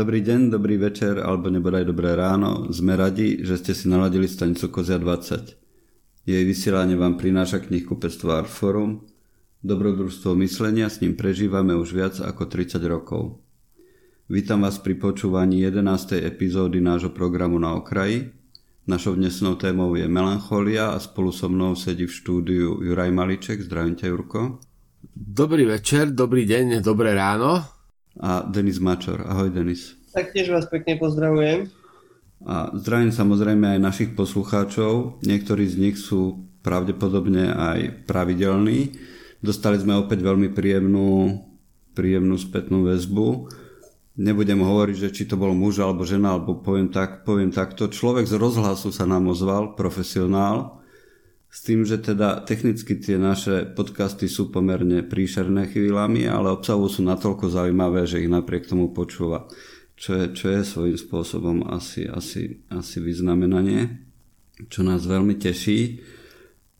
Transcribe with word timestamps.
Dobrý 0.00 0.24
deň, 0.24 0.48
dobrý 0.48 0.80
večer, 0.80 1.20
alebo 1.20 1.52
nebodaj 1.52 1.84
dobré 1.84 2.16
ráno. 2.16 2.72
Sme 2.72 2.96
radi, 2.96 3.44
že 3.44 3.60
ste 3.60 3.76
si 3.76 3.84
naladili 3.84 4.24
stanicu 4.24 4.72
Kozia 4.72 4.96
20. 4.96 5.60
Jej 6.24 6.42
vysielanie 6.48 6.96
vám 6.96 7.20
prináša 7.20 7.60
knihkupectvo 7.60 8.32
Artforum. 8.32 9.04
Dobrodružstvo 9.60 10.32
myslenia 10.40 10.88
s 10.88 11.04
ním 11.04 11.20
prežívame 11.20 11.76
už 11.76 11.92
viac 11.92 12.16
ako 12.16 12.48
30 12.48 12.80
rokov. 12.88 13.44
Vítam 14.24 14.64
vás 14.64 14.80
pri 14.80 14.96
počúvaní 14.96 15.60
11. 15.68 16.16
epizódy 16.24 16.80
nášho 16.80 17.12
programu 17.12 17.60
Na 17.60 17.76
okraji. 17.76 18.32
Našou 18.88 19.20
dnesnou 19.20 19.60
témou 19.60 19.92
je 20.00 20.08
melancholia 20.08 20.96
a 20.96 20.98
spolu 21.04 21.28
so 21.28 21.52
mnou 21.52 21.76
sedí 21.76 22.08
v 22.08 22.16
štúdiu 22.16 22.80
Juraj 22.80 23.12
Maliček. 23.12 23.60
Zdravím 23.60 24.00
ťa, 24.00 24.08
Jurko. 24.08 24.64
Dobrý 25.12 25.68
večer, 25.68 26.08
dobrý 26.16 26.48
deň, 26.48 26.80
dobré 26.80 27.12
ráno 27.12 27.80
a 28.20 28.42
Denis 28.42 28.78
Mačor. 28.78 29.22
Ahoj 29.28 29.50
Denis. 29.50 29.99
Taktiež 30.10 30.50
vás 30.50 30.66
pekne 30.66 30.98
pozdravujem. 30.98 31.70
A 32.42 32.74
zdravím 32.74 33.14
samozrejme 33.14 33.78
aj 33.78 33.84
našich 33.84 34.10
poslucháčov. 34.18 35.22
Niektorí 35.22 35.70
z 35.70 35.76
nich 35.78 35.96
sú 36.02 36.50
pravdepodobne 36.66 37.54
aj 37.54 38.10
pravidelní. 38.10 38.98
Dostali 39.38 39.78
sme 39.78 39.94
opäť 40.02 40.26
veľmi 40.26 40.50
príjemnú, 40.50 41.38
príjemnú 41.94 42.36
spätnú 42.42 42.90
väzbu. 42.90 43.54
Nebudem 44.18 44.60
hovoriť, 44.60 44.96
že 44.98 45.14
či 45.14 45.22
to 45.30 45.38
bol 45.38 45.54
muž 45.54 45.78
alebo 45.78 46.02
žena, 46.02 46.34
alebo 46.34 46.58
poviem, 46.58 46.90
tak, 46.90 47.22
poviem 47.22 47.54
takto. 47.54 47.86
Človek 47.86 48.26
z 48.26 48.34
rozhlasu 48.34 48.90
sa 48.90 49.06
nám 49.06 49.30
ozval, 49.30 49.78
profesionál, 49.78 50.82
s 51.50 51.66
tým, 51.66 51.82
že 51.82 51.98
teda 51.98 52.46
technicky 52.46 52.98
tie 52.98 53.18
naše 53.18 53.66
podcasty 53.74 54.30
sú 54.30 54.54
pomerne 54.54 55.02
príšerné 55.02 55.66
chvíľami, 55.70 56.26
ale 56.30 56.54
obsahu 56.54 56.86
sú 56.86 57.02
natoľko 57.02 57.50
zaujímavé, 57.50 58.06
že 58.06 58.22
ich 58.22 58.30
napriek 58.30 58.70
tomu 58.70 58.90
počúva. 58.94 59.50
Čo 60.00 60.16
je, 60.16 60.24
čo 60.32 60.46
je 60.48 60.64
svojím 60.64 60.96
spôsobom 60.96 61.68
asi, 61.68 62.08
asi, 62.08 62.64
asi 62.72 62.96
vyznamenanie, 63.04 64.00
čo 64.72 64.80
nás 64.80 65.04
veľmi 65.04 65.36
teší. 65.36 66.00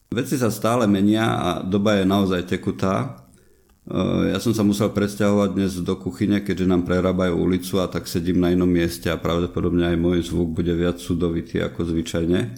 Veci 0.09 0.41
sa 0.41 0.49
stále 0.49 0.89
menia 0.89 1.37
a 1.37 1.49
doba 1.61 2.01
je 2.01 2.09
naozaj 2.09 2.49
tekutá. 2.49 3.29
Ja 4.25 4.41
som 4.41 4.57
sa 4.57 4.65
musel 4.65 4.89
presťahovať 4.97 5.51
dnes 5.53 5.77
do 5.85 6.01
kuchyne, 6.01 6.41
keďže 6.41 6.65
nám 6.65 6.89
prerábajú 6.89 7.37
ulicu 7.37 7.77
a 7.85 7.93
tak 7.93 8.09
sedím 8.09 8.41
na 8.41 8.57
inom 8.57 8.73
mieste 8.73 9.13
a 9.13 9.21
pravdepodobne 9.21 9.85
aj 9.85 10.01
môj 10.01 10.19
zvuk 10.25 10.57
bude 10.57 10.73
viac 10.73 10.97
sudovitý 10.97 11.61
ako 11.61 11.93
zvyčajne. 11.93 12.57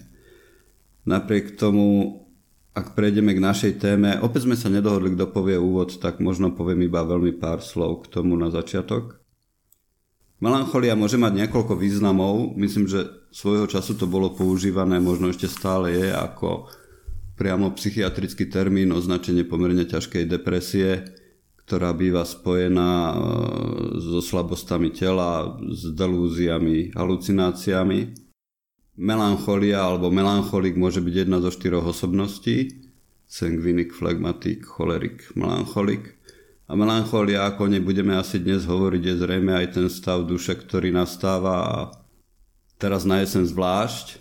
Napriek 1.10 1.58
tomu, 1.58 2.22
ak 2.70 2.94
prejdeme 2.94 3.34
k 3.34 3.42
našej 3.42 3.72
téme, 3.82 4.14
opäť 4.22 4.46
sme 4.46 4.54
sa 4.54 4.70
nedohodli, 4.70 5.18
kto 5.18 5.26
povie 5.26 5.58
úvod, 5.58 5.98
tak 5.98 6.22
možno 6.22 6.54
poviem 6.54 6.86
iba 6.86 7.02
veľmi 7.02 7.34
pár 7.34 7.58
slov 7.66 8.06
k 8.06 8.14
tomu 8.14 8.38
na 8.38 8.46
začiatok. 8.46 9.21
Melancholia 10.42 10.98
môže 10.98 11.14
mať 11.22 11.46
niekoľko 11.46 11.78
významov. 11.78 12.58
Myslím, 12.58 12.90
že 12.90 13.06
svojho 13.30 13.70
času 13.70 13.94
to 13.94 14.10
bolo 14.10 14.34
používané, 14.34 14.98
možno 14.98 15.30
ešte 15.30 15.46
stále 15.46 15.94
je, 15.94 16.10
ako 16.10 16.66
priamo 17.38 17.70
psychiatrický 17.78 18.50
termín, 18.50 18.90
označenie 18.90 19.46
pomerne 19.46 19.86
ťažkej 19.86 20.26
depresie, 20.26 21.06
ktorá 21.62 21.94
býva 21.94 22.26
spojená 22.26 22.90
e, 22.90 23.14
so 24.02 24.18
slabostami 24.18 24.90
tela, 24.90 25.62
s 25.70 25.94
delúziami, 25.94 26.90
halucináciami. 26.90 28.00
Melancholia 28.98 29.86
alebo 29.86 30.10
melancholik 30.10 30.74
môže 30.74 30.98
byť 31.06 31.14
jedna 31.22 31.38
zo 31.38 31.54
štyroch 31.54 31.94
osobností. 31.94 32.82
Sanguinic, 33.30 33.94
phlegmatic, 33.94 34.66
cholerik, 34.66 35.22
melancholik. 35.38 36.18
A 36.72 36.76
melancholia, 36.76 37.44
ako 37.44 37.68
o 37.68 37.70
nej 37.70 37.84
budeme 37.84 38.16
asi 38.16 38.40
dnes 38.40 38.64
hovoriť, 38.64 39.02
je 39.04 39.20
zrejme 39.20 39.52
aj 39.52 39.76
ten 39.76 39.92
stav 39.92 40.24
duše, 40.24 40.56
ktorý 40.56 40.88
nastáva 40.88 41.54
a 41.68 41.76
teraz 42.80 43.04
na 43.04 43.20
jesen 43.20 43.44
zvlášť. 43.44 44.16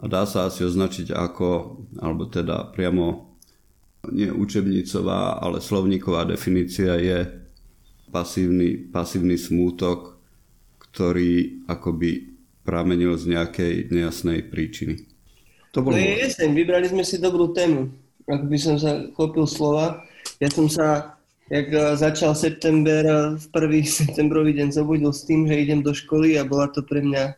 A 0.00 0.08
dá 0.08 0.24
sa 0.24 0.48
asi 0.48 0.64
označiť 0.64 1.12
ako, 1.12 1.76
alebo 2.00 2.24
teda 2.32 2.72
priamo 2.72 3.36
nie 4.08 4.32
učebnicová, 4.32 5.36
ale 5.36 5.60
slovníková 5.60 6.24
definícia 6.24 6.96
je 6.96 7.28
pasívny, 8.08 8.88
pasívny 8.88 9.36
smútok, 9.36 10.16
ktorý 10.80 11.60
akoby 11.68 12.40
pramenil 12.64 13.20
z 13.20 13.36
nejakej 13.36 13.92
nejasnej 13.92 14.48
príčiny. 14.48 14.96
To 15.76 15.84
bolo... 15.84 15.92
No 15.92 16.00
je 16.00 16.24
vybrali 16.56 16.88
sme 16.88 17.04
si 17.04 17.20
dobrú 17.20 17.52
tému. 17.52 17.92
Ak 18.24 18.48
by 18.48 18.56
som 18.56 18.80
sa 18.80 19.04
chopil 19.12 19.44
slova, 19.44 20.08
ja 20.40 20.48
som 20.48 20.64
sa, 20.72 21.19
jak 21.50 21.66
eh, 21.72 21.96
začal 21.96 22.34
september, 22.34 23.02
eh, 23.06 23.36
v 23.36 23.46
prvý 23.50 23.82
septembrový 24.00 24.54
deň 24.54 24.72
zobudil 24.72 25.12
s 25.12 25.26
tým, 25.26 25.50
že 25.50 25.60
idem 25.60 25.82
do 25.82 25.90
školy 25.90 26.38
a 26.38 26.46
bola 26.46 26.70
to 26.70 26.86
pre 26.86 27.02
mňa 27.02 27.34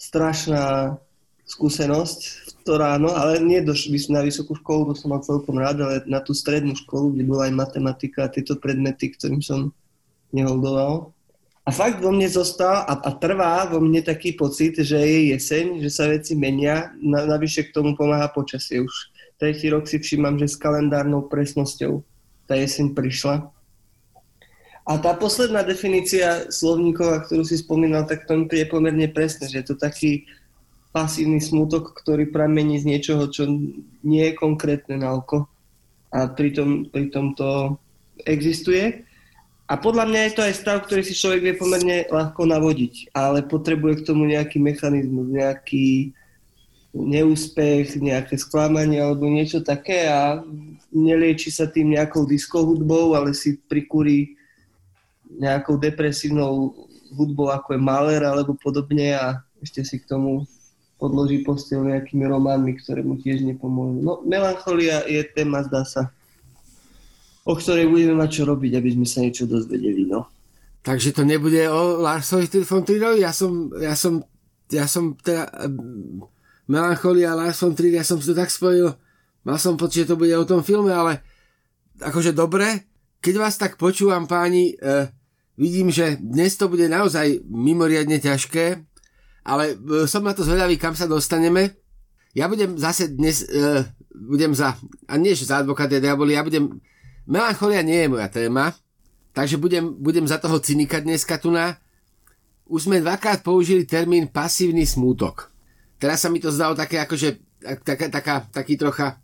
strašná 0.00 0.96
skúsenosť 1.44 2.20
v 2.24 2.50
to 2.64 2.80
ráno, 2.80 3.12
ale 3.12 3.36
nie 3.44 3.60
do, 3.60 3.76
na 4.08 4.24
vysokú 4.24 4.56
školu, 4.56 4.90
to 4.90 5.04
som 5.04 5.12
mal 5.12 5.20
celkom 5.20 5.60
rád, 5.60 5.84
ale 5.84 6.00
na 6.08 6.24
tú 6.24 6.32
strednú 6.32 6.72
školu, 6.72 7.12
kde 7.12 7.24
bola 7.28 7.52
aj 7.52 7.52
matematika 7.52 8.24
a 8.24 8.32
tieto 8.32 8.56
predmety, 8.56 9.12
ktorým 9.12 9.44
som 9.44 9.68
neholdoval. 10.32 11.12
A 11.64 11.70
fakt 11.72 12.00
vo 12.00 12.08
mne 12.08 12.28
zostal 12.32 12.88
a, 12.88 12.96
a 12.96 13.10
trvá 13.20 13.68
vo 13.68 13.80
mne 13.84 14.00
taký 14.00 14.32
pocit, 14.32 14.80
že 14.80 14.96
je 14.96 15.36
jeseň, 15.36 15.84
že 15.84 15.90
sa 15.92 16.08
veci 16.08 16.32
menia, 16.32 16.96
na, 16.96 17.28
navyše 17.28 17.68
k 17.68 17.76
tomu 17.76 17.92
pomáha 17.92 18.32
počasie 18.32 18.80
už. 18.80 19.12
Tretí 19.36 19.68
rok 19.68 19.84
si 19.84 20.00
všímam, 20.00 20.40
že 20.40 20.48
s 20.48 20.56
kalendárnou 20.56 21.28
presnosťou 21.28 22.00
tá 22.44 22.54
jeseň 22.56 22.92
prišla. 22.92 23.50
A 24.84 25.00
tá 25.00 25.16
posledná 25.16 25.64
definícia 25.64 26.52
slovníkova, 26.52 27.24
ktorú 27.24 27.40
si 27.40 27.56
spomínal, 27.56 28.04
tak 28.04 28.28
to 28.28 28.36
je 28.52 28.68
pomerne 28.68 29.08
presné, 29.08 29.48
že 29.48 29.64
je 29.64 29.66
to 29.72 29.76
taký 29.80 30.28
pasívny 30.92 31.40
smutok, 31.40 31.96
ktorý 31.96 32.28
pramení 32.28 32.78
z 32.78 32.86
niečoho, 32.86 33.26
čo 33.32 33.48
nie 34.04 34.22
je 34.30 34.38
konkrétne 34.38 35.00
na 35.00 35.16
oko. 35.16 35.48
A 36.12 36.30
pritom, 36.30 36.86
pritom 36.92 37.34
to 37.34 37.80
existuje. 38.28 39.02
A 39.64 39.80
podľa 39.80 40.04
mňa 40.04 40.20
je 40.28 40.32
to 40.36 40.42
aj 40.44 40.54
stav, 40.54 40.76
ktorý 40.84 41.00
si 41.00 41.16
človek 41.16 41.40
vie 41.40 41.54
pomerne 41.56 42.04
ľahko 42.12 42.44
navodiť, 42.44 43.16
ale 43.16 43.40
potrebuje 43.40 44.04
k 44.04 44.06
tomu 44.12 44.28
nejaký 44.28 44.60
mechanizmus, 44.60 45.32
nejaký 45.32 46.12
neúspech, 46.94 47.98
nejaké 47.98 48.38
sklamanie 48.38 49.02
alebo 49.02 49.26
niečo 49.26 49.58
také 49.66 50.06
a 50.06 50.38
nelieči 50.94 51.50
sa 51.50 51.66
tým 51.66 51.98
nejakou 51.98 52.22
diskohudbou, 52.22 53.18
ale 53.18 53.34
si 53.34 53.58
prikúri 53.58 54.38
nejakou 55.26 55.74
depresívnou 55.74 56.70
hudbou 57.10 57.50
ako 57.50 57.74
je 57.74 57.80
Mahler 57.82 58.22
alebo 58.22 58.54
podobne 58.54 59.18
a 59.18 59.42
ešte 59.58 59.82
si 59.82 59.98
k 59.98 60.06
tomu 60.06 60.46
podloží 61.02 61.42
postel 61.42 61.82
nejakými 61.82 62.22
románmi, 62.30 62.78
ktoré 62.78 63.02
mu 63.02 63.18
tiež 63.18 63.42
nepomôžu. 63.42 63.98
No, 63.98 64.22
melancholia 64.22 65.02
je 65.10 65.26
téma, 65.34 65.66
zdá 65.66 65.82
sa, 65.82 66.14
o 67.42 67.58
ktorej 67.58 67.90
budeme 67.90 68.14
mať 68.14 68.30
čo 68.40 68.42
robiť, 68.46 68.78
aby 68.78 68.88
sme 68.94 69.06
sa 69.06 69.18
niečo 69.20 69.50
dozvedeli. 69.50 70.06
No. 70.06 70.30
Takže 70.84 71.16
to 71.16 71.26
nebude 71.26 71.60
o 71.66 71.98
Larsovi 71.98 72.46
von 72.62 72.84
Trierovi? 72.86 73.24
Ja 73.24 73.32
som, 73.34 73.72
ja 73.80 73.96
som, 73.98 74.22
ja 74.70 74.86
som 74.86 75.16
teda 75.18 75.50
Melancholia 76.66 77.36
Lars 77.36 77.60
von 77.60 77.76
Trier, 77.76 78.00
ja 78.00 78.04
som 78.06 78.20
si 78.20 78.32
to 78.32 78.36
tak 78.36 78.48
spojil, 78.48 78.96
mal 79.44 79.58
som 79.60 79.76
pocit, 79.76 80.04
že 80.04 80.14
to 80.14 80.20
bude 80.20 80.32
o 80.32 80.48
tom 80.48 80.64
filme, 80.64 80.90
ale 80.90 81.20
akože 82.00 82.32
dobre, 82.32 82.88
keď 83.20 83.34
vás 83.36 83.54
tak 83.60 83.76
počúvam 83.76 84.24
páni, 84.24 84.76
eh, 84.80 85.12
vidím, 85.56 85.92
že 85.92 86.16
dnes 86.18 86.56
to 86.56 86.68
bude 86.68 86.88
naozaj 86.88 87.44
mimoriadne 87.46 88.18
ťažké, 88.18 88.80
ale 89.44 89.76
e, 89.76 90.08
som 90.08 90.24
na 90.24 90.32
to 90.32 90.40
zvedavý, 90.40 90.80
kam 90.80 90.96
sa 90.96 91.04
dostaneme. 91.04 91.76
Ja 92.32 92.48
budem 92.48 92.80
zase 92.80 93.12
dnes, 93.12 93.44
eh, 93.44 93.84
budem 94.10 94.56
za, 94.56 94.74
a 95.04 95.14
nie 95.20 95.36
že 95.36 95.44
za 95.44 95.60
advokáty 95.60 96.00
diaboli, 96.00 96.34
ja 96.34 96.42
budem 96.42 96.80
Melancholia 97.24 97.80
nie 97.80 98.04
je 98.04 98.12
moja 98.12 98.28
téma, 98.28 98.76
takže 99.32 99.56
budem, 99.56 99.96
budem 99.96 100.28
za 100.28 100.36
toho 100.36 100.60
cynika 100.60 101.00
dneska 101.00 101.40
tu 101.40 101.48
na. 101.48 101.80
Už 102.68 102.88
sme 102.88 103.00
dvakrát 103.00 103.40
použili 103.40 103.88
termín 103.88 104.28
pasívny 104.28 104.84
smútok. 104.84 105.53
Teraz 106.04 106.20
sa 106.20 106.28
mi 106.28 106.36
to 106.36 106.52
zdalo 106.52 106.76
také 106.76 107.00
akože 107.00 107.40
taká, 107.80 108.12
taká, 108.12 108.34
taký 108.52 108.76
trocha 108.76 109.16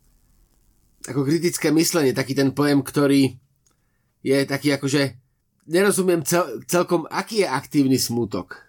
ako 1.05 1.29
kritické 1.29 1.69
myslenie, 1.69 2.17
taký 2.17 2.33
ten 2.33 2.57
pojem, 2.57 2.81
ktorý 2.81 3.37
je 4.25 4.39
taký 4.49 4.81
akože 4.81 5.13
nerozumiem 5.69 6.25
cel, 6.25 6.65
celkom, 6.65 7.05
aký 7.13 7.45
je 7.45 7.49
aktívny 7.53 8.01
smútok. 8.01 8.65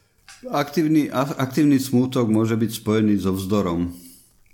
Aktívny, 0.51 1.07
aktívny 1.15 1.79
smútok 1.79 2.27
môže 2.27 2.59
byť 2.59 2.71
spojený 2.83 3.15
so 3.15 3.31
vzdorom 3.31 3.95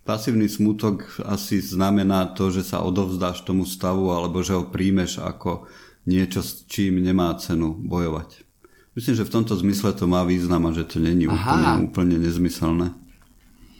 Pasívny 0.07 0.47
smutok 0.47 1.19
asi 1.27 1.59
znamená 1.59 2.31
to, 2.31 2.47
že 2.47 2.63
sa 2.63 2.79
odovzdáš 2.79 3.43
tomu 3.43 3.67
stavu 3.67 4.15
alebo 4.15 4.39
že 4.39 4.55
ho 4.55 4.63
príjmeš 4.71 5.19
ako 5.19 5.67
niečo, 6.07 6.39
s 6.39 6.63
čím 6.63 7.03
nemá 7.03 7.35
cenu 7.35 7.75
bojovať. 7.75 8.47
Myslím, 8.95 9.19
že 9.19 9.27
v 9.27 9.33
tomto 9.35 9.59
zmysle 9.59 9.91
to 9.99 10.07
má 10.07 10.23
význam 10.23 10.63
a 10.63 10.71
že 10.71 10.87
to 10.87 11.03
není 11.03 11.27
úplne, 11.27 11.91
úplne 11.91 12.15
nezmyselné. 12.23 12.95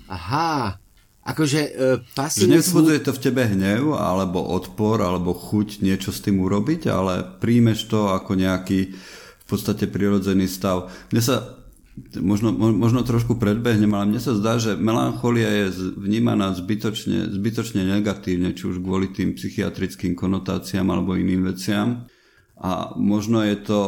Aha, 0.08 0.80
akože 1.28 1.62
e, 1.68 1.72
pasívny 2.16 2.64
Že 2.64 3.04
to 3.04 3.12
v 3.12 3.24
tebe 3.24 3.44
hnev, 3.44 3.92
alebo 3.96 4.40
odpor, 4.40 5.04
alebo 5.04 5.36
chuť 5.36 5.84
niečo 5.84 6.16
s 6.16 6.24
tým 6.24 6.40
urobiť, 6.40 6.88
ale 6.88 7.28
príjmeš 7.44 7.92
to 7.92 8.12
ako 8.16 8.40
nejaký 8.40 8.96
v 8.96 9.46
podstate 9.46 9.88
prirodzený 9.88 10.48
stav. 10.48 10.92
Mne 11.12 11.24
sa 11.24 11.36
možno, 12.20 12.54
možno 12.54 13.02
trošku 13.02 13.36
predbehnem, 13.36 13.90
ale 13.96 14.16
mne 14.16 14.22
sa 14.22 14.38
zdá, 14.38 14.62
že 14.62 14.78
melancholia 14.78 15.66
je 15.66 15.96
vnímaná 15.98 16.54
zbytočne, 16.54 17.34
zbytočne 17.34 17.82
negatívne, 17.84 18.54
či 18.54 18.70
už 18.70 18.84
kvôli 18.84 19.10
tým 19.12 19.34
psychiatrickým 19.34 20.14
konotáciám 20.14 20.88
alebo 20.88 21.18
iným 21.18 21.50
veciam. 21.50 22.06
A 22.58 22.94
možno 22.98 23.42
je 23.46 23.58
to 23.62 23.80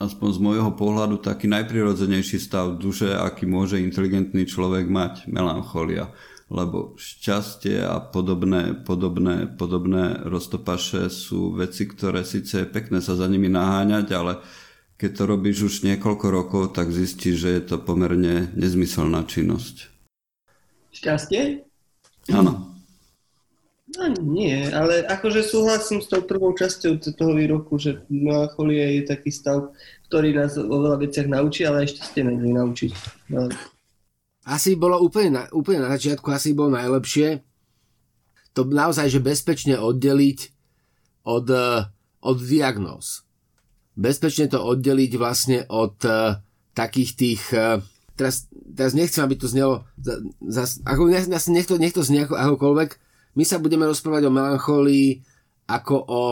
aspoň 0.00 0.28
z 0.32 0.38
môjho 0.40 0.72
pohľadu 0.72 1.20
taký 1.20 1.44
najprirodzenejší 1.52 2.40
stav 2.40 2.80
duše, 2.80 3.12
aký 3.12 3.44
môže 3.44 3.76
inteligentný 3.76 4.48
človek 4.48 4.88
mať, 4.88 5.28
melancholia. 5.28 6.08
Lebo 6.50 6.98
šťastie 6.98 7.78
a 7.84 8.02
podobné, 8.02 8.74
podobné, 8.74 9.46
podobné 9.46 10.18
roztopaše 10.26 11.06
sú 11.12 11.54
veci, 11.54 11.86
ktoré 11.86 12.26
síce 12.26 12.64
je 12.64 12.66
pekné 12.66 12.98
sa 12.98 13.14
za 13.14 13.30
nimi 13.30 13.46
naháňať, 13.46 14.06
ale 14.16 14.42
keď 14.98 15.10
to 15.14 15.24
robíš 15.30 15.58
už 15.62 15.74
niekoľko 15.86 16.26
rokov, 16.32 16.62
tak 16.74 16.90
zistíš, 16.90 17.36
že 17.46 17.50
je 17.60 17.62
to 17.62 17.76
pomerne 17.78 18.50
nezmyselná 18.58 19.22
činnosť. 19.28 19.88
Šťastie? 20.90 21.62
Áno. 22.34 22.69
No 23.90 24.06
nie, 24.22 24.70
ale 24.70 25.02
akože 25.02 25.42
súhlasím 25.42 25.98
s 25.98 26.06
tou 26.06 26.22
prvou 26.22 26.54
časťou 26.54 27.02
toho 27.02 27.32
výroku, 27.34 27.74
že 27.74 28.06
melancholia 28.06 28.86
je 29.00 29.02
taký 29.08 29.34
stav, 29.34 29.74
ktorý 30.06 30.36
nás 30.36 30.54
o 30.54 30.66
veľa 30.66 31.02
veciach 31.02 31.26
naučí, 31.26 31.66
ale 31.66 31.88
ešte 31.88 32.06
ste 32.06 32.20
nevie 32.22 32.54
naučiť. 32.54 32.92
No. 33.34 33.50
Asi 34.46 34.78
bolo 34.78 35.02
úplne 35.02 35.30
na, 35.34 35.42
úplne 35.50 35.82
na 35.82 35.90
začiatku, 35.94 36.30
asi 36.30 36.54
bolo 36.54 36.74
najlepšie 36.78 37.42
to 38.50 38.66
naozaj, 38.66 39.06
že 39.06 39.22
bezpečne 39.22 39.78
oddeliť 39.78 40.38
od, 41.22 41.46
od 42.18 42.36
diagnóz 42.42 43.30
bezpečne 44.00 44.48
to 44.48 44.64
oddeliť 44.64 45.12
vlastne 45.20 45.58
od 45.68 46.00
uh, 46.08 46.40
takých 46.72 47.10
tých... 47.12 47.42
Uh, 47.52 47.84
teraz, 48.16 48.48
teraz 48.50 48.96
nechcem, 48.96 49.20
aby 49.20 49.36
to 49.36 49.44
znelo... 49.44 49.84
Za, 50.00 50.24
za, 50.40 50.62
ako, 50.88 51.12
nech, 51.12 51.28
nech, 51.28 51.68
to, 51.68 51.76
nech 51.76 51.92
to 51.92 52.00
znie 52.00 52.24
ako, 52.24 52.34
akokoľvek. 52.40 52.90
My 53.38 53.44
sa 53.46 53.62
budeme 53.62 53.86
rozprávať 53.86 54.26
o 54.26 54.34
melancholii 54.34 55.22
ako 55.70 55.96
o 56.08 56.24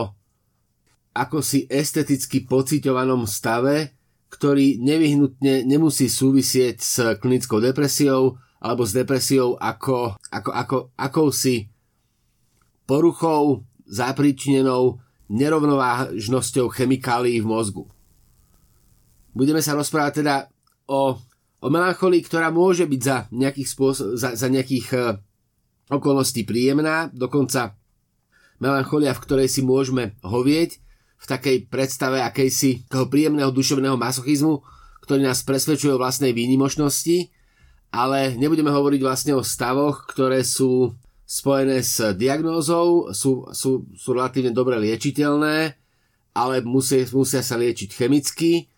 ako 1.19 1.43
si 1.43 1.65
esteticky 1.67 2.47
pociťovanom 2.47 3.27
stave, 3.27 3.97
ktorý 4.29 4.77
nevyhnutne 4.79 5.65
nemusí 5.65 6.05
súvisieť 6.05 6.77
s 6.79 6.95
klinickou 7.17 7.59
depresiou 7.59 8.37
alebo 8.61 8.85
s 8.85 8.93
depresiou 8.93 9.57
ako, 9.57 10.15
ako, 10.29 10.49
ako 10.53 10.77
akousi 10.95 11.67
poruchou 12.85 13.65
zapričinenou 13.89 15.01
nerovnovážnosťou 15.29 16.69
chemikálií 16.69 17.41
v 17.41 17.49
mozgu. 17.49 17.83
Budeme 19.33 19.61
sa 19.65 19.77
rozprávať 19.77 20.25
teda 20.25 20.35
o, 20.89 21.17
o 21.61 21.67
melancholii, 21.69 22.21
ktorá 22.21 22.53
môže 22.53 22.85
byť 22.85 23.01
za 23.01 23.17
nejakých, 23.33 23.69
spôsob, 23.69 24.07
za, 24.17 24.33
za 24.37 24.47
nejakých 24.49 24.87
okolností 25.89 26.45
príjemná, 26.45 27.09
dokonca 27.11 27.75
melancholia, 28.61 29.15
v 29.17 29.23
ktorej 29.25 29.49
si 29.49 29.61
môžeme 29.65 30.15
hovieť, 30.21 30.79
v 31.19 31.25
takej 31.27 31.67
predstave 31.67 32.23
akejsi 32.23 32.87
toho 32.87 33.11
príjemného 33.11 33.51
duševného 33.51 33.99
masochizmu, 33.99 34.63
ktorý 35.03 35.27
nás 35.27 35.43
presvedčuje 35.43 35.91
o 35.91 35.99
vlastnej 35.99 36.31
výnimočnosti, 36.31 37.27
ale 37.91 38.37
nebudeme 38.39 38.71
hovoriť 38.71 39.01
vlastne 39.03 39.33
o 39.35 39.43
stavoch, 39.43 40.07
ktoré 40.07 40.45
sú 40.47 40.95
spojené 41.27 41.83
s 41.83 42.15
diagnózou, 42.15 43.11
sú, 43.11 43.51
sú, 43.51 43.89
sú 43.93 44.09
relatívne 44.15 44.55
dobre 44.55 44.79
liečiteľné, 44.79 45.75
ale 46.33 46.55
musia, 46.63 47.03
musia 47.11 47.43
sa 47.43 47.59
liečiť 47.59 47.89
chemicky 47.91 48.71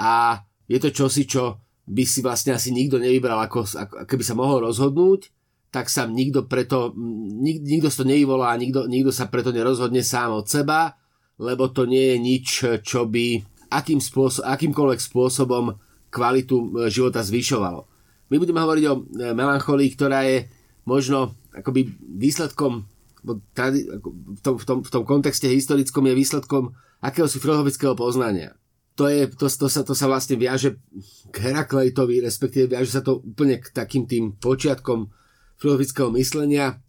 a 0.00 0.42
je 0.66 0.78
to 0.82 0.90
čosi, 0.90 1.28
čo 1.28 1.62
by 1.86 2.02
si 2.02 2.18
vlastne 2.18 2.50
asi 2.50 2.74
nikto 2.74 2.98
nevybral, 2.98 3.38
ako, 3.46 3.62
ako 3.62 3.94
keby 4.10 4.24
sa 4.26 4.34
mohol 4.34 4.66
rozhodnúť, 4.66 5.30
tak 5.70 5.92
sa 5.92 6.08
nikto 6.08 6.46
preto, 6.46 6.94
nik, 6.96 7.60
nikto 7.62 7.92
to 7.92 8.04
nevyvolá, 8.06 8.56
nikto, 8.56 8.88
nikto 8.88 9.12
sa 9.12 9.28
preto 9.28 9.52
nerozhodne 9.52 10.00
sám 10.00 10.40
od 10.40 10.46
seba, 10.46 10.96
lebo 11.36 11.68
to 11.68 11.84
nie 11.84 12.14
je 12.14 12.16
nič, 12.16 12.46
čo 12.80 13.04
by 13.04 13.44
akým 13.68 14.00
spôsob, 14.00 14.46
akýmkoľvek 14.46 15.00
spôsobom 15.02 15.76
kvalitu 16.08 16.56
e, 16.56 16.66
života 16.88 17.20
zvyšovalo. 17.20 17.84
My 18.32 18.36
budeme 18.40 18.62
hovoriť 18.62 18.84
o 18.88 18.94
e, 18.94 19.00
melancholii, 19.34 19.90
ktorá 19.92 20.24
je 20.24 20.48
možno 20.86 21.34
akoby 21.52 21.92
výsledkom 22.00 22.86
v 23.26 24.40
tom, 24.42 24.54
v, 24.54 24.64
tom, 24.64 24.78
v 24.86 24.90
tom 24.90 25.02
kontexte 25.02 25.50
historickom 25.50 26.06
je 26.06 26.14
výsledkom 26.14 26.78
akéhosi 27.02 27.42
filozofického 27.42 27.98
poznania. 27.98 28.54
To, 28.94 29.10
je, 29.10 29.28
to, 29.28 29.50
to, 29.50 29.66
sa, 29.68 29.82
to 29.82 29.92
sa 29.92 30.06
vlastne 30.08 30.38
viaže 30.40 30.78
k 31.28 31.36
Herakleitovi, 31.42 32.22
respektíve 32.22 32.72
viaže 32.72 32.96
sa 32.96 33.02
to 33.04 33.20
úplne 33.20 33.60
k 33.60 33.68
takým 33.74 34.08
tým 34.08 34.38
počiatkom 34.38 35.10
filozofického 35.56 36.12
myslenia 36.14 36.80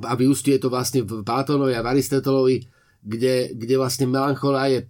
a 0.00 0.12
vyústuje 0.14 0.56
to 0.60 0.70
vlastne 0.70 1.02
v 1.02 1.26
Platónovi 1.26 1.74
a 1.74 1.84
v 1.84 1.90
Aristotelovi, 1.98 2.56
kde, 3.02 3.56
kde 3.56 3.74
vlastne 3.80 4.06
melancholia 4.06 4.70
je 4.70 4.80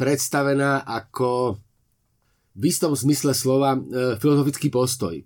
predstavená 0.00 0.86
ako 0.86 1.60
v 2.56 2.62
istom 2.66 2.96
zmysle 2.96 3.36
slova 3.36 3.76
e, 3.76 3.80
filozofický 4.16 4.72
postoj 4.72 5.20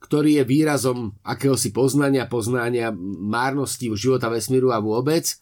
ktorý 0.00 0.40
je 0.40 0.44
výrazom 0.48 1.12
akéhosi 1.20 1.70
poznania, 1.76 2.24
poznania 2.24 2.88
márnosti 3.20 3.92
života 3.92 4.32
vesmíru 4.32 4.72
a 4.72 4.80
vôbec, 4.80 5.28
e, 5.28 5.36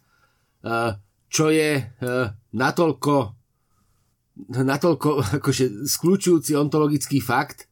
čo 1.30 1.46
je 1.54 1.78
e, 1.78 1.82
natoľko, 2.52 3.16
natoľko 4.50 5.08
akože 5.38 5.86
skľúčujúci 5.86 6.58
ontologický 6.58 7.22
fakt, 7.22 7.67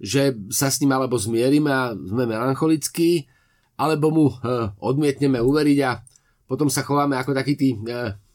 že 0.00 0.32
sa 0.48 0.72
s 0.72 0.80
ním 0.80 0.96
alebo 0.96 1.20
zmierime 1.20 1.68
a 1.68 1.92
sme 1.92 2.24
melancholickí, 2.24 3.28
alebo 3.76 4.08
mu 4.08 4.26
e, 4.32 4.34
odmietneme 4.80 5.36
uveriť 5.40 5.78
a 5.84 6.00
potom 6.48 6.72
sa 6.72 6.82
chováme 6.82 7.14
ako 7.20 7.36
takí 7.36 7.54
tí 7.54 7.68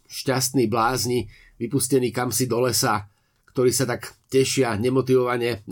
šťastní 0.07 0.71
blázni, 0.71 1.27
vypustení 1.59 2.13
kam 2.13 2.31
si 2.31 2.45
do 2.47 2.63
lesa, 2.63 3.09
ktorí 3.51 3.73
sa 3.73 3.89
tak 3.89 4.13
tešia 4.31 4.77
nemotivovane 4.79 5.65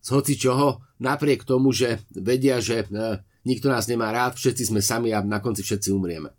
z 0.00 0.08
hoci 0.14 0.38
čoho, 0.38 0.80
napriek 1.02 1.42
tomu, 1.42 1.74
že 1.74 2.06
vedia, 2.14 2.62
že 2.62 2.86
e, 2.86 3.20
nikto 3.42 3.66
nás 3.66 3.90
nemá 3.90 4.14
rád, 4.14 4.38
všetci 4.38 4.70
sme 4.70 4.78
sami 4.78 5.10
a 5.10 5.20
na 5.20 5.42
konci 5.42 5.66
všetci 5.66 5.90
umrieme. 5.90 6.30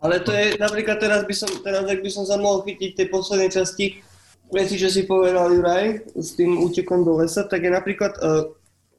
Ale 0.00 0.24
to 0.24 0.32
je, 0.32 0.56
napríklad 0.56 0.96
teraz 0.96 1.28
by 1.28 1.34
som, 1.36 1.50
teraz 1.60 1.84
by 1.84 2.10
som 2.10 2.24
sa 2.24 2.40
mohol 2.40 2.64
chytiť 2.64 2.96
tej 2.96 3.06
poslednej 3.12 3.52
časti, 3.52 4.00
veci, 4.50 4.74
čo 4.76 4.90
si 4.90 5.06
povedal 5.06 5.54
Juraj, 5.54 6.14
s 6.14 6.34
tým 6.34 6.58
útekom 6.60 7.06
do 7.06 7.18
lesa, 7.22 7.46
tak 7.46 7.64
je 7.64 7.70
napríklad, 7.72 8.12
uh, 8.20 8.50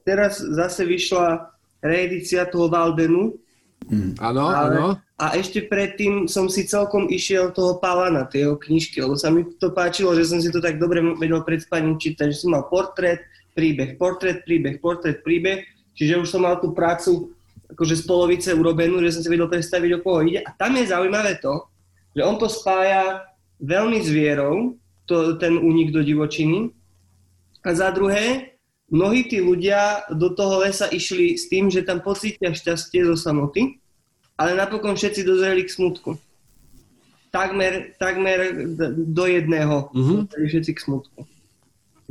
teraz 0.07 0.41
zase 0.41 0.87
vyšla 0.87 1.51
reedícia 1.83 2.47
toho 2.47 2.71
Valdenu. 2.71 3.35
Áno, 4.21 4.43
mm, 4.47 4.55
áno. 4.55 4.85
A 5.21 5.37
ešte 5.37 5.65
predtým 5.65 6.25
som 6.25 6.49
si 6.49 6.65
celkom 6.65 7.09
išiel 7.09 7.53
toho 7.53 7.77
Palana, 7.77 8.25
tie 8.25 8.45
jeho 8.45 8.57
knižky, 8.57 9.01
lebo 9.01 9.13
sa 9.13 9.29
mi 9.29 9.45
to 9.57 9.69
páčilo, 9.73 10.17
že 10.17 10.25
som 10.25 10.41
si 10.41 10.49
to 10.49 10.57
tak 10.57 10.81
dobre 10.81 11.01
vedel 11.17 11.45
pred 11.45 11.61
spaním 11.61 11.97
čítať, 12.01 12.33
že 12.33 12.41
som 12.41 12.57
mal 12.57 12.65
portrét, 12.69 13.21
príbeh, 13.53 14.01
portrét, 14.01 14.41
príbeh, 14.41 14.81
portrét, 14.81 15.21
príbeh, 15.21 15.65
čiže 15.93 16.17
už 16.23 16.27
som 16.29 16.41
mal 16.41 16.57
tú 16.57 16.73
prácu 16.73 17.33
akože 17.71 18.01
z 18.01 18.03
polovice 18.03 18.49
urobenú, 18.51 18.99
že 18.99 19.15
som 19.15 19.21
si 19.23 19.31
vedel 19.31 19.47
predstaviť, 19.47 19.89
o 19.95 20.03
koho 20.03 20.27
ide. 20.27 20.43
A 20.43 20.51
tam 20.55 20.75
je 20.75 20.91
zaujímavé 20.91 21.39
to, 21.39 21.69
že 22.11 22.21
on 22.25 22.35
to 22.35 22.51
spája 22.51 23.23
veľmi 23.63 24.03
s 24.03 24.09
vierou, 24.11 24.75
to, 25.11 25.35
ten 25.35 25.59
únik 25.59 25.91
do 25.91 25.99
divočiny. 25.99 26.71
A 27.67 27.75
za 27.75 27.91
druhé, 27.91 28.55
mnohí 28.87 29.27
tí 29.27 29.43
ľudia 29.43 30.07
do 30.15 30.31
toho 30.31 30.63
lesa 30.63 30.87
išli 30.87 31.35
s 31.35 31.51
tým, 31.51 31.67
že 31.67 31.83
tam 31.83 31.99
pocítia 31.99 32.55
šťastie 32.55 33.03
zo 33.11 33.19
samoty, 33.19 33.83
ale 34.39 34.55
napokon 34.55 34.95
všetci 34.95 35.27
dozreli 35.27 35.67
k 35.67 35.75
smutku. 35.75 36.15
Takmer, 37.31 37.95
takmer 37.95 38.67
do 38.91 39.23
jedného 39.27 39.91
uh-huh. 39.91 40.27
všetci 40.27 40.71
k 40.75 40.83
smutku. 40.83 41.23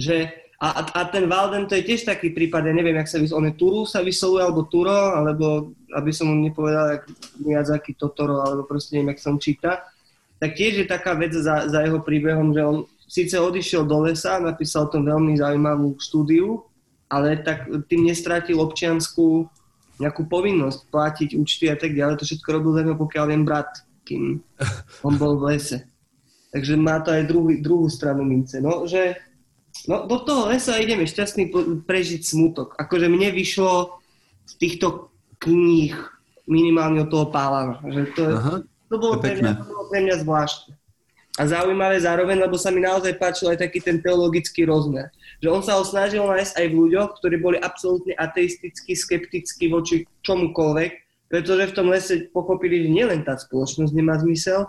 Že, 0.01 0.33
a, 0.57 0.69
a 0.97 1.01
ten 1.13 1.29
Valden 1.29 1.69
to 1.69 1.77
je 1.77 1.85
tiež 1.85 2.09
taký 2.09 2.33
prípad, 2.33 2.65
ja 2.65 2.73
neviem, 2.73 2.97
jak 2.97 3.09
sa 3.09 3.21
vyslovuje, 3.21 3.37
on 3.37 3.49
je 3.53 3.59
Turu 3.61 3.81
sa 3.85 4.01
vyslovuje, 4.01 4.41
alebo 4.41 4.65
Turo, 4.65 4.97
alebo 5.13 5.77
aby 5.93 6.11
som 6.15 6.33
mu 6.33 6.41
nepovedal, 6.41 6.97
jak 6.97 7.05
Miyazaki 7.37 7.93
Totoro, 8.01 8.41
alebo 8.41 8.65
proste 8.65 8.97
neviem, 8.97 9.13
jak 9.13 9.21
som 9.21 9.37
číta, 9.37 9.85
tak 10.41 10.57
tiež 10.57 10.83
je 10.83 10.87
taká 10.89 11.13
vec 11.15 11.37
za, 11.37 11.69
za 11.69 11.85
jeho 11.85 12.01
príbehom, 12.01 12.57
že 12.57 12.65
on 12.65 12.89
síce 13.05 13.37
odišiel 13.37 13.85
do 13.85 14.09
lesa, 14.09 14.41
napísal 14.41 14.89
tom 14.89 15.05
veľmi 15.05 15.37
zaujímavú 15.37 16.01
štúdiu, 16.01 16.65
ale 17.13 17.37
tak 17.45 17.69
tým 17.91 18.09
nestratil 18.09 18.57
občianskú 18.63 19.51
nejakú 20.01 20.25
povinnosť 20.25 20.89
platiť 20.89 21.31
účty 21.37 21.69
a 21.69 21.77
tak 21.77 21.93
ďalej. 21.93 22.17
To 22.17 22.25
všetko 22.25 22.49
robil 22.57 22.73
za 22.73 22.97
pokiaľ 22.97 23.25
viem 23.29 23.45
brat, 23.45 23.69
kým 24.09 24.41
on 25.07 25.15
bol 25.21 25.37
v 25.37 25.55
lese. 25.55 25.85
Takže 26.51 26.75
má 26.81 26.99
to 27.05 27.13
aj 27.13 27.29
druhý, 27.29 27.61
druhú 27.61 27.87
stranu 27.87 28.25
mince. 28.25 28.59
No, 28.59 28.89
že 28.89 29.21
no, 29.87 30.09
do 30.09 30.19
toho 30.25 30.51
lesa 30.51 30.81
ideme 30.81 31.05
šťastný 31.05 31.53
prežiť 31.85 32.23
smutok. 32.27 32.75
Akože 32.81 33.07
mne 33.07 33.31
vyšlo 33.31 34.01
z 34.49 34.53
týchto 34.59 35.13
kníh 35.39 35.95
minimálne 36.51 37.07
od 37.07 37.11
toho 37.13 37.27
Pálana. 37.31 37.79
Že 37.87 38.03
to, 38.19 38.23
Aha, 38.35 38.57
to, 38.91 38.97
bolo 38.99 39.15
to, 39.23 39.31
to 39.31 39.65
bolo 39.69 39.80
pre 39.91 40.07
mňa 40.07 40.23
zvláštne. 40.23 40.79
a 41.39 41.47
zaujímavé 41.47 41.99
zároveň, 41.99 42.43
lebo 42.43 42.59
sa 42.61 42.71
mi 42.71 42.83
naozaj 42.85 43.17
páčil 43.17 43.51
aj 43.55 43.65
taký 43.65 43.81
ten 43.81 43.99
teologický 44.03 44.67
rozmer. 44.67 45.09
Že 45.41 45.49
on 45.49 45.63
sa 45.63 45.79
ho 45.79 45.85
snažil 45.87 46.21
nájsť 46.23 46.53
aj 46.59 46.67
v 46.69 46.79
ľuďoch, 46.85 47.11
ktorí 47.19 47.37
boli 47.41 47.59
absolútne 47.59 48.13
ateisticky, 48.19 48.93
skepticky 48.93 49.71
voči 49.73 50.05
čomukoľvek, 50.27 50.93
pretože 51.31 51.71
v 51.71 51.77
tom 51.77 51.89
lese 51.89 52.29
pochopili, 52.35 52.85
že 52.85 52.91
nielen 52.91 53.23
tá 53.23 53.39
spoločnosť 53.39 53.93
nemá 53.95 54.19
zmysel, 54.19 54.69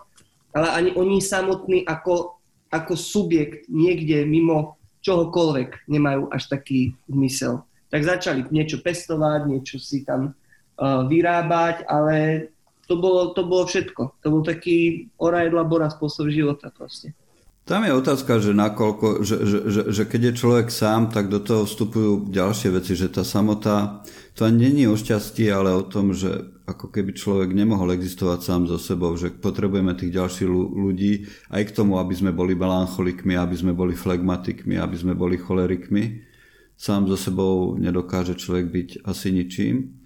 ale 0.53 0.67
ani 0.71 0.89
oni 0.93 1.17
samotní 1.19 1.83
ako, 1.89 2.37
ako 2.69 2.93
subjekt 2.93 3.67
niekde 3.67 4.23
mimo 4.29 4.77
čohokoľvek 5.01 5.89
nemajú 5.89 6.29
až 6.29 6.47
taký 6.47 6.93
zmysel. 7.09 7.65
Tak 7.89 8.05
začali 8.05 8.47
niečo 8.53 8.79
pestovať, 8.79 9.49
niečo 9.49 9.81
si 9.81 10.05
tam 10.05 10.31
uh, 10.31 11.03
vyrábať, 11.09 11.83
ale 11.89 12.47
to 12.91 13.00
bolo, 13.00 13.31
to 13.31 13.48
bolo 13.48 13.63
všetko. 13.63 14.19
To 14.19 14.27
bol 14.27 14.43
taký 14.43 15.07
orajedla 15.15 15.63
bora 15.63 15.88
spôsob 15.88 16.27
života 16.27 16.67
proste. 16.67 17.15
Tam 17.63 17.88
je 17.88 17.93
otázka, 17.95 18.41
že, 18.43 18.51
nakoľko, 18.51 19.24
že, 19.24 19.38
že, 19.48 19.57
že, 19.69 19.81
že 19.93 20.03
keď 20.03 20.21
je 20.27 20.39
človek 20.43 20.67
sám, 20.67 21.07
tak 21.07 21.31
do 21.31 21.39
toho 21.39 21.63
vstupujú 21.63 22.27
ďalšie 22.27 22.74
veci, 22.74 23.00
že 23.00 23.07
tá 23.07 23.24
samota, 23.24 24.03
to 24.36 24.43
ani 24.43 24.67
není 24.67 24.83
o 24.91 24.98
šťastí, 24.98 25.48
ale 25.48 25.71
o 25.71 25.86
tom, 25.86 26.12
že 26.12 26.51
ako 26.67 26.91
keby 26.91 27.15
človek 27.15 27.55
nemohol 27.55 27.95
existovať 27.95 28.39
sám 28.43 28.62
so 28.67 28.75
sebou, 28.81 29.13
že 29.15 29.31
potrebujeme 29.31 29.93
tých 29.95 30.12
ďalších 30.12 30.50
ľudí 30.51 31.29
aj 31.53 31.71
k 31.71 31.75
tomu, 31.75 31.95
aby 32.01 32.12
sme 32.12 32.36
boli 32.36 32.57
melancholikmi, 32.57 33.38
aby 33.38 33.55
sme 33.55 33.71
boli 33.71 33.95
flegmatikmi, 33.95 34.75
aby 34.75 34.95
sme 34.98 35.13
boli 35.15 35.39
cholerikmi. 35.39 36.27
Sám 36.75 37.07
so 37.07 37.15
sebou 37.15 37.77
nedokáže 37.77 38.36
človek 38.36 38.67
byť 38.74 38.89
asi 39.05 39.31
ničím. 39.31 40.00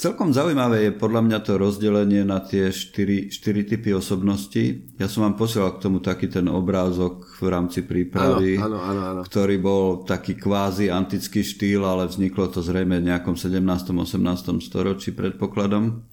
Celkom 0.00 0.32
zaujímavé 0.32 0.88
je 0.88 0.96
podľa 0.96 1.28
mňa 1.28 1.38
to 1.44 1.60
rozdelenie 1.60 2.24
na 2.24 2.40
tie 2.40 2.72
štyri, 2.72 3.28
štyri 3.28 3.68
typy 3.68 3.92
osobností. 3.92 4.96
Ja 4.96 5.12
som 5.12 5.28
vám 5.28 5.36
posielal 5.36 5.76
k 5.76 5.84
tomu 5.84 6.00
taký 6.00 6.24
ten 6.32 6.48
obrázok 6.48 7.28
v 7.36 7.52
rámci 7.52 7.84
prípravy, 7.84 8.56
áno, 8.56 8.80
áno, 8.80 9.00
áno, 9.12 9.20
ktorý 9.28 9.60
bol 9.60 10.00
taký 10.08 10.40
kvázi 10.40 10.88
antický 10.88 11.44
štýl, 11.44 11.84
ale 11.84 12.08
vzniklo 12.08 12.48
to 12.48 12.64
zrejme 12.64 12.96
v 12.96 13.12
nejakom 13.12 13.36
17. 13.36 13.60
18. 13.60 14.16
storočí 14.64 15.12
predpokladom. 15.12 16.08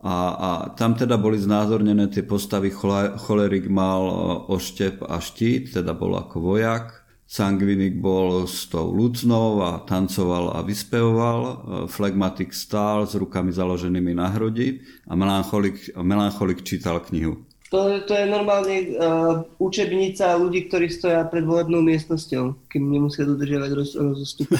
A, 0.00 0.16
a 0.32 0.50
tam 0.72 0.96
teda 0.96 1.20
boli 1.20 1.36
znázornené 1.36 2.08
tie 2.08 2.24
postavy. 2.24 2.72
Cholerik 2.72 3.68
mal 3.68 4.08
oštep 4.48 5.04
a 5.04 5.20
štít, 5.20 5.76
teda 5.76 5.92
bol 5.92 6.16
ako 6.16 6.56
vojak. 6.56 6.97
Sangvinik 7.28 8.00
bol 8.00 8.48
s 8.48 8.72
tou 8.72 8.88
lucnou 8.88 9.60
a 9.60 9.84
tancoval 9.84 10.56
a 10.56 10.64
vyspevoval, 10.64 11.40
flegmatik 11.84 12.56
stál 12.56 13.04
s 13.04 13.12
rukami 13.12 13.52
založenými 13.52 14.16
na 14.16 14.32
hrudi 14.32 14.80
a 15.04 15.12
melancholik, 15.12 15.92
melancholik 16.00 16.64
čítal 16.64 17.04
knihu. 17.04 17.44
To, 17.68 18.00
to 18.00 18.16
je 18.16 18.24
normálne 18.24 18.96
uh, 18.96 19.44
učebnica 19.60 20.40
ľudí, 20.40 20.72
ktorí 20.72 20.88
stoja 20.88 21.20
pred 21.28 21.44
volebnou 21.44 21.84
miestnosťou, 21.84 22.64
kým 22.64 22.88
nemusia 22.88 23.28
dodržiavať 23.28 23.70
roz, 23.76 23.92
rozostup. 23.92 24.48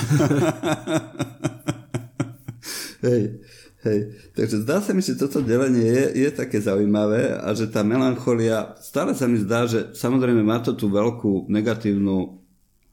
hej, 3.08 3.40
hej. 3.80 3.98
Takže 4.36 4.56
zdá 4.60 4.84
sa 4.84 4.92
mi, 4.92 5.00
že 5.00 5.16
toto 5.16 5.40
delenie 5.40 5.88
je, 5.88 6.04
je 6.20 6.30
také 6.36 6.60
zaujímavé 6.60 7.32
a 7.32 7.48
že 7.56 7.64
tá 7.72 7.80
melancholia, 7.80 8.76
stále 8.84 9.16
sa 9.16 9.24
mi 9.24 9.40
zdá, 9.40 9.64
že 9.64 9.96
samozrejme 9.96 10.44
má 10.44 10.60
to 10.60 10.76
tú 10.76 10.92
veľkú 10.92 11.48
negatívnu 11.48 12.44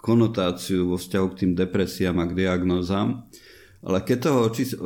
konotáciu 0.06 0.94
vo 0.94 1.02
vzťahu 1.02 1.28
k 1.34 1.40
tým 1.42 1.52
depresiám 1.58 2.22
a 2.22 2.30
k 2.30 2.38
diagnózám, 2.38 3.26
ale 3.82 4.06
keď, 4.06 4.18
toho, 4.22 4.42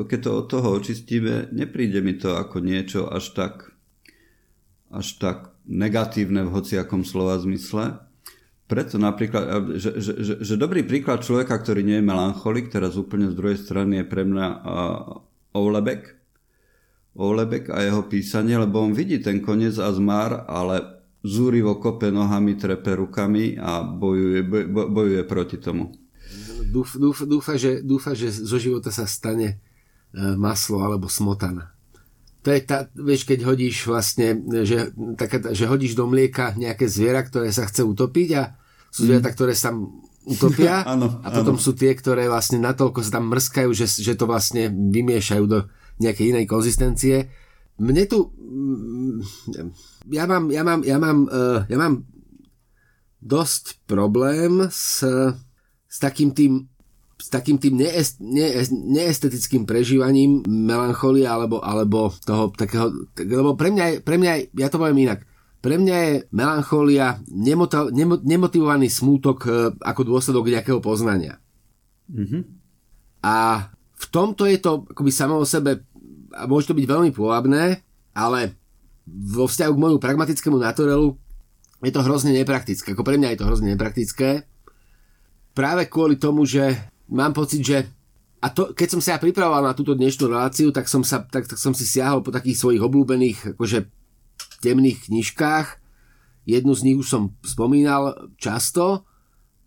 keď 0.07 0.19
to 0.23 0.31
od 0.31 0.45
toho 0.47 0.67
očistíme, 0.79 1.51
nepríde 1.51 1.99
mi 1.99 2.15
to 2.15 2.39
ako 2.39 2.63
niečo 2.63 3.11
až 3.11 3.35
tak, 3.35 3.75
až 4.87 5.19
tak 5.19 5.51
negatívne 5.67 6.47
v 6.47 6.53
hociakom 6.55 7.03
slova 7.03 7.35
zmysle. 7.43 7.99
Preto 8.69 8.95
napríklad, 8.95 9.75
že, 9.75 9.99
že, 9.99 10.13
že, 10.19 10.33
že 10.39 10.55
dobrý 10.55 10.87
príklad 10.87 11.25
človeka, 11.25 11.57
ktorý 11.59 11.83
nie 11.83 11.99
je 11.99 12.09
melancholik, 12.09 12.71
teraz 12.71 12.95
úplne 12.95 13.27
z 13.27 13.35
druhej 13.35 13.59
strany 13.59 14.03
je 14.03 14.05
pre 14.07 14.23
mňa 14.23 14.47
Oulebek, 15.51 16.15
Oulebek 17.17 17.73
a 17.73 17.81
jeho 17.83 18.05
písanie, 18.07 18.55
lebo 18.55 18.79
on 18.79 18.95
vidí 18.95 19.19
ten 19.19 19.41
koniec 19.43 19.75
a 19.81 19.89
zmar, 19.91 20.47
ale 20.47 20.98
zúrivo 21.25 21.75
kope 21.79 22.11
nohami, 22.11 22.55
trepe 22.55 22.95
rukami 22.95 23.59
a 23.59 23.83
bojuje, 23.83 24.39
boj, 24.43 24.63
bojuje 24.87 25.23
proti 25.27 25.57
tomu. 25.59 25.91
Dúf, 26.69 26.95
dúf, 26.95 27.25
dúfa, 27.25 27.57
že, 27.57 27.81
dúfa, 27.81 28.13
že 28.13 28.29
zo 28.31 28.55
života 28.61 28.93
sa 28.93 29.09
stane 29.09 29.57
e, 30.13 30.35
maslo 30.37 30.79
alebo 30.85 31.09
smotana. 31.09 31.73
To 32.47 32.55
je 32.55 32.63
tá, 32.63 32.87
vieš, 32.95 33.27
keď 33.27 33.43
hodíš 33.43 33.83
vlastne, 33.83 34.39
že, 34.63 34.95
taká, 35.19 35.51
že 35.51 35.67
hodíš 35.67 35.99
do 35.99 36.07
mlieka 36.07 36.55
nejaké 36.55 36.87
zviera, 36.87 37.19
ktoré 37.19 37.51
sa 37.51 37.67
chce 37.67 37.83
utopiť 37.83 38.29
a 38.39 38.55
sú 38.87 39.11
zvieratá, 39.11 39.33
mm. 39.33 39.35
ktoré 39.35 39.53
sa 39.57 39.75
utopia 40.23 40.85
ano, 40.93 41.19
a 41.19 41.27
potom 41.35 41.59
ano. 41.59 41.63
sú 41.63 41.75
tie, 41.75 41.91
ktoré 41.91 42.31
vlastne 42.31 42.63
natoľko 42.63 43.03
sa 43.03 43.19
tam 43.19 43.27
mrskajú, 43.33 43.69
že, 43.75 43.91
že 43.91 44.15
to 44.15 44.23
vlastne 44.23 44.71
vymiešajú 44.71 45.45
do 45.49 45.67
nejakej 45.99 46.31
inej 46.31 46.45
konzistencie. 46.47 47.27
Mne 47.79 48.03
tu 48.11 48.29
ja 50.11 50.23
mám, 50.27 50.51
ja 50.51 50.63
mám, 50.63 50.81
ja 50.83 50.97
mám, 50.99 51.17
uh, 51.27 51.63
ja 51.67 51.77
mám 51.79 52.03
dosť 53.19 53.83
problém 53.87 54.67
s, 54.71 55.03
s 55.87 55.97
takým 55.99 56.31
tým 56.31 56.67
s 57.19 57.27
takým 57.27 57.59
tým 57.59 57.75
neest, 57.75 58.23
ne, 58.23 58.63
neestetickým 58.71 59.67
prežívaním 59.67 60.39
melancholie 60.47 61.27
alebo, 61.27 61.59
alebo 61.59 62.15
toho 62.23 62.47
takého, 62.55 62.95
lebo 63.19 63.59
pre 63.59 63.75
mňa, 63.75 63.85
je, 63.91 63.95
pre 63.99 64.15
mňa 64.15 64.31
je, 64.39 64.43
ja 64.55 64.71
to 64.71 64.79
poviem 64.79 65.03
inak, 65.03 65.27
pre 65.59 65.75
mňa 65.75 65.97
je 65.99 66.13
melancholia 66.31 67.19
nemota, 67.27 67.91
nemo, 67.91 68.15
nemotivovaný 68.23 68.87
smútok 68.87 69.37
e, 69.43 69.49
ako 69.83 70.01
dôsledok 70.07 70.47
nejakého 70.47 70.79
poznania. 70.79 71.43
Mm-hmm. 72.07 72.41
A 73.27 73.67
v 73.75 74.05
tomto 74.07 74.47
je 74.47 74.63
to 74.63 74.87
akoby 74.87 75.11
samo 75.11 75.43
o 75.43 75.45
sebe, 75.45 75.88
a 76.33 76.45
môže 76.45 76.69
to 76.69 76.77
byť 76.77 76.85
veľmi 76.85 77.11
pôvabné, 77.13 77.81
ale 78.13 78.57
vo 79.09 79.49
vzťahu 79.49 79.71
k 79.73 79.81
môjmu 79.81 79.99
pragmatickému 80.01 80.57
naturelu 80.61 81.17
je 81.79 81.91
to 81.95 82.03
hrozne 82.03 82.35
nepraktické. 82.35 82.91
Ako 82.91 83.07
pre 83.07 83.15
mňa 83.15 83.33
je 83.33 83.39
to 83.39 83.47
hrozne 83.47 83.71
nepraktické. 83.71 84.43
Práve 85.55 85.87
kvôli 85.87 86.19
tomu, 86.19 86.43
že 86.43 86.75
mám 87.07 87.31
pocit, 87.31 87.63
že 87.63 87.87
a 88.39 88.47
to, 88.51 88.71
keď 88.71 88.87
som 88.87 89.01
sa 89.03 89.09
ja 89.15 89.19
pripravoval 89.19 89.67
na 89.67 89.75
túto 89.75 89.91
dnešnú 89.95 90.31
reláciu, 90.31 90.71
tak 90.71 90.87
som, 90.87 91.03
sa, 91.03 91.23
tak, 91.27 91.47
tak 91.47 91.59
som 91.59 91.75
si 91.75 91.83
siahol 91.83 92.23
po 92.23 92.31
takých 92.31 92.55
svojich 92.55 92.79
obľúbených 92.79 93.55
akože, 93.55 93.79
temných 94.63 95.11
knižkách. 95.11 95.67
Jednu 96.47 96.71
z 96.71 96.83
nich 96.87 96.97
už 96.99 97.07
som 97.07 97.23
spomínal 97.43 98.31
často. 98.39 99.03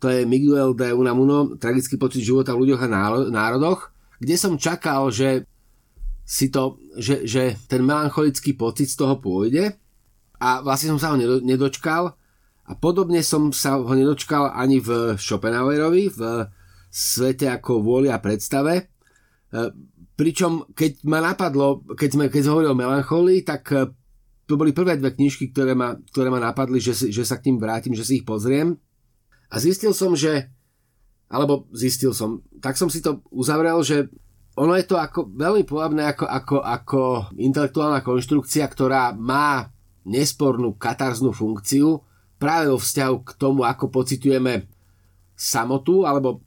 To 0.01 0.09
je 0.09 0.25
Miguel 0.25 0.73
de 0.73 0.89
Unamuno, 0.89 1.53
Tragický 1.55 2.01
pocit 2.01 2.25
života 2.25 2.57
v 2.57 2.65
ľuďoch 2.65 2.81
a 2.81 2.91
národoch, 3.29 3.93
kde 4.17 4.35
som 4.35 4.59
čakal, 4.59 5.13
že 5.13 5.45
si 6.23 6.47
to, 6.47 6.79
že, 6.95 7.27
že 7.27 7.59
ten 7.67 7.83
melancholický 7.83 8.55
pocit 8.55 8.87
z 8.87 8.99
toho 8.99 9.19
pôjde 9.19 9.75
a 10.39 10.63
vlastne 10.63 10.95
som 10.95 10.99
sa 10.99 11.11
ho 11.13 11.17
nedočkal 11.19 12.15
a 12.63 12.71
podobne 12.79 13.19
som 13.19 13.51
sa 13.51 13.75
ho 13.75 13.93
nedočkal 13.93 14.55
ani 14.55 14.79
v 14.79 15.19
Schopenhauerovi, 15.19 16.15
v 16.15 16.21
svete 16.87 17.51
ako 17.51 17.83
vôli 17.83 18.07
a 18.07 18.23
predstave. 18.23 18.73
E, 18.79 18.83
pričom 20.15 20.71
keď 20.71 21.03
ma 21.03 21.19
napadlo, 21.19 21.83
keď 21.91 22.09
sme, 22.15 22.25
keď 22.31 22.41
hovorili 22.47 22.71
o 22.71 22.79
melancholii, 22.79 23.39
tak 23.43 23.63
e, 23.75 23.91
to 24.47 24.55
boli 24.55 24.71
prvé 24.71 24.95
dve 24.95 25.11
knižky, 25.11 25.51
ktoré 25.51 25.75
ma, 25.75 25.99
ktoré 25.99 26.31
ma 26.31 26.39
napadli, 26.39 26.79
že, 26.79 26.95
si, 26.95 27.11
že 27.11 27.27
sa 27.27 27.35
k 27.35 27.51
tým 27.51 27.59
vrátim, 27.59 27.91
že 27.91 28.07
si 28.07 28.23
ich 28.23 28.27
pozriem. 28.27 28.79
A 29.51 29.59
zistil 29.59 29.91
som, 29.91 30.15
že 30.15 30.47
alebo 31.33 31.65
zistil 31.73 32.13
som, 32.13 32.45
tak 32.61 32.77
som 32.77 32.93
si 32.93 33.01
to 33.01 33.25
uzavrel, 33.33 33.81
že 33.81 34.05
ono 34.53 34.77
je 34.77 34.85
to 34.85 35.01
ako 35.01 35.33
veľmi 35.33 35.65
pôvabné 35.65 36.13
ako, 36.13 36.25
ako, 36.29 36.57
ako 36.61 37.01
intelektuálna 37.41 38.05
konštrukcia, 38.05 38.65
ktorá 38.69 39.13
má 39.17 39.73
nespornú 40.05 40.77
katarznú 40.77 41.33
funkciu 41.33 42.03
práve 42.37 42.69
vo 42.69 42.77
vzťahu 42.77 43.15
k 43.23 43.29
tomu, 43.39 43.65
ako 43.65 43.89
pocitujeme 43.89 44.67
samotu, 45.33 46.05
alebo 46.05 46.43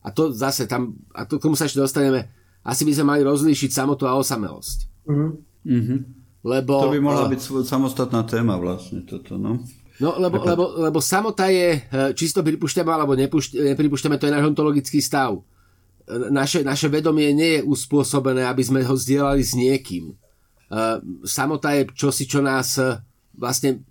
a 0.00 0.08
to 0.14 0.30
zase 0.32 0.64
tam, 0.70 0.96
a 1.12 1.26
to, 1.26 1.36
k 1.40 1.44
tomu 1.44 1.56
sa 1.58 1.66
ešte 1.66 1.80
dostaneme, 1.80 2.28
asi 2.62 2.84
by 2.86 2.92
sme 2.92 3.06
mali 3.16 3.22
rozlíšiť 3.24 3.70
samotu 3.72 4.06
a 4.06 4.16
osamelosť. 4.16 4.78
Mm-hmm. 5.08 6.00
Lebo, 6.40 6.72
to 6.88 6.94
by 6.96 7.02
mohla 7.02 7.28
byť 7.28 7.40
samostatná 7.66 8.24
téma 8.24 8.56
vlastne 8.56 9.04
toto, 9.04 9.36
no. 9.36 9.60
No, 10.00 10.16
lebo, 10.16 10.40
lebo, 10.40 10.64
lebo 10.80 10.98
samota 11.04 11.52
je, 11.52 11.76
e, 11.76 11.80
čisto 12.16 12.40
pripúšťame 12.40 12.88
alebo 12.88 13.12
nepripúšťame, 13.12 14.16
to 14.16 14.28
je 14.28 14.32
náš 14.32 14.48
ontologický 14.48 15.04
stav 15.04 15.44
naše, 16.30 16.66
naše 16.66 16.88
vedomie 16.90 17.30
nie 17.30 17.60
je 17.60 17.66
uspôsobené, 17.66 18.46
aby 18.46 18.62
sme 18.64 18.80
ho 18.82 18.94
zdieľali 18.94 19.42
s 19.42 19.52
niekým. 19.54 20.14
Samota 21.26 21.74
je 21.74 21.90
čosi, 21.90 22.30
čo 22.30 22.38
nás 22.38 22.78
e, 22.78 22.94
vlastne 23.34 23.82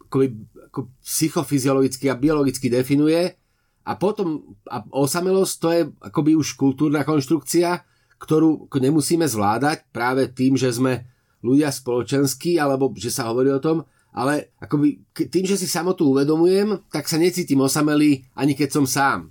ako 0.72 0.88
psychofyziologicky 1.04 2.08
a 2.08 2.16
biologicky 2.16 2.72
definuje 2.72 3.36
a 3.84 3.92
potom 4.00 4.56
a 4.64 4.80
osamelosť 4.88 5.56
to 5.60 5.68
je 5.76 5.82
akoby 6.08 6.40
už 6.40 6.56
kultúrna 6.56 7.04
konštrukcia, 7.04 7.84
ktorú 8.16 8.72
nemusíme 8.72 9.28
zvládať 9.28 9.92
práve 9.92 10.32
tým, 10.32 10.56
že 10.56 10.72
sme 10.72 11.04
ľudia 11.44 11.68
spoločenskí 11.68 12.56
alebo 12.56 12.96
že 12.96 13.12
sa 13.12 13.28
hovorí 13.28 13.52
o 13.52 13.60
tom 13.60 13.84
ale 14.10 14.58
akoby 14.58 15.06
tým, 15.30 15.46
že 15.46 15.58
si 15.58 15.70
samotu 15.70 16.10
uvedomujem, 16.10 16.82
tak 16.90 17.06
sa 17.06 17.22
necítim 17.22 17.62
osamelý, 17.62 18.26
ani 18.34 18.58
keď 18.58 18.70
som 18.74 18.86
sám. 18.90 19.30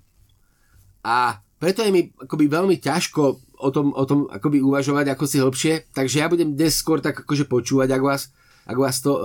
A 1.02 1.42
preto 1.58 1.82
je 1.82 1.90
mi 1.90 2.08
akoby 2.14 2.46
veľmi 2.46 2.76
ťažko 2.78 3.22
o 3.58 3.68
tom, 3.74 3.90
o 3.90 4.04
tom 4.06 4.30
akoby 4.30 4.62
uvažovať 4.62 5.12
ako 5.12 5.24
si 5.26 5.42
hlbšie, 5.42 5.74
takže 5.90 6.22
ja 6.22 6.30
budem 6.30 6.54
dnes 6.54 6.78
skôr 6.78 7.02
tak 7.02 7.26
akože 7.26 7.50
počúvať, 7.50 7.90
ak 7.90 8.02
vás, 8.02 8.30
ak 8.64 8.78
vás 8.78 9.02
to 9.02 9.12
uh, 9.18 9.22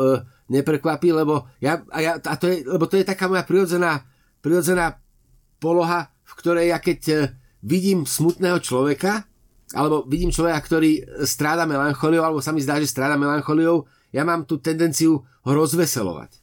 neprekvapí, 0.50 1.14
lebo, 1.14 1.46
ja, 1.62 1.86
a 1.94 1.98
ja, 2.02 2.12
a 2.18 2.36
to 2.36 2.50
je, 2.50 2.66
lebo 2.66 2.90
to 2.90 2.98
je 2.98 3.06
taká 3.06 3.30
moja 3.30 3.46
prirodzená, 3.46 4.02
prirodzená 4.42 4.98
poloha, 5.62 6.10
v 6.26 6.34
ktorej 6.42 6.74
ja 6.74 6.82
keď 6.82 7.00
uh, 7.14 7.18
vidím 7.62 8.10
smutného 8.10 8.58
človeka, 8.60 9.30
alebo 9.74 10.06
vidím 10.06 10.34
človeka, 10.34 10.60
ktorý 10.66 10.92
stráda 11.26 11.66
melancholiou, 11.70 12.26
alebo 12.26 12.42
sa 12.42 12.54
mi 12.54 12.62
zdá, 12.62 12.78
že 12.82 12.90
stráda 12.90 13.18
melancholiou, 13.18 13.86
ja 14.14 14.22
mám 14.22 14.46
tú 14.46 14.62
tendenciu 14.62 15.26
ho 15.26 15.52
rozveselovať. 15.52 16.43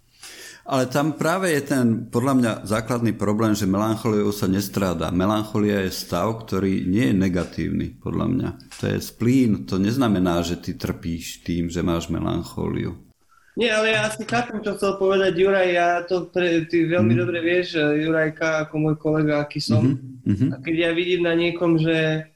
Ale 0.70 0.86
tam 0.86 1.18
práve 1.18 1.50
je 1.50 1.66
ten, 1.66 2.06
podľa 2.06 2.34
mňa, 2.38 2.52
základný 2.62 3.18
problém, 3.18 3.58
že 3.58 3.66
melancholiou 3.66 4.30
sa 4.30 4.46
nestráda. 4.46 5.10
Melancholia 5.10 5.82
je 5.82 5.90
stav, 5.90 6.46
ktorý 6.46 6.86
nie 6.86 7.10
je 7.10 7.14
negatívny, 7.18 7.98
podľa 7.98 8.26
mňa. 8.30 8.48
To 8.78 8.84
je 8.94 8.98
splín, 9.02 9.66
to 9.66 9.82
neznamená, 9.82 10.46
že 10.46 10.62
ty 10.62 10.78
trpíš 10.78 11.42
tým, 11.42 11.66
že 11.66 11.82
máš 11.82 12.06
melanchóliu. 12.06 12.94
Nie, 13.58 13.74
ale 13.74 13.98
ja 13.98 14.06
si 14.14 14.22
chápem, 14.22 14.62
čo 14.62 14.78
chcel 14.78 14.94
povedať 14.94 15.34
Juraj, 15.34 15.68
ja 15.74 16.06
to 16.06 16.30
pre, 16.30 16.62
ty 16.70 16.86
veľmi 16.86 17.12
mm. 17.12 17.20
dobre 17.20 17.38
vieš, 17.42 17.74
Jurajka 17.74 18.70
ako 18.70 18.74
môj 18.78 18.94
kolega, 18.94 19.42
aký 19.42 19.58
som. 19.58 19.98
Mm-hmm. 20.22 20.54
A 20.54 20.56
keď 20.62 20.74
ja 20.86 20.90
vidím 20.94 21.26
na 21.26 21.34
niekom, 21.34 21.82
že 21.82 22.30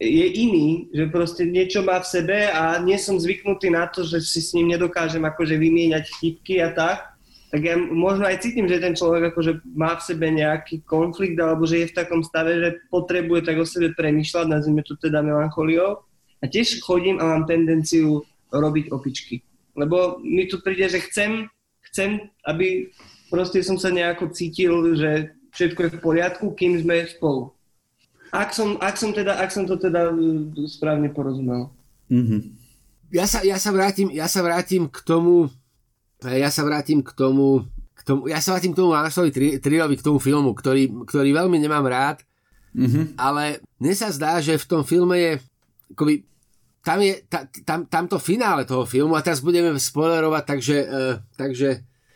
je 0.00 0.26
iný, 0.36 0.88
že 0.92 1.08
proste 1.08 1.48
niečo 1.48 1.80
má 1.80 1.96
v 2.00 2.08
sebe 2.08 2.38
a 2.48 2.76
nie 2.80 3.00
som 3.00 3.20
zvyknutý 3.20 3.72
na 3.72 3.88
to, 3.88 4.04
že 4.04 4.20
si 4.20 4.44
s 4.44 4.52
ním 4.52 4.72
nedokážem 4.72 5.24
akože 5.24 5.56
vymieňať 5.60 6.04
chybky 6.20 6.60
a 6.60 6.72
tak, 6.72 7.09
tak 7.50 7.66
ja 7.66 7.74
možno 7.74 8.30
aj 8.30 8.46
cítim, 8.46 8.70
že 8.70 8.78
ten 8.78 8.94
človek 8.94 9.34
akože 9.34 9.66
má 9.74 9.98
v 9.98 10.06
sebe 10.06 10.30
nejaký 10.30 10.86
konflikt 10.86 11.34
alebo 11.42 11.66
že 11.66 11.82
je 11.82 11.90
v 11.90 11.96
takom 11.98 12.22
stave, 12.22 12.62
že 12.62 12.70
potrebuje 12.94 13.42
tak 13.42 13.58
o 13.58 13.66
sebe 13.66 13.90
premyšľať, 13.98 14.46
nazvime 14.46 14.86
to 14.86 14.94
teda 14.94 15.18
melancholiou. 15.18 15.98
A 16.40 16.44
tiež 16.46 16.78
chodím 16.78 17.18
a 17.18 17.26
mám 17.26 17.50
tendenciu 17.50 18.22
robiť 18.54 18.94
opičky. 18.94 19.42
Lebo 19.74 20.22
mi 20.22 20.46
tu 20.46 20.62
príde, 20.62 20.86
že 20.86 21.02
chcem, 21.10 21.50
chcem, 21.90 22.30
aby 22.46 22.94
proste 23.34 23.66
som 23.66 23.76
sa 23.76 23.90
nejako 23.90 24.30
cítil, 24.30 24.94
že 24.94 25.34
všetko 25.50 25.80
je 25.82 25.90
v 25.98 26.02
poriadku, 26.02 26.54
kým 26.54 26.78
sme 26.78 27.06
spolu. 27.10 27.50
Ak 28.30 28.54
som, 28.54 28.78
ak 28.78 28.94
som, 28.94 29.10
teda, 29.10 29.42
ak 29.42 29.50
som 29.50 29.66
to 29.66 29.74
teda 29.74 30.14
e, 30.14 30.66
správne 30.70 31.10
porozumel. 31.10 31.74
Mm-hmm. 32.06 32.40
Ja, 33.10 33.26
sa, 33.26 33.42
ja, 33.42 33.58
sa 33.58 33.74
vrátim, 33.74 34.06
ja 34.14 34.30
sa 34.30 34.38
vrátim 34.38 34.86
k 34.86 34.98
tomu, 35.02 35.50
ja 36.26 36.52
sa 36.52 36.62
vrátim 36.66 37.00
k 37.00 37.10
tomu, 37.16 37.64
k 37.96 38.02
tomu 38.04 38.28
ja 38.28 38.40
sa 38.44 38.56
vrátim 38.56 38.76
k 38.76 38.80
tomu 38.80 38.92
Marsovi 38.92 39.32
Triovi, 39.60 39.94
k 39.96 40.04
tomu 40.04 40.20
filmu, 40.20 40.52
ktorý, 40.52 41.06
ktorý 41.08 41.30
veľmi 41.32 41.56
nemám 41.56 41.86
rád, 41.88 42.18
mm-hmm. 42.76 43.16
ale 43.16 43.64
mne 43.80 43.94
sa 43.96 44.12
zdá, 44.12 44.40
že 44.44 44.60
v 44.60 44.68
tom 44.68 44.82
filme 44.84 45.16
je 45.16 45.32
akoby, 45.96 46.24
tam 46.80 46.98
je 47.00 47.12
ta, 47.28 47.44
tam, 47.64 47.84
tamto 47.88 48.16
finále 48.16 48.64
toho 48.64 48.88
filmu 48.88 49.16
a 49.16 49.24
teraz 49.24 49.44
budeme 49.44 49.72
spoilerovať, 49.76 50.42
takže, 50.44 50.76
uh, 50.88 51.14
takže 51.36 51.68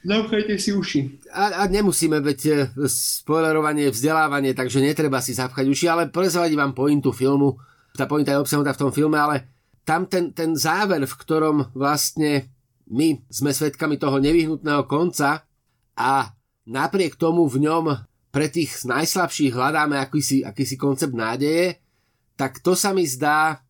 Zapchajte 0.04 0.60
si 0.60 0.68
uši. 0.76 1.00
A, 1.32 1.64
a 1.64 1.72
nemusíme, 1.72 2.20
veď 2.20 2.40
e, 2.44 2.54
spoilerovanie, 2.92 3.88
vzdelávanie, 3.88 4.52
takže 4.52 4.84
netreba 4.84 5.24
si 5.24 5.32
zapchať 5.32 5.64
uši, 5.64 5.88
ale 5.88 6.12
prezvadiť 6.12 6.60
vám 6.60 6.76
pointu 6.76 7.08
filmu. 7.08 7.56
Tá 7.96 8.04
pointa 8.04 8.36
je 8.36 8.44
obsahnutá 8.44 8.76
v 8.76 8.82
tom 8.84 8.92
filme, 8.92 9.16
ale 9.16 9.48
tam 9.88 10.04
ten, 10.04 10.36
ten 10.36 10.52
záver, 10.60 11.08
v 11.08 11.14
ktorom 11.16 11.72
vlastne 11.72 12.52
my 12.90 13.20
sme 13.32 13.50
svedkami 13.52 13.96
toho 13.96 14.20
nevyhnutného 14.20 14.84
konca 14.84 15.44
a 15.96 16.32
napriek 16.68 17.16
tomu 17.16 17.48
v 17.48 17.64
ňom 17.64 17.84
pre 18.34 18.50
tých 18.50 18.82
najslabších 18.84 19.54
hľadáme 19.54 19.94
akýsi, 19.96 20.42
akýsi 20.42 20.74
koncept 20.74 21.14
nádeje, 21.14 21.78
tak 22.34 22.58
to 22.60 22.74
sa 22.74 22.90
mi 22.90 23.06
zdá 23.06 23.62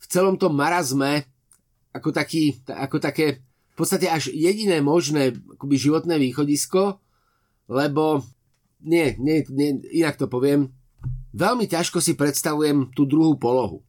v 0.00 0.04
celom 0.08 0.40
tom 0.40 0.56
marazme 0.56 1.28
ako, 1.92 2.08
taký, 2.14 2.64
ako 2.64 2.96
také 3.02 3.44
v 3.44 3.74
podstate 3.76 4.08
až 4.08 4.32
jediné 4.32 4.80
možné 4.80 5.36
akoby 5.54 5.76
životné 5.76 6.16
východisko, 6.18 6.98
lebo 7.68 8.24
nie, 8.82 9.14
nie, 9.20 9.44
nie, 9.52 9.82
inak 9.92 10.16
to 10.16 10.30
poviem, 10.30 10.72
veľmi 11.34 11.66
ťažko 11.68 11.98
si 12.00 12.16
predstavujem 12.16 12.94
tú 12.94 13.04
druhú 13.04 13.36
polohu. 13.36 13.84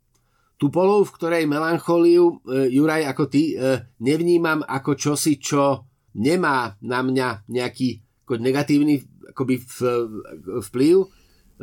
Tú 0.60 0.68
polohu, 0.68 1.08
v 1.08 1.16
ktorej 1.16 1.44
melanchóliu, 1.48 2.44
e, 2.44 2.68
Juraj, 2.76 3.08
ako 3.08 3.24
ty, 3.32 3.56
e, 3.56 3.80
nevnímam 4.04 4.60
ako 4.60 5.00
čosi, 5.00 5.40
čo 5.40 5.88
nemá 6.20 6.76
na 6.84 7.00
mňa 7.00 7.48
nejaký 7.48 8.04
ako 8.28 8.44
negatívny 8.44 9.00
akoby 9.32 9.56
v, 9.64 9.78
vplyv. 10.68 10.96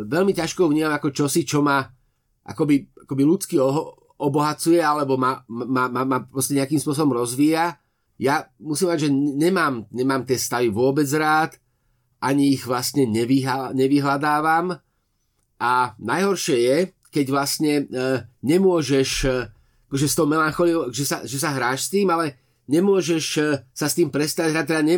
Veľmi 0.01 0.33
ťažko 0.33 0.73
vnímam 0.73 0.97
ako 0.97 1.13
čosi, 1.13 1.45
čo 1.45 1.61
ma 1.61 1.85
akoby, 2.49 3.05
akoby 3.05 3.23
ľudsky 3.23 3.61
obohacuje 4.17 4.81
alebo 4.81 5.21
ma, 5.21 5.45
ma, 5.45 5.93
ma, 5.93 6.03
ma 6.09 6.19
nejakým 6.33 6.81
spôsobom 6.81 7.21
rozvíja 7.21 7.77
ja 8.17 8.49
musím 8.57 8.89
povedať, 8.89 9.09
že 9.09 9.13
nemám, 9.13 9.85
nemám 9.93 10.25
tie 10.25 10.41
stavy 10.41 10.73
vôbec 10.73 11.05
rád, 11.13 11.61
ani 12.17 12.57
ich 12.57 12.65
vlastne 12.65 13.05
nevyhľa, 13.05 13.77
nevyhľadávam. 13.77 14.81
A 15.61 15.73
najhoršie 16.01 16.57
je, 16.57 16.79
keď 17.13 17.27
vlastne 17.31 17.85
e, 17.87 18.25
nemôžeš 18.43 19.11
e, 19.25 19.31
že 19.95 20.07
s 20.11 20.19
tou 20.19 20.27
melancholiou, 20.27 20.91
že 20.91 21.07
sa, 21.07 21.23
že 21.23 21.39
sa 21.39 21.55
hráš 21.55 21.87
s 21.87 21.93
tým, 21.95 22.11
ale 22.11 22.35
nemôžeš 22.67 23.25
e, 23.39 23.43
sa 23.71 23.87
s 23.87 23.95
tým 23.95 24.11
prestať 24.11 24.51
hrať, 24.51 24.67
teda 24.67 24.83
ne, 24.83 24.97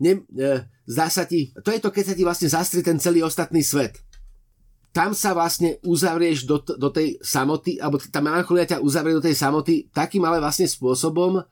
ne, 0.00 0.12
e, 0.36 0.62
zdá 0.84 1.08
sa 1.08 1.24
ti, 1.24 1.52
to 1.64 1.72
je 1.72 1.80
to, 1.80 1.88
keď 1.88 2.04
sa 2.12 2.14
ti 2.16 2.22
vlastne 2.24 2.48
zastrie 2.48 2.84
ten 2.84 3.00
celý 3.00 3.24
ostatný 3.24 3.64
svet. 3.64 4.00
Tam 4.92 5.12
sa 5.12 5.36
vlastne 5.36 5.76
uzavrieš 5.84 6.48
do, 6.48 6.60
do 6.64 6.88
tej 6.88 7.20
samoty, 7.20 7.76
alebo 7.76 8.00
tá 8.00 8.24
melancholia 8.24 8.68
ťa 8.68 8.82
uzavrie 8.84 9.16
do 9.16 9.24
tej 9.24 9.36
samoty 9.36 9.88
takým 9.92 10.24
ale 10.24 10.40
vlastne 10.40 10.64
spôsobom, 10.64 11.44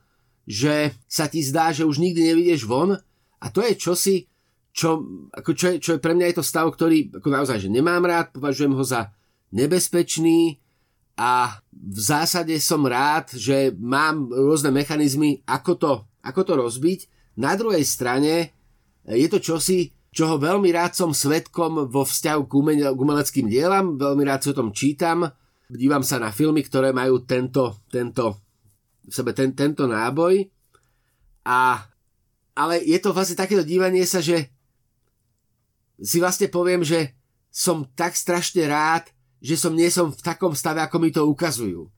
že 0.47 0.95
sa 1.05 1.27
ti 1.27 1.43
zdá, 1.43 1.75
že 1.75 1.85
už 1.85 1.99
nikdy 2.01 2.33
nevidieš 2.33 2.65
von 2.65 2.97
a 3.37 3.45
to 3.53 3.61
je 3.61 3.73
čosi, 3.77 4.15
čo, 4.73 5.01
ako 5.33 5.51
čo, 5.57 5.65
je, 5.73 5.75
čo 5.81 5.91
je 5.97 6.03
pre 6.03 6.13
mňa 6.13 6.29
je 6.31 6.37
to 6.37 6.45
stav, 6.45 6.69
ktorý 6.69 7.09
ako 7.17 7.29
naozaj, 7.33 7.57
že 7.65 7.69
nemám 7.73 8.05
rád, 8.05 8.29
považujem 8.29 8.77
ho 8.77 8.83
za 8.85 9.09
nebezpečný 9.51 10.59
a 11.17 11.57
v 11.73 11.99
zásade 11.99 12.53
som 12.61 12.85
rád, 12.85 13.33
že 13.33 13.73
mám 13.79 14.29
rôzne 14.29 14.69
mechanizmy, 14.69 15.41
ako 15.49 15.71
to, 15.75 15.93
ako 16.21 16.41
to 16.45 16.53
rozbiť. 16.53 16.99
Na 17.41 17.57
druhej 17.57 17.81
strane 17.81 18.53
je 19.07 19.27
to 19.31 19.41
čosi, 19.41 19.93
čoho 20.13 20.37
veľmi 20.37 20.69
rád 20.73 20.93
som 20.93 21.13
svetkom 21.13 21.89
vo 21.89 22.03
vzťahu 22.05 22.41
k, 22.45 22.53
umene, 22.53 22.85
k 22.89 22.99
umeleckým 22.99 23.47
dielam, 23.49 23.97
veľmi 23.97 24.23
rád 24.25 24.45
si 24.45 24.47
o 24.53 24.57
tom 24.57 24.69
čítam, 24.69 25.25
dívam 25.71 26.05
sa 26.05 26.21
na 26.21 26.29
filmy, 26.29 26.61
ktoré 26.61 26.93
majú 26.93 27.23
tento, 27.25 27.81
tento 27.89 28.37
v 29.07 29.11
sebe 29.11 29.31
ten, 29.31 29.55
tento 29.55 29.87
náboj. 29.87 30.47
A, 31.47 31.87
ale 32.53 32.83
je 32.83 32.99
to 32.99 33.15
vlastne 33.15 33.39
takéto 33.39 33.63
dívanie 33.63 34.03
sa, 34.03 34.19
že 34.19 34.51
si 35.97 36.21
vlastne 36.21 36.51
poviem, 36.51 36.83
že 36.83 37.15
som 37.49 37.87
tak 37.95 38.13
strašne 38.13 38.67
rád, 38.69 39.09
že 39.41 39.55
som 39.57 39.73
nie 39.73 39.89
som 39.93 40.09
v 40.09 40.21
takom 40.21 40.53
stave, 40.57 40.81
ako 40.81 40.97
mi 40.97 41.09
to 41.13 41.25
ukazujú. 41.25 41.89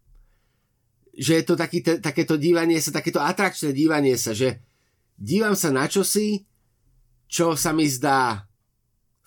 Že 1.15 1.31
je 1.39 1.43
to 1.43 1.55
taký, 1.55 1.79
te, 1.83 1.93
takéto 1.99 2.35
dívanie 2.35 2.79
sa, 2.79 2.95
takéto 2.95 3.19
atrakčné 3.19 3.75
dívanie 3.75 4.15
sa, 4.15 4.35
že 4.35 4.59
dívam 5.19 5.55
sa 5.55 5.71
na 5.71 5.87
čosi, 5.87 6.47
čo 7.29 7.53
sa 7.53 7.75
mi 7.75 7.85
zdá 7.85 8.49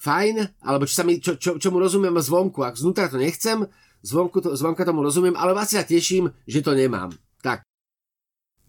fajn, 0.02 0.66
alebo 0.66 0.84
čo, 0.88 0.94
sa 0.98 1.04
mi, 1.06 1.22
čo, 1.22 1.38
čo, 1.38 1.56
čo 1.62 1.68
mu 1.70 1.78
rozumiem 1.78 2.18
zvonku. 2.18 2.66
Ak 2.66 2.74
znútra 2.74 3.06
to 3.06 3.22
nechcem, 3.22 3.70
zvonku 4.02 4.42
to, 4.42 4.58
zvonka 4.58 4.82
tomu 4.82 5.06
rozumiem, 5.06 5.38
ale 5.38 5.54
vlastne 5.54 5.78
sa 5.78 5.86
teším, 5.86 6.34
že 6.42 6.58
to 6.58 6.74
nemám. 6.74 7.14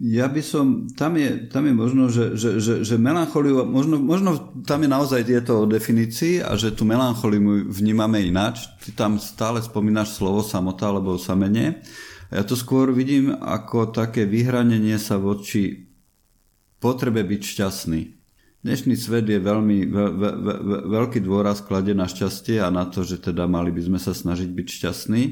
Ja 0.03 0.27
by 0.27 0.43
som, 0.43 0.91
tam 0.99 1.15
je, 1.15 1.47
tam 1.47 1.63
je 1.63 1.71
možno, 1.71 2.11
že, 2.11 2.35
že, 2.35 2.59
že, 2.59 2.73
že 2.83 2.99
melancholiu, 2.99 3.63
možno, 3.63 3.95
možno 3.95 4.51
tam 4.67 4.83
je 4.83 4.89
naozaj 4.91 5.23
tieto 5.23 5.63
o 5.63 5.69
definícii 5.69 6.43
a 6.43 6.59
že 6.59 6.75
tú 6.75 6.83
melancholiu 6.83 7.71
vnímame 7.71 8.19
ináč. 8.19 8.67
Ty 8.83 8.99
tam 8.99 9.11
stále 9.15 9.63
spomínaš 9.63 10.19
slovo 10.19 10.43
samota 10.43 10.91
alebo 10.91 11.15
samenie. 11.15 11.79
Ja 12.27 12.43
to 12.43 12.59
skôr 12.59 12.91
vidím 12.91 13.31
ako 13.31 13.95
také 13.95 14.27
vyhranenie 14.27 14.99
sa 14.99 15.15
voči 15.15 15.87
potrebe 16.83 17.23
byť 17.23 17.41
šťastný. 17.55 18.01
Dnešný 18.59 18.99
svet 18.99 19.31
je 19.31 19.39
veľmi 19.39 19.87
ve, 19.87 20.05
ve, 20.19 20.29
ve, 20.35 20.55
veľký 20.99 21.23
dôraz 21.23 21.63
klade 21.63 21.95
na 21.95 22.11
šťastie 22.11 22.59
a 22.59 22.67
na 22.67 22.91
to, 22.91 23.07
že 23.07 23.23
teda 23.23 23.47
mali 23.47 23.71
by 23.71 23.87
sme 23.87 23.99
sa 24.03 24.11
snažiť 24.11 24.51
byť 24.51 24.67
šťastní. 24.67 25.23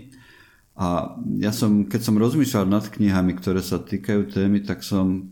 A 0.82 1.14
ja 1.38 1.54
som, 1.54 1.86
keď 1.86 2.02
som 2.02 2.18
rozmýšľal 2.18 2.66
nad 2.66 2.82
knihami, 2.90 3.38
ktoré 3.38 3.62
sa 3.62 3.78
týkajú 3.78 4.34
témy, 4.34 4.66
tak 4.66 4.82
som 4.82 5.30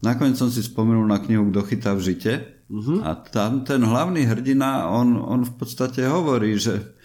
nakoniec 0.00 0.40
som 0.40 0.48
si 0.48 0.64
spomenul 0.64 1.04
na 1.04 1.20
knihu 1.20 1.52
Kto 1.52 1.60
chytá 1.68 1.92
v 1.92 2.08
žite 2.08 2.32
uh-huh. 2.72 3.04
a 3.04 3.12
tam 3.20 3.60
ten 3.68 3.84
hlavný 3.84 4.24
hrdina, 4.24 4.88
on, 4.88 5.20
on 5.20 5.44
v 5.44 5.52
podstate 5.52 6.08
hovorí, 6.08 6.56
že 6.56 6.96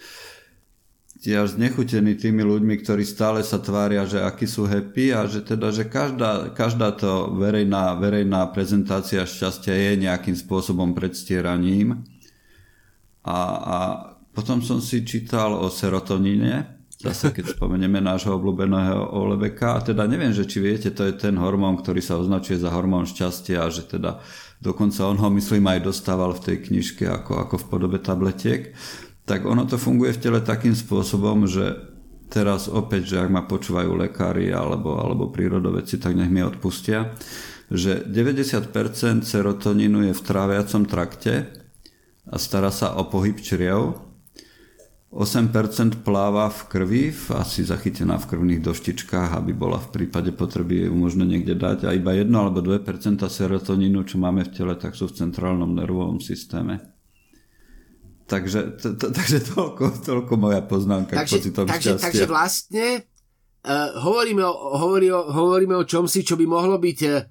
až 1.26 1.58
znechutení 1.58 2.14
tými 2.14 2.46
ľuďmi, 2.46 2.86
ktorí 2.86 3.02
stále 3.02 3.42
sa 3.42 3.58
tvária, 3.58 4.06
že 4.06 4.22
akí 4.22 4.46
sú 4.46 4.62
happy 4.62 5.10
a 5.10 5.26
že 5.26 5.42
teda, 5.42 5.74
že 5.74 5.90
každá, 5.90 6.54
každá 6.54 6.94
to 6.94 7.34
verejná, 7.34 7.98
verejná 7.98 8.46
prezentácia 8.54 9.26
šťastia 9.26 9.74
je 9.74 10.06
nejakým 10.06 10.38
spôsobom 10.38 10.94
predstieraním. 10.94 12.06
A, 13.26 13.38
a 13.58 13.78
potom 14.30 14.62
som 14.62 14.78
si 14.78 15.02
čítal 15.02 15.50
o 15.50 15.66
serotoníne, 15.66 16.75
zase 16.96 17.32
keď 17.32 17.56
spomenieme 17.56 18.00
nášho 18.00 18.36
obľúbeného 18.40 19.12
Olebeka, 19.12 19.76
a 19.76 19.84
teda 19.84 20.08
neviem, 20.08 20.32
že 20.32 20.48
či 20.48 20.64
viete, 20.64 20.88
to 20.92 21.04
je 21.04 21.12
ten 21.12 21.36
hormón, 21.36 21.76
ktorý 21.80 22.00
sa 22.00 22.16
označuje 22.16 22.56
za 22.56 22.72
hormón 22.72 23.04
šťastia, 23.04 23.68
že 23.68 23.84
teda 23.84 24.24
dokonca 24.64 25.04
on 25.04 25.20
ho 25.20 25.28
myslím 25.36 25.68
aj 25.68 25.84
dostával 25.84 26.32
v 26.32 26.44
tej 26.52 26.56
knižke 26.72 27.04
ako, 27.04 27.44
ako 27.44 27.54
v 27.60 27.68
podobe 27.68 27.98
tabletiek. 28.00 28.72
Tak 29.26 29.44
ono 29.44 29.68
to 29.68 29.76
funguje 29.76 30.14
v 30.16 30.22
tele 30.22 30.40
takým 30.40 30.72
spôsobom, 30.72 31.44
že 31.44 31.76
teraz 32.30 32.70
opäť, 32.70 33.14
že 33.14 33.16
ak 33.22 33.30
ma 33.30 33.42
počúvajú 33.44 33.92
lekári 33.98 34.50
alebo, 34.50 34.98
alebo 34.98 35.30
prírodovedci, 35.30 36.00
tak 36.00 36.16
nech 36.16 36.30
mi 36.30 36.42
odpustia, 36.42 37.12
že 37.70 38.06
90% 38.06 39.26
serotonínu 39.26 40.10
je 40.10 40.12
v 40.14 40.22
tráviacom 40.22 40.86
trakte 40.86 41.50
a 42.26 42.36
stará 42.38 42.70
sa 42.70 42.94
o 42.98 43.06
pohyb 43.10 43.38
čriev, 43.38 44.05
8% 45.14 46.02
pláva 46.02 46.50
v 46.50 46.60
krvi, 46.66 47.04
asi 47.38 47.62
zachytená 47.62 48.18
v 48.18 48.26
krvných 48.26 48.58
doštičkách, 48.58 49.38
aby 49.38 49.54
bola 49.54 49.78
v 49.78 49.88
prípade 49.94 50.34
potreby 50.34 50.90
ju 50.90 50.94
možno 50.98 51.22
niekde 51.22 51.54
dať 51.54 51.86
a 51.86 51.94
iba 51.94 52.10
1 52.10 52.26
alebo 52.34 52.58
2% 52.58 52.82
serotonínu, 53.22 54.02
čo 54.02 54.18
máme 54.18 54.42
v 54.42 54.50
tele, 54.50 54.74
tak 54.74 54.98
sú 54.98 55.06
v 55.06 55.14
centrálnom 55.14 55.78
nervovom 55.78 56.18
systéme. 56.18 56.82
Takže, 58.26 58.82
to, 58.82 58.98
to, 58.98 59.14
takže 59.14 59.54
toľko, 59.54 60.02
toľko 60.02 60.34
moja 60.34 60.58
poznámka 60.66 61.14
takže, 61.14 61.30
k 61.30 61.34
pocitom 61.38 61.64
takže, 61.70 61.90
šťastia. 61.94 62.02
Takže 62.02 62.24
vlastne 62.26 62.86
uh, 63.62 64.02
hovoríme, 64.02 64.42
o, 64.42 64.54
hovorí 64.74 65.08
o, 65.14 65.22
hovoríme 65.30 65.78
o 65.78 65.86
čomsi, 65.86 66.26
čo 66.26 66.34
by 66.34 66.50
mohlo 66.50 66.82
byť 66.82 66.98
uh, 67.06 67.22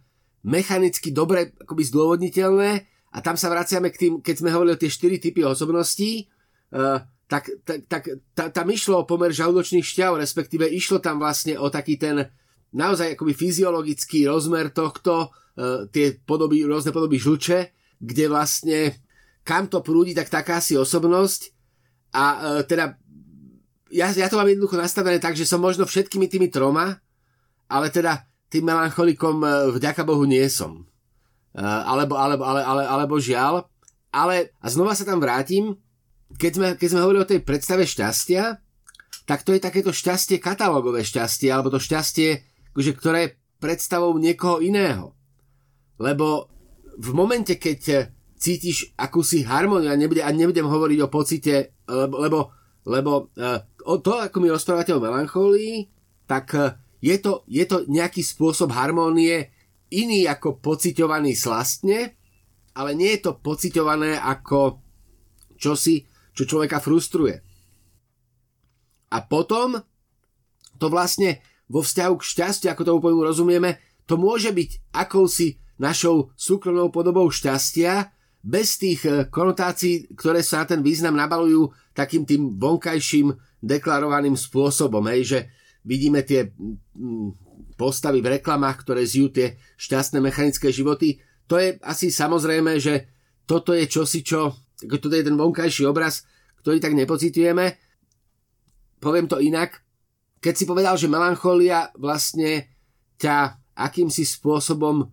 mechanicky 0.47 1.11
dobre 1.11 1.51
akoby 1.59 1.83
zdôvodniteľné 1.91 2.69
a 3.11 3.17
tam 3.19 3.35
sa 3.35 3.51
vraciame 3.51 3.91
k 3.91 3.99
tým, 3.99 4.13
keď 4.23 4.35
sme 4.39 4.55
hovorili 4.55 4.79
o 4.79 4.79
tie 4.79 4.87
štyri 4.87 5.19
typy 5.19 5.43
osobností, 5.43 6.31
uh, 6.71 7.03
tak, 7.25 7.49
tak, 7.65 7.89
tak 7.89 8.03
ta, 8.37 8.53
tam 8.53 8.67
išlo 8.69 9.01
o 9.01 9.07
pomer 9.07 9.33
žalúdočných 9.33 9.85
šťav, 9.85 10.21
respektíve 10.21 10.69
išlo 10.69 11.01
tam 11.01 11.17
vlastne 11.17 11.57
o 11.57 11.69
taký 11.73 11.97
ten 11.97 12.29
naozaj 12.75 13.17
akoby 13.17 13.33
fyziologický 13.33 14.29
rozmer 14.29 14.69
tohto, 14.69 15.31
uh, 15.31 15.89
tie 15.89 16.21
podoby, 16.21 16.61
rôzne 16.67 16.93
podoby 16.93 17.17
žlče, 17.17 17.71
kde 17.97 18.25
vlastne 18.29 18.99
kam 19.45 19.69
to 19.69 19.85
prúdi, 19.85 20.17
tak 20.17 20.27
taká 20.27 20.57
si 20.57 20.73
osobnosť. 20.73 21.53
A 22.17 22.23
e, 22.33 22.37
teda 22.65 22.97
ja, 23.93 24.09
ja 24.09 24.25
to 24.25 24.41
mám 24.41 24.49
jednoducho 24.49 24.75
nastavené 24.75 25.21
tak, 25.21 25.37
že 25.37 25.45
som 25.45 25.61
možno 25.61 25.85
všetkými 25.85 26.25
tými 26.25 26.49
troma, 26.49 26.97
ale 27.69 27.93
teda 27.93 28.25
tým 28.49 28.65
melancholikom 28.65 29.45
e, 29.45 29.47
vďaka 29.77 30.01
Bohu 30.01 30.25
nie 30.25 30.43
som. 30.49 30.89
E, 31.53 31.61
alebo, 31.61 32.17
alebo, 32.17 32.41
ale, 32.41 32.65
ale, 32.65 32.83
alebo 32.89 33.21
žiaľ. 33.21 33.69
Ale, 34.09 34.49
a 34.57 34.67
znova 34.71 34.97
sa 34.97 35.05
tam 35.05 35.21
vrátim, 35.21 35.77
keď 36.33 36.51
sme, 36.57 36.67
keď 36.75 36.87
sme 36.89 37.03
hovorili 37.05 37.23
o 37.23 37.31
tej 37.31 37.41
predstave 37.45 37.85
šťastia, 37.85 38.57
tak 39.25 39.41
to 39.41 39.53
je 39.53 39.61
takéto 39.61 39.89
šťastie, 39.93 40.37
katalógové 40.37 41.01
šťastie, 41.01 41.49
alebo 41.49 41.73
to 41.73 41.81
šťastie, 41.81 42.45
akože, 42.73 42.91
ktoré 42.97 43.19
je 43.25 43.35
predstavou 43.57 44.13
niekoho 44.17 44.61
iného. 44.61 45.17
Lebo 45.97 46.49
v 46.99 47.09
momente, 47.15 47.57
keď 47.57 48.11
cítiš 48.35 48.93
akúsi 48.99 49.41
harmóniu 49.41 49.89
a, 49.89 49.97
nebude, 49.97 50.21
a 50.21 50.29
nebudem 50.29 50.67
hovoriť 50.67 50.99
o 51.01 51.09
pocite, 51.09 51.73
lebo, 51.87 52.15
lebo, 52.21 52.39
lebo 52.85 53.11
uh, 53.41 53.59
to, 54.03 54.11
ako 54.21 54.37
mi 54.43 54.53
rozprávate 54.53 54.93
o 54.93 55.01
melancholii, 55.01 55.89
tak 56.29 56.45
uh, 56.53 56.77
je, 57.01 57.15
to, 57.17 57.41
je 57.49 57.65
to 57.65 57.87
nejaký 57.89 58.21
spôsob 58.21 58.69
harmónie 58.75 59.49
iný 59.89 60.27
ako 60.29 60.61
pociťovaný 60.61 61.33
slastne, 61.33 62.13
ale 62.75 62.91
nie 62.93 63.15
je 63.15 63.31
to 63.31 63.39
pociťované 63.39 64.19
ako 64.19 64.83
čosi, 65.55 66.03
čo 66.35 66.43
človeka 66.43 66.83
frustruje. 66.83 67.39
A 69.09 69.17
potom 69.23 69.79
to 70.75 70.91
vlastne 70.91 71.39
vo 71.71 71.81
vzťahu 71.81 72.13
k 72.19 72.27
šťastiu, 72.27 72.67
ako 72.69 72.83
tomu 72.83 72.99
pojmu 72.99 73.21
rozumieme, 73.23 73.79
to 74.05 74.19
môže 74.19 74.51
byť 74.51 74.93
akousi 74.93 75.57
našou 75.79 76.35
súkromnou 76.35 76.93
podobou 76.93 77.25
šťastia, 77.31 78.13
bez 78.45 78.77
tých 78.77 79.01
eh, 79.09 79.25
konotácií, 79.25 80.13
ktoré 80.13 80.45
sa 80.45 80.61
na 80.61 80.65
ten 80.69 80.85
význam 80.85 81.17
nabalujú 81.17 81.73
takým 81.97 82.29
tým 82.29 82.61
vonkajším 82.61 83.33
deklarovaným 83.65 84.37
spôsobom, 84.37 85.01
hej, 85.09 85.21
že 85.25 85.39
vidíme 85.81 86.21
tie 86.21 86.53
postavy 87.75 88.21
v 88.21 88.37
reklamách, 88.37 88.85
ktoré 88.85 89.01
zijú 89.01 89.33
tie 89.33 89.57
šťastné 89.81 90.21
mechanické 90.21 90.69
životy. 90.69 91.17
To 91.49 91.57
je 91.57 91.81
asi 91.81 92.13
samozrejme, 92.13 92.77
že 92.77 93.09
toto 93.49 93.73
je 93.73 93.89
čosi, 93.89 94.21
čo, 94.21 94.53
toto 94.83 95.15
je 95.15 95.23
ten 95.23 95.37
vonkajší 95.39 95.87
obraz, 95.87 96.27
ktorý 96.59 96.83
tak 96.83 96.97
nepocitujeme. 96.97 97.77
Poviem 98.99 99.27
to 99.29 99.39
inak. 99.39 99.85
Keď 100.41 100.53
si 100.53 100.65
povedal, 100.65 100.97
že 100.97 101.09
melancholia 101.09 101.89
vlastne 101.95 102.69
ťa 103.17 103.61
akýmsi 103.75 104.23
spôsobom 104.25 105.07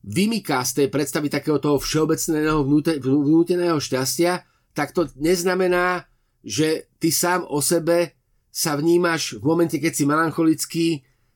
vymyká 0.00 0.64
z 0.64 0.84
tej 0.84 0.88
predstavy 0.88 1.28
takého 1.28 1.60
toho 1.60 1.76
všeobecného 1.76 2.64
vnúteného 3.00 3.76
šťastia, 3.76 4.44
tak 4.72 4.96
to 4.96 5.10
neznamená, 5.20 6.08
že 6.40 6.88
ty 6.96 7.12
sám 7.12 7.44
o 7.44 7.60
sebe 7.60 8.16
sa 8.48 8.74
vnímaš 8.74 9.36
v 9.38 9.44
momente, 9.44 9.76
keď 9.76 9.92
si 9.92 10.04
melancholický, 10.08 10.86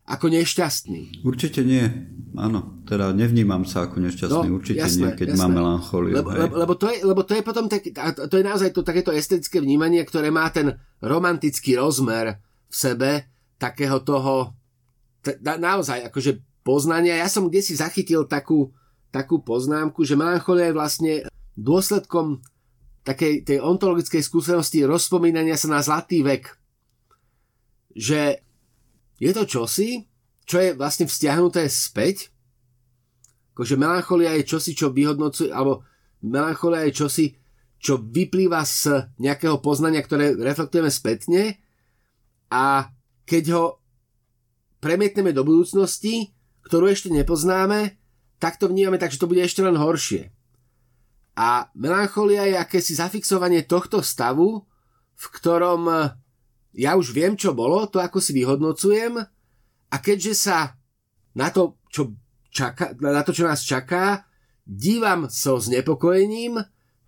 ako 0.04 0.26
nešťastný. 0.28 1.24
Určite 1.24 1.64
nie. 1.64 1.80
Áno, 2.36 2.84
teda 2.84 3.16
nevnímam 3.16 3.64
sa 3.64 3.88
ako 3.88 4.04
nešťastný. 4.04 4.48
No, 4.52 4.60
Určite 4.60 4.84
jasné, 4.84 5.08
nie, 5.08 5.16
keď 5.16 5.32
jasné. 5.32 5.40
mám 5.40 5.52
melancholiu. 5.56 6.14
Lebo, 6.20 6.28
lebo, 6.28 6.54
lebo, 6.60 6.74
to 6.76 6.86
je, 6.92 6.96
lebo 7.00 7.20
to 7.24 7.32
je 7.32 7.42
potom 7.42 7.64
tak, 7.72 7.88
to 8.28 8.34
je 8.36 8.44
naozaj 8.44 8.68
to, 8.76 8.84
takéto 8.84 9.16
estetické 9.16 9.64
vnímanie, 9.64 10.04
ktoré 10.04 10.28
má 10.28 10.44
ten 10.52 10.76
romantický 11.00 11.80
rozmer 11.80 12.36
v 12.68 12.74
sebe, 12.76 13.10
takého 13.56 14.04
toho, 14.04 14.52
na, 15.40 15.56
naozaj, 15.56 16.04
akože 16.12 16.36
poznania. 16.60 17.24
Ja 17.24 17.32
som 17.32 17.48
si 17.48 17.72
zachytil 17.72 18.28
takú, 18.28 18.76
takú 19.08 19.40
poznámku, 19.40 20.04
že 20.04 20.20
melancholia 20.20 20.68
je 20.68 20.76
vlastne 20.76 21.12
dôsledkom 21.56 22.44
takej 23.08 23.48
tej 23.48 23.58
ontologickej 23.64 24.20
skúsenosti 24.20 24.84
rozpomínania 24.84 25.56
sa 25.56 25.72
na 25.72 25.80
zlatý 25.80 26.20
vek. 26.20 26.44
Že 27.96 28.43
je 29.24 29.32
to 29.32 29.44
čosi, 29.48 30.04
čo 30.44 30.60
je 30.60 30.76
vlastne 30.76 31.08
vzťahnuté 31.08 31.64
späť, 31.72 32.28
akože 33.56 33.80
melancholia 33.80 34.36
je 34.36 34.44
čosi, 34.44 34.76
čo 34.76 34.92
vyhodnocuje, 34.92 35.48
alebo 35.48 35.88
melancholia 36.20 36.84
je 36.84 36.92
čosi, 36.92 37.26
čo 37.80 38.00
vyplýva 38.00 38.60
z 38.64 39.08
nejakého 39.16 39.64
poznania, 39.64 40.04
ktoré 40.04 40.36
reflektujeme 40.36 40.92
spätne 40.92 41.56
a 42.52 42.92
keď 43.24 43.44
ho 43.56 43.64
premietneme 44.84 45.32
do 45.32 45.48
budúcnosti, 45.48 46.36
ktorú 46.68 46.92
ešte 46.92 47.08
nepoznáme, 47.08 47.96
tak 48.36 48.60
to 48.60 48.68
vnímame 48.68 49.00
tak, 49.00 49.12
že 49.12 49.20
to 49.20 49.28
bude 49.28 49.40
ešte 49.40 49.64
len 49.64 49.76
horšie. 49.80 50.28
A 51.40 51.72
melancholia 51.72 52.44
je 52.44 52.56
akési 52.60 52.92
zafixovanie 52.92 53.64
tohto 53.64 54.04
stavu, 54.04 54.68
v 55.14 55.24
ktorom 55.40 56.12
ja 56.74 56.98
už 56.98 57.14
viem, 57.14 57.38
čo 57.38 57.54
bolo, 57.54 57.86
to 57.86 58.02
ako 58.02 58.18
si 58.18 58.34
vyhodnocujem 58.34 59.22
a 59.90 59.96
keďže 60.02 60.34
sa 60.34 60.74
na 61.38 61.50
to, 61.54 61.78
čo, 61.90 62.14
čaká, 62.50 62.94
na 62.98 63.22
to, 63.22 63.30
čo 63.30 63.46
nás 63.46 63.62
čaká, 63.62 64.26
dívam 64.66 65.30
so 65.30 65.62
znepokojením, 65.62 66.58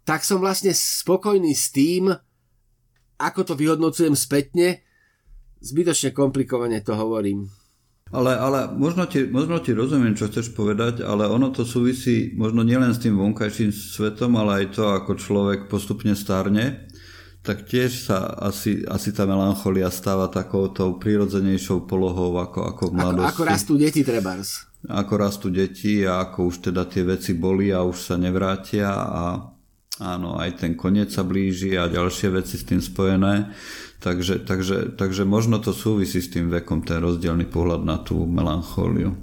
tak 0.07 0.23
som 0.23 0.39
vlastne 0.39 0.71
spokojný 0.71 1.51
s 1.51 1.75
tým, 1.75 2.15
ako 3.19 3.41
to 3.43 3.55
vyhodnocujem 3.59 4.15
spätne. 4.15 4.87
Zbytočne 5.59 6.15
komplikovane 6.15 6.79
to 6.85 6.95
hovorím. 6.95 7.51
Ale, 8.15 8.39
ale 8.39 8.71
možno, 8.71 9.11
ti, 9.11 9.27
možno 9.27 9.59
ti 9.59 9.75
rozumiem, 9.75 10.15
čo 10.15 10.31
chceš 10.31 10.55
povedať, 10.55 11.03
ale 11.03 11.27
ono 11.27 11.51
to 11.51 11.67
súvisí 11.67 12.31
možno 12.39 12.63
nielen 12.63 12.95
s 12.95 13.03
tým 13.03 13.19
vonkajším 13.19 13.75
svetom, 13.75 14.39
ale 14.39 14.63
aj 14.63 14.79
to, 14.79 14.85
ako 14.87 15.19
človek 15.19 15.67
postupne 15.67 16.15
starne, 16.15 16.87
tak 17.47 17.63
tiež 17.63 18.11
sa 18.11 18.27
asi, 18.43 18.83
asi 18.91 19.15
tá 19.15 19.23
melancholia 19.23 19.87
stáva 19.95 20.27
takou 20.27 20.67
tou 20.67 20.99
prírodzenejšou 20.99 21.87
polohou 21.87 22.35
ako, 22.43 22.67
ako 22.75 22.83
v 22.91 22.93
mladosti. 22.99 23.31
Ako, 23.31 23.43
ako 23.47 23.51
rastú 23.55 23.73
deti 23.79 24.03
trebárs. 24.03 24.67
Ako 24.91 25.15
rastú 25.15 25.47
deti 25.55 26.03
a 26.03 26.27
ako 26.27 26.51
už 26.51 26.71
teda 26.71 26.83
tie 26.91 27.07
veci 27.07 27.39
boli 27.39 27.71
a 27.71 27.87
už 27.87 27.95
sa 27.95 28.19
nevrátia 28.19 28.91
a 28.91 29.55
áno, 30.03 30.35
aj 30.43 30.67
ten 30.67 30.75
koniec 30.75 31.15
sa 31.15 31.23
blíži 31.23 31.79
a 31.79 31.87
ďalšie 31.87 32.35
veci 32.35 32.59
s 32.59 32.67
tým 32.67 32.83
spojené. 32.83 33.55
Takže, 34.03 34.43
takže, 34.43 34.99
takže 34.99 35.23
možno 35.23 35.63
to 35.63 35.71
súvisí 35.71 36.19
s 36.19 36.29
tým 36.29 36.51
vekom, 36.51 36.83
ten 36.83 36.99
rozdielný 36.99 37.47
pohľad 37.47 37.87
na 37.87 38.03
tú 38.03 38.27
melanchóliu. 38.27 39.15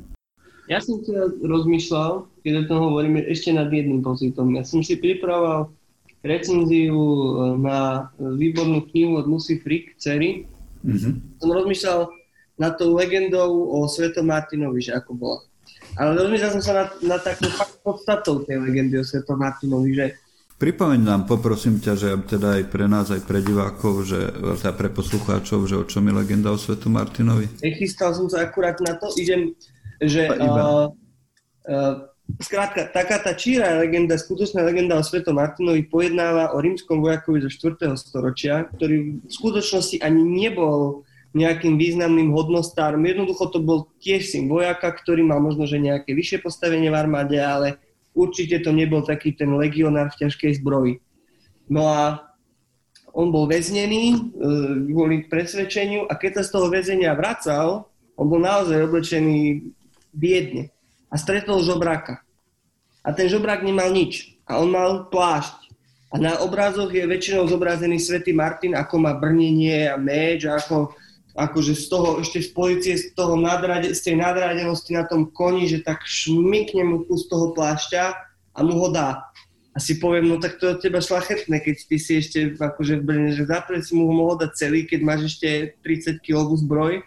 Ja 0.72 0.80
som 0.80 1.04
teda 1.04 1.28
rozmýšľal, 1.44 2.40
keď 2.40 2.54
o 2.56 2.68
tom 2.72 2.80
hovoríme, 2.88 3.20
ešte 3.28 3.52
nad 3.52 3.68
jedným 3.68 4.00
pocitom. 4.00 4.56
Ja 4.56 4.64
som 4.64 4.80
si 4.80 4.96
pripravoval 4.96 5.76
recenziu 6.24 6.96
e, 6.96 7.28
na 7.60 8.10
výbornú 8.18 8.88
knihu 8.90 9.20
od 9.20 9.28
Lucy 9.28 9.60
Frick, 9.60 10.00
Cery. 10.00 10.48
Mm-hmm. 10.82 11.44
Som 11.44 11.50
rozmýšľal 11.52 12.00
nad 12.58 12.74
tou 12.80 12.96
legendou 12.96 13.70
o 13.70 13.86
Svetom 13.86 14.32
Martinovi, 14.32 14.80
že 14.80 14.96
ako 14.96 15.12
bola. 15.14 15.40
Ale 16.00 16.18
rozmýšľal 16.18 16.52
som 16.58 16.64
sa 16.64 16.74
nad, 16.74 16.90
nad 17.04 17.22
takou 17.22 17.52
podstatou 17.84 18.48
tej 18.48 18.58
legendy 18.64 18.98
o 18.98 19.06
Svetom 19.06 19.38
Martinovi, 19.38 19.92
že 19.94 20.08
Pripomeň 20.54 21.02
nám, 21.04 21.22
poprosím 21.28 21.84
ťa, 21.84 21.94
že 22.00 22.10
teda 22.24 22.62
aj 22.62 22.64
pre 22.72 22.88
nás, 22.88 23.12
aj 23.12 23.28
pre 23.28 23.44
divákov, 23.44 24.08
že, 24.08 24.32
teda 24.64 24.72
pre 24.72 24.88
poslucháčov, 24.88 25.68
že 25.68 25.76
o 25.76 25.84
čom 25.84 26.08
je 26.08 26.14
legenda 26.16 26.56
o 26.56 26.62
Svetu 26.62 26.88
Martinovi? 26.88 27.52
Chystal 27.60 28.16
som 28.16 28.32
sa 28.32 28.48
akurát 28.48 28.80
na 28.80 28.96
to, 28.96 29.12
idem, 29.20 29.52
že 30.00 30.24
uh, 30.24 30.88
uh, 31.68 32.13
skrátka, 32.40 32.88
taká 32.88 33.20
tá 33.20 33.36
číra 33.36 33.80
legenda, 33.80 34.16
skutočná 34.16 34.64
legenda 34.64 34.98
o 35.00 35.04
Svetom 35.04 35.36
Martinovi 35.38 35.84
pojednáva 35.88 36.56
o 36.56 36.58
rímskom 36.60 37.04
vojakovi 37.04 37.44
zo 37.48 37.52
4. 37.52 37.96
storočia, 38.00 38.68
ktorý 38.76 39.24
v 39.24 39.32
skutočnosti 39.32 40.00
ani 40.00 40.22
nebol 40.24 41.04
nejakým 41.34 41.82
významným 41.82 42.30
hodnostárom. 42.30 43.02
Jednoducho 43.02 43.50
to 43.50 43.60
bol 43.60 43.90
tiež 43.98 44.30
syn 44.30 44.46
vojaka, 44.46 44.86
ktorý 44.86 45.26
mal 45.26 45.42
možno, 45.42 45.66
že 45.66 45.82
nejaké 45.82 46.14
vyššie 46.14 46.46
postavenie 46.46 46.94
v 46.94 47.00
armáde, 47.00 47.42
ale 47.42 47.82
určite 48.14 48.62
to 48.62 48.70
nebol 48.70 49.02
taký 49.02 49.34
ten 49.34 49.50
legionár 49.58 50.14
v 50.14 50.20
ťažkej 50.28 50.62
zbroji. 50.62 51.02
No 51.66 51.90
a 51.90 52.30
on 53.14 53.34
bol 53.34 53.50
väznený 53.50 54.14
e, 54.14 54.18
kvôli 54.94 55.26
presvedčeniu 55.26 56.06
a 56.06 56.18
keď 56.18 56.42
sa 56.42 56.44
z 56.46 56.52
toho 56.54 56.68
väzenia 56.70 57.18
vracal, 57.18 57.90
on 58.14 58.30
bol 58.30 58.42
naozaj 58.42 58.86
oblečený 58.86 59.74
biedne 60.14 60.73
a 61.14 61.16
stretol 61.22 61.62
žobráka. 61.62 62.26
A 63.06 63.14
ten 63.14 63.30
žobrák 63.30 63.62
nemal 63.62 63.94
nič 63.94 64.34
a 64.50 64.58
on 64.58 64.74
mal 64.74 65.06
plášť. 65.14 65.70
A 66.14 66.22
na 66.22 66.42
obrazoch 66.42 66.94
je 66.94 67.06
väčšinou 67.06 67.46
zobrazený 67.50 67.98
svätý 68.02 68.34
Martin, 68.34 68.74
ako 68.78 69.02
má 69.02 69.18
brnenie 69.18 69.90
a 69.90 69.98
meč 69.98 70.46
a 70.46 70.58
ako 70.58 70.94
akože 71.34 71.74
z 71.74 71.86
toho, 71.90 72.10
ešte 72.22 72.46
z 72.46 72.50
policie, 72.54 72.94
z, 72.94 73.18
toho 73.18 73.34
nadrade, 73.34 73.90
z 73.90 74.02
tej 74.06 74.16
nadradenosti 74.22 74.94
na 74.94 75.06
tom 75.10 75.34
koni, 75.34 75.66
že 75.66 75.82
tak 75.82 76.06
šmykne 76.06 76.86
mu 76.86 76.98
kus 77.10 77.26
toho 77.26 77.58
plášťa 77.58 78.04
a 78.54 78.60
mu 78.62 78.78
ho 78.78 78.94
dá. 78.94 79.34
A 79.74 79.82
si 79.82 79.98
poviem, 79.98 80.30
no 80.30 80.38
tak 80.38 80.62
to 80.62 80.70
je 80.70 80.74
od 80.78 80.82
teba 80.86 81.02
šlachetné, 81.02 81.58
keď 81.66 81.76
ty 81.90 81.98
si 81.98 82.22
ešte 82.22 82.54
akože 82.62 83.02
v 83.02 83.06
Brne, 83.10 83.30
že 83.34 83.50
za 83.50 83.66
si 83.82 83.98
mu 83.98 84.06
ho 84.06 84.14
mohol 84.14 84.38
dať 84.38 84.52
celý, 84.54 84.86
keď 84.86 85.00
máš 85.02 85.34
ešte 85.34 85.74
30 85.82 86.22
kg 86.22 86.54
zbroj. 86.54 87.02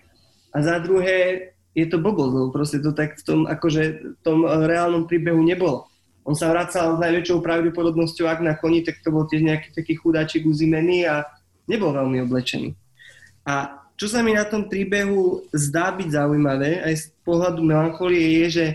A 0.51 0.57
za 0.59 0.83
druhé, 0.83 1.55
je 1.77 1.85
to 1.85 2.01
blbosť, 2.01 2.33
lebo 2.33 2.49
proste 2.49 2.81
to 2.81 2.97
tak 2.97 3.21
v 3.21 3.23
tom, 3.23 3.41
akože, 3.45 3.83
v 4.17 4.21
tom 4.25 4.49
reálnom 4.49 5.05
príbehu 5.05 5.45
nebolo. 5.45 5.85
On 6.25 6.33
sa 6.33 6.49
vracal 6.49 6.97
s 6.97 7.03
najväčšou 7.05 7.45
pravdepodobnosťou, 7.45 8.27
ak 8.27 8.41
na 8.41 8.57
koni, 8.57 8.83
tak 8.83 8.99
to 9.05 9.13
bol 9.13 9.29
tiež 9.29 9.45
nejaký 9.45 9.77
taký 9.77 9.95
chudáčik 9.95 10.49
uzimený 10.49 11.05
a 11.07 11.29
nebol 11.69 11.93
veľmi 11.93 12.25
oblečený. 12.25 12.73
A 13.47 13.85
čo 13.95 14.09
sa 14.09 14.25
mi 14.25 14.35
na 14.35 14.49
tom 14.49 14.67
príbehu 14.67 15.47
zdá 15.53 15.93
byť 15.95 16.09
zaujímavé, 16.11 16.83
aj 16.83 16.95
z 16.97 17.05
pohľadu 17.23 17.61
melancholie, 17.63 18.43
je, 18.43 18.47
že 18.51 18.67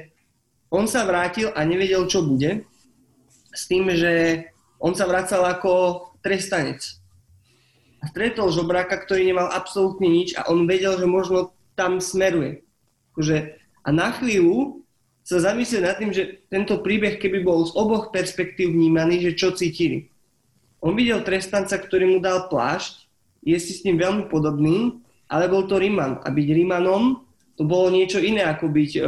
on 0.71 0.87
sa 0.87 1.03
vrátil 1.03 1.51
a 1.51 1.65
nevedel, 1.67 2.07
čo 2.07 2.23
bude, 2.23 2.63
s 3.51 3.67
tým, 3.67 3.91
že 3.91 4.47
on 4.79 4.95
sa 4.95 5.03
vracal 5.09 5.43
ako 5.43 6.07
trestanec. 6.23 6.79
A 8.01 8.09
stretol 8.09 8.49
žobráka, 8.49 8.97
ktorý 8.97 9.27
nemal 9.27 9.51
absolútne 9.51 10.07
nič 10.07 10.33
a 10.39 10.47
on 10.47 10.65
vedel, 10.65 10.95
že 10.95 11.05
možno 11.05 11.51
tam 11.75 11.99
smeruje. 11.99 12.63
Akože, 13.21 13.37
a 13.85 13.89
na 13.93 14.09
chvíľu 14.17 14.81
sa 15.21 15.37
zamyslel 15.37 15.85
nad 15.85 16.01
tým, 16.01 16.09
že 16.09 16.41
tento 16.49 16.81
príbeh, 16.81 17.21
keby 17.21 17.45
bol 17.45 17.69
z 17.69 17.77
oboch 17.77 18.09
perspektív 18.09 18.73
vnímaný, 18.73 19.29
že 19.29 19.37
čo 19.37 19.53
cítili. 19.53 20.09
On 20.81 20.97
videl 20.97 21.21
trestanca, 21.21 21.77
ktorý 21.77 22.17
mu 22.17 22.17
dal 22.17 22.49
plášť, 22.49 23.05
je 23.45 23.57
si 23.61 23.77
s 23.77 23.85
ním 23.85 24.01
veľmi 24.01 24.25
podobný 24.33 25.01
ale 25.31 25.47
bol 25.47 25.63
to 25.63 25.79
Riman. 25.79 26.19
A 26.19 26.27
byť 26.27 26.47
Rimanom 26.51 27.23
to 27.55 27.63
bolo 27.63 27.87
niečo 27.87 28.19
iné 28.19 28.43
ako 28.43 28.67
byť 28.67 28.91
e, 28.99 29.01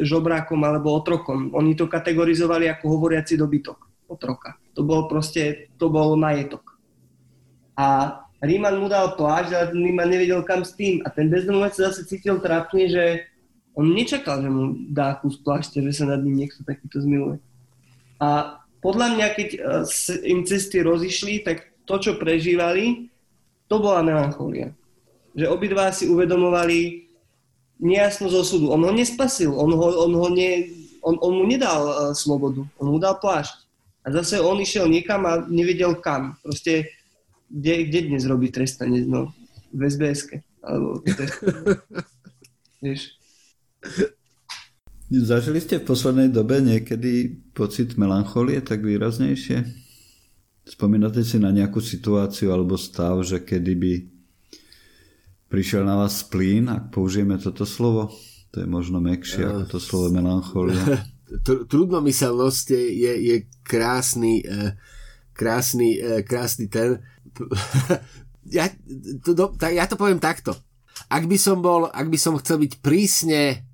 žobrákom 0.00 0.60
alebo 0.64 0.96
otrokom. 0.96 1.52
Oni 1.52 1.76
to 1.76 1.84
kategorizovali 1.84 2.70
ako 2.72 2.96
hovoriaci 2.96 3.36
dobytok, 3.36 4.08
otroka. 4.08 4.56
To 4.72 4.86
bol 4.86 5.04
proste, 5.04 5.68
to 5.76 5.92
bol 5.92 6.16
majetok. 6.16 6.80
A 7.76 8.16
Ríman 8.40 8.80
mu 8.80 8.88
dal 8.88 9.20
plášť, 9.20 9.50
ale 9.52 9.66
Ríman 9.76 10.08
nevedel 10.08 10.40
kam 10.48 10.64
s 10.64 10.72
tým. 10.72 11.04
A 11.04 11.12
ten 11.12 11.28
bezdomovec 11.28 11.76
sa 11.76 11.92
zase 11.92 12.08
cítil 12.08 12.40
trápne, 12.40 12.88
že 12.88 13.04
on 13.80 13.96
nečakal, 13.96 14.44
že 14.44 14.50
mu 14.52 14.76
dá 14.92 15.16
kus 15.16 15.40
plášte, 15.40 15.80
že 15.80 15.92
sa 15.96 16.04
nad 16.04 16.20
ním 16.20 16.44
niekto 16.44 16.60
takýto 16.68 17.00
zmiluje. 17.00 17.40
A 18.20 18.60
podľa 18.84 19.16
mňa, 19.16 19.26
keď 19.32 19.48
e, 19.56 19.58
im 20.28 20.44
cesty 20.44 20.84
rozišli, 20.84 21.40
tak 21.40 21.72
to, 21.88 21.96
čo 21.96 22.20
prežívali, 22.20 23.08
to 23.72 23.80
bola 23.80 24.04
melancholia 24.04 24.76
že 25.34 25.46
obidva 25.46 25.94
si 25.94 26.10
uvedomovali 26.10 27.06
nejasnosť 27.80 28.34
osudu. 28.34 28.66
On 28.74 28.82
ho 28.82 28.92
nespasil, 28.92 29.50
on, 29.54 29.70
ho, 29.72 29.88
on, 30.04 30.12
ho 30.12 30.28
ne, 30.28 30.68
on, 31.00 31.16
on 31.22 31.32
mu 31.32 31.44
nedal 31.46 31.82
uh, 31.86 31.94
slobodu, 32.12 32.66
on 32.76 32.86
mu 32.92 32.98
dal 32.98 33.16
plášť. 33.16 33.66
A 34.04 34.12
zase 34.16 34.40
on 34.40 34.56
išiel 34.58 34.88
niekam 34.88 35.28
a 35.28 35.44
nevedel 35.44 35.96
kam. 36.00 36.40
Proste, 36.40 36.88
kde, 37.52 37.88
kde 37.88 38.00
dnes 38.10 38.24
robí 38.24 38.48
trestanie? 38.48 39.04
No, 39.04 39.32
v 39.70 39.80
sbs 39.86 40.40
Alebo 40.64 41.04
Vieš. 42.84 43.19
Zažili 45.10 45.58
ste 45.58 45.82
v 45.82 45.90
poslednej 45.90 46.30
dobe 46.30 46.62
niekedy 46.62 47.42
pocit 47.50 47.98
melancholie 47.98 48.62
tak 48.62 48.86
výraznejšie? 48.86 49.66
Spomínate 50.62 51.26
si 51.26 51.42
na 51.42 51.50
nejakú 51.50 51.82
situáciu 51.82 52.54
alebo 52.54 52.78
stav, 52.78 53.18
že 53.26 53.42
kedy 53.42 53.72
by 53.74 53.92
prišiel 55.50 55.82
na 55.82 55.98
vás 55.98 56.22
splín, 56.22 56.70
ak 56.70 56.94
použijeme 56.94 57.34
toto 57.42 57.66
slovo? 57.66 58.14
To 58.54 58.62
je 58.62 58.68
možno 58.70 59.02
mekšie 59.02 59.46
ako 59.46 59.64
to 59.66 59.78
slovo 59.82 60.14
melancholia. 60.14 61.02
Trudnomyselnosť 61.70 62.66
je, 62.70 62.84
je, 63.06 63.12
je 63.34 63.36
krásny, 63.66 64.46
e, 64.46 64.78
krásny, 65.34 65.98
e, 65.98 66.22
krásny 66.22 66.70
ten. 66.70 67.02
ja, 68.58 68.70
to, 69.26 69.34
ja 69.70 69.86
to 69.90 69.98
poviem 69.98 70.22
takto. 70.22 70.54
Ak 71.10 71.26
by 71.26 71.38
som 71.38 71.62
bol, 71.62 71.90
ak 71.90 72.06
by 72.06 72.18
som 72.18 72.38
chcel 72.38 72.62
byť 72.62 72.78
prísne 72.78 73.69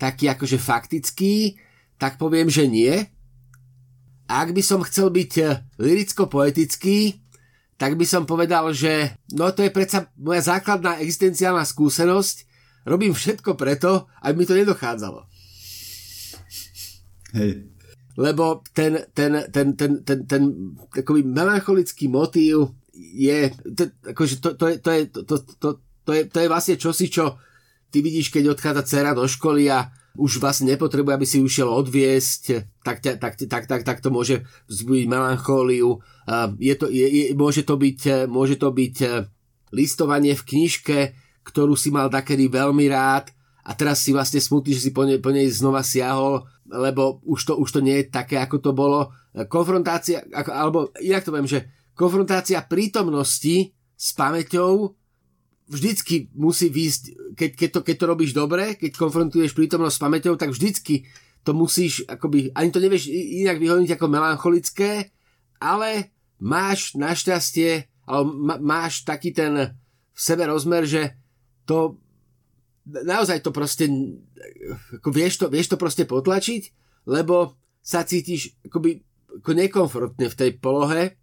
taký 0.00 0.32
akože 0.32 0.56
faktický, 0.56 1.60
tak 2.00 2.16
poviem, 2.16 2.48
že 2.48 2.64
nie. 2.64 3.04
A 4.24 4.40
ak 4.40 4.56
by 4.56 4.62
som 4.64 4.80
chcel 4.80 5.12
byť 5.12 5.32
e, 5.36 5.44
liricko-poetický, 5.76 7.20
tak 7.76 8.00
by 8.00 8.08
som 8.08 8.24
povedal, 8.24 8.72
že 8.72 9.12
no 9.36 9.52
to 9.52 9.60
je 9.60 9.72
predsa 9.72 10.08
moja 10.16 10.40
základná 10.40 10.96
existenciálna 11.04 11.68
skúsenosť, 11.68 12.48
robím 12.88 13.12
všetko 13.12 13.60
preto, 13.60 14.08
aby 14.24 14.34
mi 14.40 14.48
to 14.48 14.56
nedochádzalo. 14.56 15.28
Hej. 17.36 17.68
Lebo 18.16 18.64
ten, 18.72 19.04
ten, 19.12 19.44
ten, 19.52 19.76
ten, 19.76 20.04
ten, 20.04 20.18
ten 20.24 20.42
takový 20.92 21.24
melancholický 21.24 22.08
motív 22.08 22.76
je, 22.92 23.48
to, 23.76 23.88
akože 24.12 24.34
to, 24.44 24.48
to, 24.56 24.64
je, 24.68 24.76
to, 24.76 24.90
je, 24.92 25.02
to, 25.08 25.20
to, 25.24 25.36
to, 25.56 25.68
to, 26.04 26.10
je, 26.12 26.22
to 26.28 26.38
je 26.40 26.48
vlastne 26.52 26.76
čosi, 26.76 27.08
čo 27.08 27.40
ty 27.90 28.00
vidíš, 28.00 28.30
keď 28.30 28.54
odchádza 28.54 28.82
dcera 28.86 29.12
do 29.12 29.26
školy 29.26 29.68
a 29.68 29.90
už 30.18 30.42
vlastne 30.42 30.74
nepotrebuje, 30.74 31.14
aby 31.14 31.26
si 31.26 31.38
ušiel 31.38 31.70
odviesť, 31.70 32.66
tak, 32.82 32.98
tak, 32.98 33.18
tak, 33.38 33.64
tak, 33.66 33.82
tak, 33.86 33.98
to 34.02 34.10
môže 34.10 34.42
vzbudiť 34.66 35.06
melanchóliu. 35.06 36.02
Je 36.58 36.74
to, 36.74 36.90
je, 36.90 37.06
je, 37.06 37.24
môže, 37.38 37.62
to 37.62 37.78
byť, 37.78 38.26
môže 38.26 38.58
to 38.58 38.74
byť 38.74 38.96
e, 39.06 39.08
listovanie 39.70 40.34
v 40.34 40.46
knižke, 40.46 40.98
ktorú 41.46 41.78
si 41.78 41.94
mal 41.94 42.10
takedy 42.10 42.50
veľmi 42.50 42.90
rád 42.90 43.30
a 43.62 43.70
teraz 43.78 44.02
si 44.02 44.10
vlastne 44.10 44.42
smutný, 44.42 44.74
že 44.74 44.90
si 44.90 44.90
po 44.90 45.06
nej, 45.06 45.22
po 45.22 45.30
nej 45.30 45.46
znova 45.46 45.86
siahol, 45.86 46.42
lebo 46.66 47.22
už 47.22 47.40
to, 47.46 47.52
už 47.54 47.70
to 47.70 47.80
nie 47.82 48.02
je 48.02 48.10
také, 48.10 48.38
ako 48.42 48.58
to 48.58 48.70
bolo. 48.74 49.14
Konfrontácia, 49.46 50.26
ako, 50.34 50.50
alebo 50.50 50.78
inak 50.98 51.22
to 51.22 51.30
poviem, 51.30 51.50
že 51.50 51.70
konfrontácia 51.94 52.66
prítomnosti 52.66 53.70
s 53.94 54.08
pamäťou 54.16 54.99
vždycky 55.70 56.26
musí 56.34 56.66
výjsť, 56.66 57.02
keď, 57.38 57.50
keď, 57.54 57.68
to, 57.70 57.80
keď 57.86 57.96
to 57.96 58.10
robíš 58.10 58.32
dobre, 58.34 58.74
keď 58.74 58.90
konfrontuješ 58.98 59.54
prítomnosť 59.54 59.96
s 59.96 60.02
pamäťou, 60.02 60.34
tak 60.34 60.50
vždycky 60.50 61.06
to 61.46 61.54
musíš, 61.54 62.02
akoby, 62.10 62.50
ani 62.52 62.74
to 62.74 62.82
nevieš 62.82 63.08
inak 63.08 63.62
vyhodniť 63.62 63.94
ako 63.94 64.06
melancholické, 64.10 65.14
ale 65.62 66.10
máš 66.42 66.98
našťastie, 66.98 67.86
alebo 68.04 68.34
máš 68.58 69.06
taký 69.06 69.30
ten 69.30 69.78
v 70.10 70.20
sebe 70.20 70.44
rozmer, 70.44 70.84
že 70.84 71.14
to 71.64 71.96
naozaj 72.84 73.38
to 73.40 73.54
proste 73.54 73.86
ako 74.98 75.08
vieš, 75.14 75.38
to, 75.38 75.46
vieš 75.46 75.70
to 75.70 75.76
proste 75.78 76.04
potlačiť, 76.04 76.62
lebo 77.06 77.54
sa 77.80 78.02
cítiš 78.02 78.58
akoby 78.66 79.00
ako 79.40 79.50
nekomfortne 79.54 80.26
v 80.26 80.38
tej 80.38 80.50
polohe, 80.58 81.16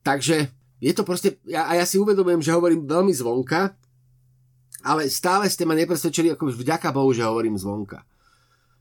takže 0.00 0.48
je 0.80 0.92
to 0.96 1.04
proste, 1.04 1.36
ja, 1.44 1.68
a 1.68 1.76
ja 1.76 1.84
si 1.84 2.00
uvedomujem, 2.00 2.40
že 2.40 2.56
hovorím 2.56 2.88
veľmi 2.88 3.12
zvonka, 3.12 3.76
ale 4.80 5.12
stále 5.12 5.44
ste 5.52 5.68
ma 5.68 5.76
nepresvedčili, 5.76 6.32
ako 6.32 6.56
vďaka 6.56 6.88
Bohu, 6.88 7.12
že 7.12 7.28
hovorím 7.28 7.60
zvonka. 7.60 8.00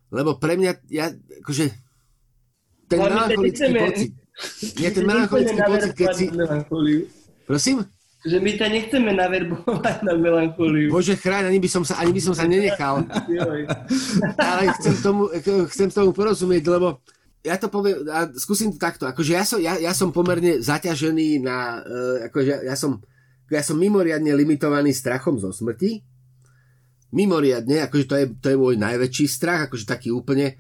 Lebo 0.10 0.40
pre 0.40 0.56
mňa, 0.56 0.72
ja, 0.88 1.12
akože, 1.44 1.70
ten 2.90 2.98
melancholický 2.98 3.70
pocit. 3.76 4.12
Nie, 4.80 4.90
ten 4.90 5.06
melancholický 5.12 5.60
pocit, 5.62 5.92
keď 5.94 6.10
si... 6.16 6.26
Prosím? 7.46 7.84
Že 8.20 8.38
my 8.44 8.52
ťa 8.60 8.68
nechceme 8.68 9.12
naverbovať 9.16 9.98
na 10.04 10.14
melancholiu. 10.16 10.92
Bože 10.92 11.16
chráň, 11.16 11.52
ani 11.52 11.60
by 11.60 11.70
som 11.72 11.84
sa, 11.88 12.04
ani 12.04 12.12
by 12.12 12.22
som 12.24 12.34
sa 12.36 12.44
nenechal. 12.48 13.08
Ale 14.50 14.64
chcem 14.76 14.96
tomu, 15.00 15.32
chcem 15.72 15.88
tomu 15.88 16.12
porozumieť, 16.12 16.64
lebo 16.68 17.00
ja 17.40 17.56
to 17.56 17.72
poviem, 17.72 18.04
a 18.12 18.28
skúsim 18.36 18.76
to 18.76 18.80
takto, 18.80 19.08
akože 19.08 19.32
ja 19.32 19.44
som, 19.48 19.60
ja, 19.64 19.80
ja 19.80 19.96
som 19.96 20.12
pomerne 20.12 20.60
zaťažený 20.60 21.40
na, 21.40 21.80
uh, 21.80 22.18
akože 22.28 22.68
ja 22.68 22.76
som, 22.76 23.00
ja 23.48 23.64
som 23.64 23.80
mimoriadne 23.80 24.36
limitovaný 24.36 24.92
strachom 24.92 25.40
zo 25.40 25.56
smrti, 25.56 26.04
mimoriadne, 27.16 27.88
akože 27.88 28.06
to 28.06 28.16
je, 28.20 28.26
to 28.44 28.48
je 28.52 28.58
môj 28.60 28.76
najväčší 28.76 29.26
strach, 29.32 29.72
akože 29.72 29.88
taký 29.88 30.12
úplne, 30.12 30.60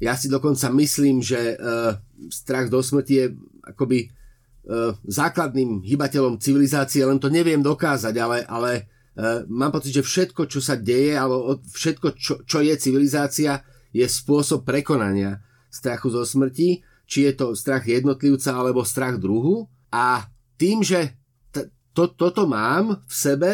ja 0.00 0.16
si 0.16 0.28
dokonca 0.28 0.68
myslím, 0.76 1.24
že 1.24 1.56
uh, 1.56 1.96
strach 2.28 2.68
do 2.68 2.84
smrti 2.84 3.14
je 3.16 3.26
akoby 3.72 4.08
uh, 4.08 4.92
základným 5.08 5.80
hybateľom 5.88 6.36
civilizácie, 6.36 7.00
len 7.00 7.16
to 7.16 7.32
neviem 7.32 7.64
dokázať, 7.64 8.14
ale, 8.20 8.44
ale 8.44 8.70
uh, 9.16 9.48
mám 9.48 9.72
pocit, 9.72 9.96
že 9.96 10.04
všetko, 10.04 10.52
čo 10.52 10.60
sa 10.60 10.76
deje, 10.76 11.16
alebo 11.16 11.64
všetko, 11.64 12.08
čo, 12.12 12.44
čo 12.44 12.58
je 12.60 12.76
civilizácia, 12.76 13.64
je 13.90 14.04
spôsob 14.04 14.68
prekonania 14.68 15.40
strachu 15.70 16.10
zo 16.10 16.26
smrti, 16.26 16.82
či 17.06 17.18
je 17.26 17.32
to 17.34 17.54
strach 17.54 17.86
jednotlivca 17.86 18.54
alebo 18.54 18.86
strach 18.86 19.16
druhu. 19.16 19.66
A 19.90 20.26
tým, 20.58 20.82
že 20.82 21.14
t- 21.50 21.70
to, 21.94 22.10
toto 22.14 22.46
mám 22.46 23.02
v 23.06 23.14
sebe, 23.14 23.52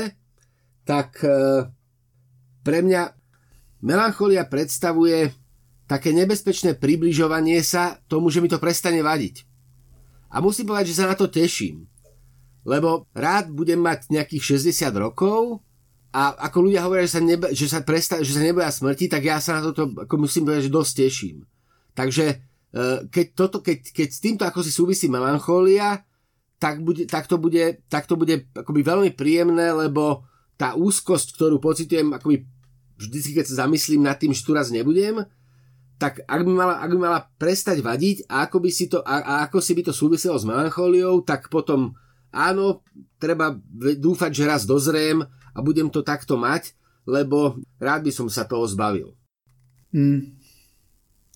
tak 0.85 1.20
e, 1.24 1.68
pre 2.61 2.79
mňa 2.85 3.02
melancholia 3.85 4.44
predstavuje 4.44 5.33
také 5.87 6.11
nebezpečné 6.11 6.74
približovanie 6.76 7.62
sa 7.62 8.02
tomu, 8.11 8.29
že 8.29 8.42
mi 8.42 8.50
to 8.50 8.59
prestane 8.59 9.00
vadiť. 9.00 9.46
A 10.35 10.42
musím 10.42 10.68
povedať, 10.68 10.90
že 10.92 10.98
sa 10.98 11.09
na 11.09 11.16
to 11.16 11.31
teším. 11.31 11.87
Lebo 12.66 13.07
rád 13.14 13.55
budem 13.55 13.79
mať 13.79 14.11
nejakých 14.11 14.59
60 14.59 14.90
rokov 14.98 15.62
a 16.11 16.35
ako 16.50 16.66
ľudia 16.66 16.83
hovoria, 16.83 17.07
že 17.07 17.14
sa, 17.14 17.22
neba, 17.22 17.46
že 17.55 17.70
sa, 17.70 17.81
presta, 17.87 18.18
že 18.20 18.35
sa 18.35 18.42
neboja 18.42 18.66
smrti, 18.74 19.07
tak 19.07 19.22
ja 19.22 19.38
sa 19.38 19.62
na 19.62 19.70
toto, 19.70 19.94
ako 19.94 20.26
musím 20.26 20.50
povedať, 20.50 20.66
že 20.66 20.74
dosť 20.74 20.92
teším. 21.07 21.37
Takže 21.96 22.24
e, 22.28 22.37
keď, 23.09 23.26
toto, 23.32 23.64
keď, 23.64 23.90
keď 23.90 24.09
s 24.12 24.20
týmto 24.20 24.44
ako 24.44 24.61
si 24.61 24.68
súvisí 24.68 25.09
melanchólia, 25.09 26.04
tak, 26.61 26.85
bude, 26.85 27.09
tak, 27.09 27.24
to 27.24 27.40
bude, 27.40 27.80
tak 27.88 28.04
to 28.04 28.20
bude 28.20 28.52
akoby 28.52 28.80
veľmi 28.85 29.11
príjemné, 29.16 29.72
lebo 29.72 30.28
tá 30.56 30.76
úzkosť, 30.76 31.37
ktorú 31.37 31.56
pocitujem 31.61 32.12
akoby 32.12 32.44
vždycky, 32.96 33.40
keď 33.40 33.44
sa 33.48 33.68
zamyslím 33.68 34.04
nad 34.04 34.16
tým, 34.16 34.32
že 34.32 34.44
tu 34.44 34.56
raz 34.56 34.72
nebudem, 34.72 35.24
tak 35.96 36.20
ak 36.24 36.40
by 36.44 36.52
mala, 36.52 36.74
ak 36.80 36.90
by 36.92 37.00
mala 37.00 37.20
prestať 37.40 37.80
vadiť 37.80 38.28
a 38.28 38.44
ako, 38.48 38.56
by 38.61 38.70
si 38.72 38.88
to, 38.88 39.00
a, 39.00 39.16
a 39.20 39.35
ako 39.48 39.64
si 39.64 39.72
by 39.72 39.82
to 39.88 39.92
súviselo 39.96 40.37
s 40.37 40.44
melanchóliou, 40.44 41.24
tak 41.24 41.48
potom 41.48 41.96
áno, 42.32 42.85
treba 43.16 43.56
dúfať, 43.96 44.30
že 44.32 44.44
raz 44.48 44.62
dozriem 44.68 45.24
a 45.56 45.59
budem 45.64 45.88
to 45.88 46.04
takto 46.04 46.37
mať, 46.37 46.76
lebo 47.09 47.56
rád 47.80 48.04
by 48.04 48.12
som 48.12 48.28
sa 48.28 48.44
toho 48.44 48.68
zbavil. 48.68 49.16
Mm. 49.92 50.37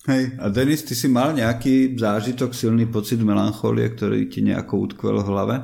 Hej, 0.09 0.33
a 0.41 0.49
Denis, 0.49 0.81
ty 0.81 0.97
si 0.97 1.05
mal 1.05 1.29
nejaký 1.37 1.93
zážitok, 1.93 2.57
silný 2.57 2.89
pocit 2.89 3.21
melancholie, 3.21 3.85
ktorý 3.85 4.25
ti 4.33 4.41
nejako 4.41 4.89
utkvel 4.89 5.21
v 5.21 5.29
hlave? 5.29 5.55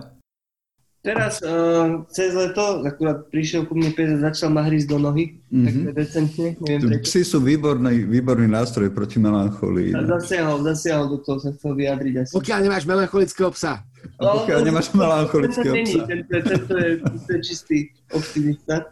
Teraz 1.02 1.40
uh, 1.40 2.04
cez 2.12 2.36
leto 2.36 2.84
akurát 2.84 3.32
prišiel 3.32 3.64
ku 3.64 3.74
mne 3.74 3.96
pes 3.96 4.12
a 4.14 4.30
začal 4.30 4.52
ma 4.52 4.62
hrísť 4.68 4.92
do 4.92 5.00
nohy, 5.00 5.40
mm-hmm. 5.48 5.88
tak 5.88 5.96
decentne, 5.96 6.48
neviem 6.60 6.82
prečo. 6.84 7.06
Psi 7.08 7.22
sú 7.24 7.38
výborný, 7.40 8.04
výborný 8.06 8.46
nástroj 8.52 8.92
proti 8.92 9.18
melancholii. 9.18 9.96
A 9.96 10.04
zasiahol, 10.04 10.62
zasiahol 10.68 11.16
do 11.16 11.18
toho, 11.24 11.40
sa 11.40 11.56
chcel 11.56 11.80
vyjadriť 11.80 12.14
asi. 12.28 12.34
Pokiaľ 12.36 12.60
nemáš 12.60 12.84
melancholického 12.84 13.50
psa. 13.56 13.88
A 14.20 14.22
pokiaľ 14.22 14.60
no, 14.62 14.66
nemáš 14.68 14.88
melancholického 14.92 15.76
psa. 15.82 16.00
Je, 16.12 16.42
tento 16.44 16.74
je 16.76 17.40
čistý 17.40 17.78
optimista. 18.12 18.92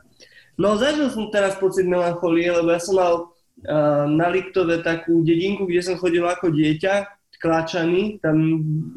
No 0.55 0.79
zažil 0.79 1.11
som 1.11 1.27
teraz 1.29 1.59
pocit 1.59 1.83
melancholie, 1.83 2.47
lebo 2.47 2.71
ja 2.71 2.79
som 2.79 2.95
mal 2.95 3.34
na 4.09 4.27
Liptove 4.29 4.85
takú 4.85 5.25
dedinku, 5.25 5.65
kde 5.65 5.81
som 5.81 5.95
chodil 5.97 6.25
ako 6.25 6.53
dieťa, 6.53 7.15
Kláčany, 7.45 8.17
tam 8.25 8.41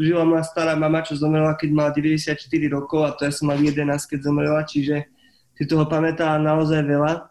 žila 0.01 0.25
moja 0.25 0.41
stará 0.41 0.73
mama, 0.73 1.05
čo 1.05 1.21
zomrela, 1.21 1.53
keď 1.53 1.69
mala 1.69 1.91
94 1.93 2.33
rokov 2.73 3.05
a 3.05 3.13
to 3.13 3.29
ja 3.29 3.33
som 3.35 3.53
mal 3.53 3.61
11, 3.61 3.77
keď 4.09 4.25
zomrela, 4.25 4.65
čiže 4.65 5.05
si 5.53 5.69
toho 5.69 5.85
pamätá 5.85 6.33
naozaj 6.41 6.81
veľa. 6.81 7.29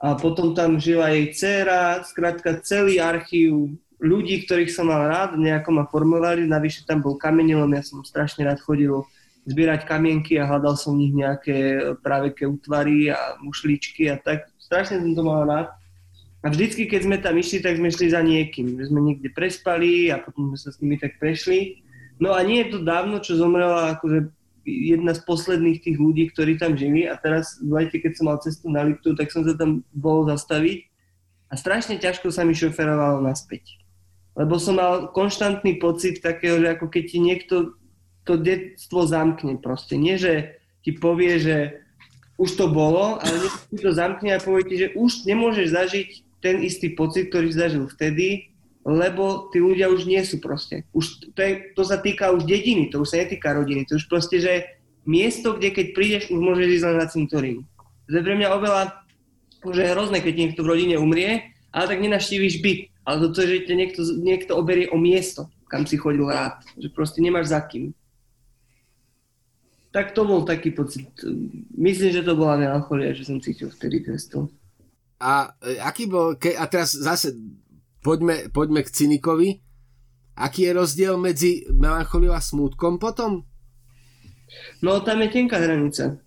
A 0.00 0.16
potom 0.16 0.56
tam 0.56 0.80
žila 0.80 1.12
jej 1.12 1.36
dcéra, 1.36 2.00
skrátka 2.00 2.64
celý 2.64 2.96
archív 2.96 3.76
ľudí, 4.00 4.48
ktorých 4.48 4.72
som 4.72 4.88
mal 4.88 5.10
rád, 5.10 5.36
nejako 5.36 5.68
ma 5.74 5.84
formovali, 5.84 6.48
navyše 6.48 6.88
tam 6.88 7.04
bol 7.04 7.20
kamenilom, 7.20 7.68
ja 7.76 7.84
som 7.84 8.00
strašne 8.00 8.48
rád 8.48 8.62
chodil 8.64 9.04
zbierať 9.44 9.84
kamienky 9.84 10.40
a 10.40 10.48
hľadal 10.48 10.80
som 10.80 10.96
v 10.96 11.04
nich 11.04 11.12
nejaké 11.12 11.82
praveké 12.00 12.48
útvary 12.48 13.12
a 13.12 13.36
mušličky 13.44 14.08
a 14.08 14.16
tak. 14.16 14.48
Strašne 14.56 15.04
som 15.04 15.12
to 15.12 15.22
mal 15.28 15.44
rád. 15.44 15.68
A 16.38 16.54
vždycky, 16.54 16.86
keď 16.86 17.00
sme 17.02 17.16
tam 17.18 17.34
išli, 17.34 17.58
tak 17.58 17.82
sme 17.82 17.90
šli 17.90 18.14
za 18.14 18.22
niekým. 18.22 18.78
Že 18.78 18.94
sme 18.94 19.00
niekde 19.02 19.28
prespali 19.34 20.14
a 20.14 20.22
potom 20.22 20.54
sme 20.54 20.58
sa 20.58 20.70
s 20.70 20.78
nimi 20.78 20.94
tak 20.94 21.18
prešli. 21.18 21.82
No 22.22 22.34
a 22.34 22.46
nie 22.46 22.62
je 22.62 22.78
to 22.78 22.78
dávno, 22.86 23.18
čo 23.18 23.38
zomrela 23.38 23.98
akože 23.98 24.30
jedna 24.68 25.16
z 25.16 25.24
posledných 25.24 25.80
tých 25.80 25.96
ľudí, 25.96 26.28
ktorí 26.30 26.60
tam 26.60 26.76
žili 26.76 27.08
a 27.08 27.16
teraz 27.16 27.56
v 27.58 27.72
lete, 27.82 27.98
keď 27.98 28.12
som 28.20 28.28
mal 28.28 28.38
cestu 28.38 28.68
na 28.68 28.84
Liptu, 28.84 29.16
tak 29.16 29.32
som 29.32 29.42
sa 29.42 29.56
tam 29.56 29.80
bol 29.96 30.28
zastaviť 30.28 30.84
a 31.48 31.54
strašne 31.56 31.96
ťažko 31.96 32.28
sa 32.28 32.44
mi 32.44 32.52
šoferovalo 32.52 33.24
naspäť. 33.24 33.80
Lebo 34.36 34.60
som 34.60 34.76
mal 34.76 35.10
konštantný 35.10 35.80
pocit 35.80 36.20
takého, 36.20 36.60
že 36.60 36.76
ako 36.76 36.86
keď 36.92 37.04
ti 37.08 37.18
niekto 37.18 37.74
to 38.28 38.36
detstvo 38.36 39.08
zamkne 39.08 39.56
proste. 39.56 39.96
Nie, 39.96 40.20
že 40.20 40.60
ti 40.84 40.92
povie, 40.92 41.40
že 41.40 41.56
už 42.36 42.54
to 42.54 42.66
bolo, 42.68 43.18
ale 43.18 43.48
ti 43.72 43.80
to 43.80 43.90
zamkne 43.90 44.36
a 44.36 44.44
povie 44.44 44.68
ti, 44.68 44.76
že 44.78 44.88
už 44.94 45.24
nemôžeš 45.26 45.66
zažiť 45.74 46.10
ten 46.38 46.62
istý 46.62 46.94
pocit, 46.94 47.30
ktorý 47.30 47.50
zažil 47.50 47.84
vtedy, 47.90 48.54
lebo 48.88 49.52
tí 49.52 49.60
ľudia 49.60 49.92
už 49.92 50.08
nie 50.08 50.22
sú 50.24 50.40
proste. 50.40 50.88
Už 50.96 51.34
to, 51.36 51.40
je, 51.42 51.76
to 51.76 51.82
sa 51.84 52.00
týka 52.00 52.32
už 52.32 52.48
dediny, 52.48 52.88
to 52.88 53.04
už 53.04 53.12
sa 53.12 53.20
netýka 53.20 53.52
rodiny. 53.52 53.84
To 53.90 54.00
už 54.00 54.08
proste, 54.08 54.40
že 54.40 54.80
miesto, 55.04 55.56
kde 55.56 55.74
keď 55.74 55.86
prídeš, 55.92 56.22
už 56.32 56.40
môžeš 56.40 56.68
ísť 56.80 56.86
len 56.88 56.96
na 56.96 57.06
cintorín. 57.10 57.58
To 58.08 58.16
je 58.16 58.24
pre 58.24 58.34
mňa 58.38 58.48
oveľa, 58.48 58.82
už 59.66 59.76
je 59.76 59.92
hrozné, 59.92 60.24
keď 60.24 60.34
niekto 60.36 60.60
v 60.64 60.70
rodine 60.72 60.96
umrie, 60.96 61.52
ale 61.68 61.84
tak 61.90 62.00
nenavštívíš 62.00 62.64
byt. 62.64 62.80
Ale 63.04 63.28
to 63.32 63.40
že 63.40 63.68
ťa 63.68 63.74
niekto, 63.76 64.00
niekto 64.20 64.52
oberie 64.56 64.88
o 64.88 64.96
miesto, 65.00 65.48
kam 65.68 65.84
si 65.84 66.00
chodil 66.00 66.28
rád. 66.28 66.60
Že 66.76 66.88
proste 66.92 67.20
nemáš 67.20 67.52
za 67.52 67.60
kým. 67.64 67.92
Tak 69.88 70.12
to 70.12 70.28
bol 70.28 70.44
taký 70.44 70.76
pocit. 70.76 71.08
Myslím, 71.72 72.12
že 72.12 72.24
to 72.24 72.36
bola 72.36 72.60
melancholia, 72.60 73.16
že 73.16 73.24
som 73.24 73.40
cítil 73.40 73.72
vtedy 73.72 74.04
cestu. 74.04 74.52
A 75.18 75.50
e, 75.62 75.78
aký 75.82 76.06
bol, 76.06 76.38
ke, 76.38 76.54
a 76.54 76.64
teraz 76.70 76.94
zase 76.94 77.34
poďme, 78.02 78.50
poďme 78.54 78.86
k 78.86 78.94
cynikovi. 78.94 79.58
Aký 80.38 80.70
je 80.70 80.72
rozdiel 80.78 81.18
medzi 81.18 81.66
melancholiou 81.66 82.30
a 82.30 82.38
smútkom 82.38 83.02
potom? 83.02 83.42
No 84.78 85.02
tam 85.02 85.18
je 85.26 85.28
tenká 85.34 85.58
hranica. 85.58 86.22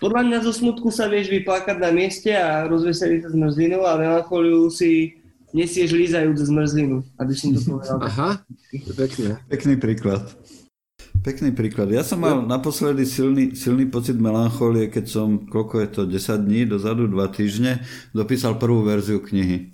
Podľa 0.00 0.22
mňa 0.24 0.38
zo 0.40 0.52
smutku 0.56 0.88
sa 0.88 1.12
vieš 1.12 1.28
vyplakať 1.28 1.76
na 1.76 1.92
mieste 1.92 2.32
a 2.32 2.64
rozveseliť 2.64 3.28
sa 3.28 3.30
zmrzlinu 3.32 3.84
a 3.84 4.00
melancholiu 4.00 4.72
si 4.72 5.20
nesieš 5.52 5.92
lízajúc 5.92 6.40
zmrzlinu, 6.40 7.04
aby 7.20 7.32
som 7.36 7.52
to 7.52 7.60
povedal. 7.60 7.98
Aha, 8.00 8.30
pekne. 8.96 9.36
Pekný 9.52 9.74
príklad. 9.76 10.24
Pekný 11.20 11.52
príklad. 11.52 11.92
Ja 11.92 12.00
som 12.00 12.24
mal 12.24 12.40
naposledy 12.48 13.04
silný, 13.04 13.52
silný 13.52 13.90
pocit 13.92 14.16
melancholie, 14.16 14.88
keď 14.88 15.04
som, 15.04 15.28
koľko 15.44 15.74
je 15.84 15.88
to, 15.92 16.02
10 16.08 16.48
dní 16.48 16.64
dozadu, 16.64 17.04
2 17.10 17.20
týždne, 17.28 17.84
dopísal 18.16 18.56
prvú 18.56 18.86
verziu 18.86 19.20
knihy. 19.20 19.68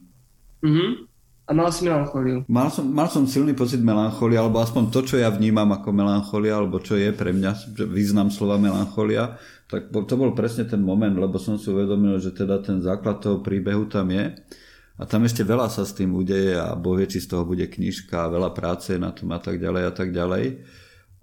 Mhm. 0.66 1.06
A 1.46 1.54
mal 1.54 1.70
si 1.70 1.86
melancholiu? 1.86 2.42
Mal 2.50 2.74
som, 2.74 2.82
mal 2.90 3.06
som 3.06 3.22
silný 3.22 3.54
pocit 3.54 3.78
melancholie, 3.78 4.34
alebo 4.34 4.58
aspoň 4.58 4.90
to, 4.90 5.06
čo 5.06 5.22
ja 5.22 5.30
vnímam 5.30 5.70
ako 5.70 5.94
melancholia, 5.94 6.58
alebo 6.58 6.82
čo 6.82 6.98
je 6.98 7.14
pre 7.14 7.30
mňa 7.30 7.78
význam 7.86 8.34
slova 8.34 8.58
melancholia, 8.58 9.38
tak 9.70 9.94
to 9.94 10.14
bol 10.18 10.34
presne 10.34 10.66
ten 10.66 10.82
moment, 10.82 11.14
lebo 11.14 11.38
som 11.38 11.54
si 11.54 11.70
uvedomil, 11.70 12.18
že 12.18 12.34
teda 12.34 12.58
ten 12.66 12.82
základ 12.82 13.22
toho 13.22 13.46
príbehu 13.46 13.86
tam 13.86 14.10
je. 14.10 14.34
A 14.98 15.06
tam 15.06 15.22
ešte 15.22 15.46
veľa 15.46 15.70
sa 15.70 15.86
s 15.86 15.94
tým 15.94 16.18
udeje 16.18 16.58
a 16.58 16.74
boh 16.74 16.98
vie, 16.98 17.06
či 17.06 17.22
z 17.22 17.30
toho 17.30 17.46
bude 17.46 17.62
knižka, 17.62 18.26
veľa 18.26 18.50
práce 18.50 18.98
na 18.98 19.14
tom 19.14 19.30
a 19.30 19.38
tak 19.38 19.62
ďalej 19.62 19.82
a 19.86 19.92
tak 19.94 20.10
ďalej 20.10 20.44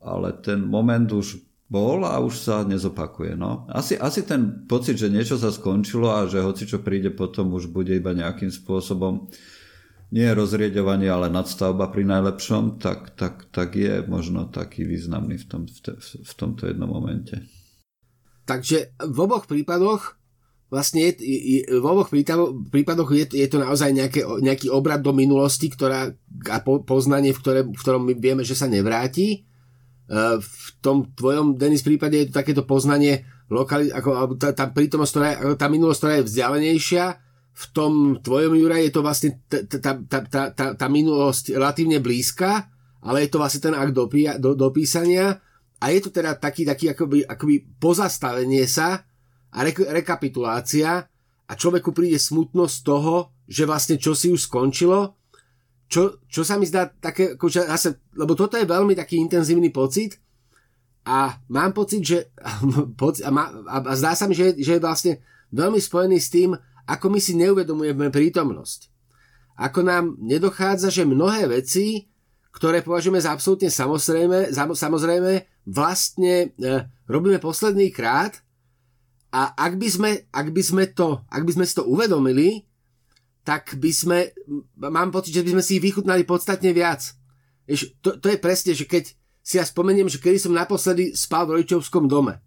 ale 0.03 0.35
ten 0.43 0.61
moment 0.61 1.07
už 1.07 1.39
bol 1.71 2.05
a 2.05 2.21
už 2.21 2.37
sa 2.37 2.61
nezopakuje. 2.61 3.33
No. 3.33 3.65
Asi, 3.71 3.97
asi 3.97 4.21
ten 4.21 4.67
pocit, 4.69 4.99
že 4.99 5.09
niečo 5.09 5.41
sa 5.41 5.49
skončilo 5.49 6.11
a 6.11 6.29
že 6.29 6.43
hoci 6.43 6.69
čo 6.69 6.85
príde 6.85 7.09
potom 7.09 7.55
už 7.55 7.73
bude 7.73 7.97
iba 7.97 8.13
nejakým 8.13 8.53
spôsobom 8.53 9.31
nie 10.13 10.29
rozrieďovanie, 10.29 11.09
ale 11.09 11.33
nadstavba 11.33 11.89
pri 11.89 12.05
najlepšom, 12.05 12.77
tak, 12.77 13.17
tak, 13.17 13.49
tak 13.49 13.73
je 13.73 14.05
možno 14.05 14.45
taký 14.45 14.85
významný 14.85 15.41
v, 15.41 15.45
tom, 15.49 15.61
v, 15.65 15.79
te, 15.81 15.97
v 15.97 16.33
tomto 16.37 16.69
jednom 16.69 16.85
momente. 16.85 17.41
Takže 18.45 18.93
v 19.01 19.17
oboch 19.17 19.49
prípadoch 19.49 20.21
vlastne 20.69 21.09
je, 21.09 21.11
je, 21.17 21.59
v 21.65 21.85
oboch 21.85 22.13
prípadoch 22.69 23.09
je, 23.09 23.25
je 23.33 23.47
to 23.49 23.57
naozaj 23.57 23.89
nejaké, 23.89 24.21
nejaký 24.21 24.69
obrad 24.69 25.01
do 25.01 25.17
minulosti, 25.17 25.73
ktorá, 25.73 26.13
a 26.45 26.57
po, 26.61 26.85
poznanie, 26.85 27.33
v, 27.33 27.39
ktoré, 27.41 27.59
v 27.65 27.81
ktorom 27.81 28.05
my 28.05 28.13
vieme, 28.13 28.45
že 28.45 28.53
sa 28.53 28.69
nevráti. 28.69 29.49
Uh, 30.03 30.37
v 30.43 30.67
tom 30.83 31.07
tvojom, 31.15 31.55
Denis, 31.55 31.79
prípade 31.79 32.19
je 32.19 32.27
to 32.27 32.39
takéto 32.43 32.67
poznanie 32.67 33.23
lokali, 33.47 33.87
ako, 33.87 34.35
tá, 34.35 34.51
tá 34.51 34.67
prítomnosť, 34.67 35.11
ktorá, 35.11 35.29
tá 35.55 35.67
minulosť, 35.71 35.99
ktorá 35.99 36.13
je 36.19 36.27
vzdialenejšia, 36.27 37.05
v 37.53 37.65
tom 37.69 38.17
tvojom 38.17 38.57
Jura 38.57 38.81
je 38.81 38.89
to 38.89 39.05
vlastne 39.05 39.37
tá, 39.45 39.61
tá, 39.61 39.93
tá, 40.01 40.41
tá, 40.49 40.65
tá 40.73 40.87
minulosť 40.89 41.53
relatívne 41.53 42.01
blízka, 42.01 42.73
ale 43.05 43.27
je 43.27 43.29
to 43.29 43.37
vlastne 43.37 43.61
ten 43.61 43.75
akt 43.77 43.93
dopí, 43.93 44.25
do, 44.41 44.57
dopísania 44.57 45.37
a 45.77 45.85
je 45.93 45.99
to 46.01 46.09
teda 46.09 46.39
taký, 46.41 46.65
taký 46.65 46.95
akoby, 46.95 47.21
akoby 47.27 47.61
pozastavenie 47.77 48.65
sa 48.65 49.05
a 49.53 49.57
re, 49.61 49.69
rekapitulácia 49.69 51.05
a 51.45 51.51
človeku 51.53 51.93
príde 51.93 52.17
smutnosť 52.17 52.77
toho, 52.81 53.29
že 53.45 53.69
vlastne 53.69 54.01
čo 54.01 54.17
si 54.17 54.33
už 54.33 54.49
skončilo, 54.49 55.13
čo, 55.93 56.17
čo 56.25 56.41
sa 56.41 56.57
mi 56.57 56.65
zdá 56.65 56.89
také, 56.89 57.37
akože 57.37 57.69
zase, 57.69 58.01
lebo 58.17 58.33
toto 58.33 58.57
je 58.57 58.65
veľmi 58.65 58.97
taký 58.97 59.21
intenzívny 59.21 59.69
pocit 59.69 60.17
a 61.05 61.37
mám 61.53 61.77
pocit, 61.77 62.01
že 62.01 62.33
a, 63.27 63.29
má, 63.29 63.53
a 63.69 63.93
zdá 63.93 64.17
sa 64.17 64.25
mi, 64.25 64.33
že, 64.33 64.57
že 64.57 64.81
je 64.81 64.81
vlastne 64.81 65.21
veľmi 65.53 65.77
spojený 65.77 66.17
s 66.17 66.33
tým, 66.33 66.57
ako 66.89 67.05
my 67.13 67.19
si 67.21 67.37
neuvedomujeme 67.37 68.09
prítomnosť. 68.09 68.89
Ako 69.53 69.85
nám 69.85 70.17
nedochádza, 70.17 70.89
že 70.89 71.05
mnohé 71.05 71.45
veci, 71.45 72.09
ktoré 72.49 72.81
považujeme 72.81 73.21
za 73.21 73.29
absolútne 73.29 73.69
samozrejme, 73.69 74.49
samozrejme 74.53 75.31
vlastne 75.69 76.57
e, 76.57 76.89
robíme 77.05 77.37
posledný 77.37 77.93
krát 77.93 78.41
a 79.29 79.53
ak 79.53 79.77
by, 79.77 79.87
sme, 79.89 80.09
ak, 80.33 80.47
by 80.49 80.61
sme 80.65 80.83
to, 80.89 81.21
ak 81.29 81.41
by 81.45 81.51
sme 81.53 81.65
si 81.69 81.73
to 81.77 81.85
uvedomili, 81.85 82.65
tak 83.43 83.75
by 83.75 83.91
sme, 83.91 84.19
mám 84.79 85.11
pocit, 85.11 85.35
že 85.35 85.43
by 85.43 85.59
sme 85.59 85.63
si 85.63 85.77
ich 85.77 85.83
vychutnali 85.83 86.23
podstatne 86.23 86.71
viac. 86.71 87.11
Vieš, 87.67 87.99
to, 87.99 88.15
to 88.15 88.31
je 88.31 88.39
presne, 88.39 88.71
že 88.71 88.87
keď 88.87 89.11
si 89.43 89.59
ja 89.59 89.67
spomeniem, 89.67 90.07
že 90.07 90.23
kedy 90.23 90.39
som 90.39 90.55
naposledy 90.55 91.11
spal 91.11 91.43
v 91.43 91.59
rodičovskom 91.59 92.07
dome, 92.07 92.39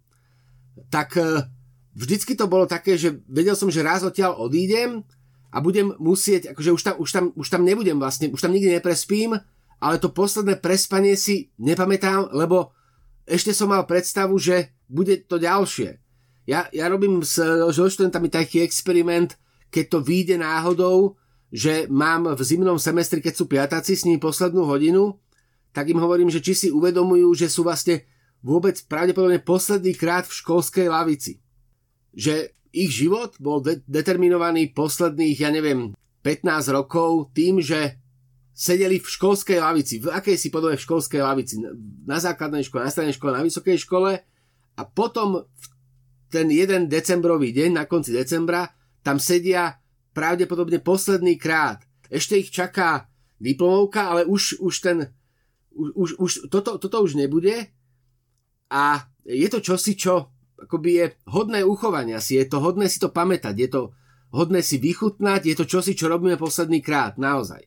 tak 0.89 1.13
e, 1.21 1.45
vždycky 1.93 2.33
to 2.33 2.49
bolo 2.49 2.65
také, 2.65 2.97
že 2.97 3.21
vedel 3.29 3.53
som, 3.53 3.69
že 3.69 3.85
raz 3.85 4.01
odtiaľ 4.01 4.41
odídem 4.41 5.05
a 5.53 5.61
budem 5.61 5.93
musieť, 6.01 6.57
akože 6.57 6.73
už 6.73 6.81
tam, 6.81 6.95
už 6.97 7.09
tam, 7.13 7.25
už 7.37 7.47
tam 7.49 7.61
nebudem 7.61 8.01
vlastne, 8.01 8.33
už 8.33 8.41
tam 8.41 8.53
nikdy 8.53 8.81
neprespím, 8.81 9.37
ale 9.77 10.01
to 10.01 10.09
posledné 10.09 10.57
prespanie 10.57 11.13
si 11.13 11.53
nepamätám, 11.61 12.33
lebo 12.33 12.73
ešte 13.29 13.53
som 13.53 13.69
mal 13.69 13.85
predstavu, 13.85 14.33
že 14.41 14.73
bude 14.89 15.21
to 15.29 15.37
ďalšie. 15.37 16.01
Ja, 16.49 16.65
ja 16.73 16.89
robím 16.89 17.21
s, 17.21 17.37
so 17.75 17.85
študentami 17.85 18.31
taký 18.31 18.63
experiment, 18.63 19.37
keď 19.77 19.85
to 19.93 19.99
vyjde 20.01 20.41
náhodou, 20.41 21.13
že 21.53 21.85
mám 21.85 22.33
v 22.33 22.41
zimnom 22.41 22.81
semestri, 22.81 23.21
keď 23.21 23.33
sú 23.37 23.45
piatáci 23.45 23.93
s 23.93 24.09
nimi 24.09 24.17
poslednú 24.17 24.65
hodinu, 24.65 25.21
tak 25.69 25.93
im 25.93 26.01
hovorím, 26.01 26.33
že 26.33 26.41
či 26.41 26.57
si 26.57 26.67
uvedomujú, 26.73 27.29
že 27.37 27.45
sú 27.45 27.61
vlastne 27.61 28.09
vôbec 28.41 28.73
pravdepodobne 28.89 29.37
posledný 29.37 29.93
krát 29.93 30.25
v 30.25 30.33
školskej 30.33 30.89
lavici. 30.89 31.37
Že 32.17 32.57
ich 32.73 32.89
život 32.89 33.37
bol 33.37 33.61
de- 33.61 33.85
determinovaný 33.85 34.73
posledných, 34.73 35.37
ja 35.37 35.53
neviem, 35.53 35.93
15 36.25 36.73
rokov 36.73 37.29
tým, 37.37 37.61
že 37.61 38.01
sedeli 38.57 38.97
v 38.97 39.05
školskej 39.05 39.61
lavici, 39.61 40.01
v 40.01 40.09
akej 40.09 40.33
si 40.33 40.49
podobe 40.49 40.81
v 40.81 40.85
školskej 40.89 41.21
lavici, 41.21 41.61
na 42.09 42.17
základnej 42.17 42.65
škole, 42.65 42.81
na 42.81 42.89
strednej 42.89 43.13
škole, 43.13 43.37
na 43.37 43.45
vysokej 43.45 43.77
škole 43.77 44.17
a 44.73 44.81
potom 44.81 45.45
v 45.45 45.65
ten 46.33 46.49
jeden 46.49 46.89
decembrový 46.89 47.53
deň, 47.53 47.69
na 47.77 47.85
konci 47.85 48.17
decembra, 48.17 48.76
tam 49.07 49.23
sedia 49.23 49.79
pravdepodobne 50.11 50.83
posledný 50.83 51.39
krát. 51.39 51.87
Ešte 52.11 52.35
ich 52.35 52.51
čaká 52.51 53.07
diplomovka, 53.39 54.11
ale 54.11 54.27
už, 54.27 54.59
už 54.59 54.75
ten, 54.83 54.97
už, 55.71 56.19
už, 56.19 56.31
toto, 56.51 56.75
toto 56.75 56.99
už 56.99 57.15
nebude 57.15 57.71
a 58.67 59.07
je 59.23 59.47
to 59.47 59.63
čosi, 59.63 59.95
čo 59.95 60.35
akoby 60.57 60.89
je 60.91 61.05
hodné 61.31 61.63
uchovania 61.63 62.19
si, 62.19 62.35
je 62.35 62.49
to 62.49 62.59
hodné 62.59 62.89
si 62.89 62.97
to 62.97 63.13
pamätať, 63.13 63.55
je 63.55 63.69
to 63.69 63.81
hodné 64.33 64.65
si 64.65 64.81
vychutnať, 64.81 65.45
je 65.45 65.55
to 65.55 65.69
čosi, 65.69 65.93
čo 65.93 66.09
robíme 66.09 66.35
posledný 66.35 66.81
krát, 66.81 67.15
naozaj. 67.15 67.63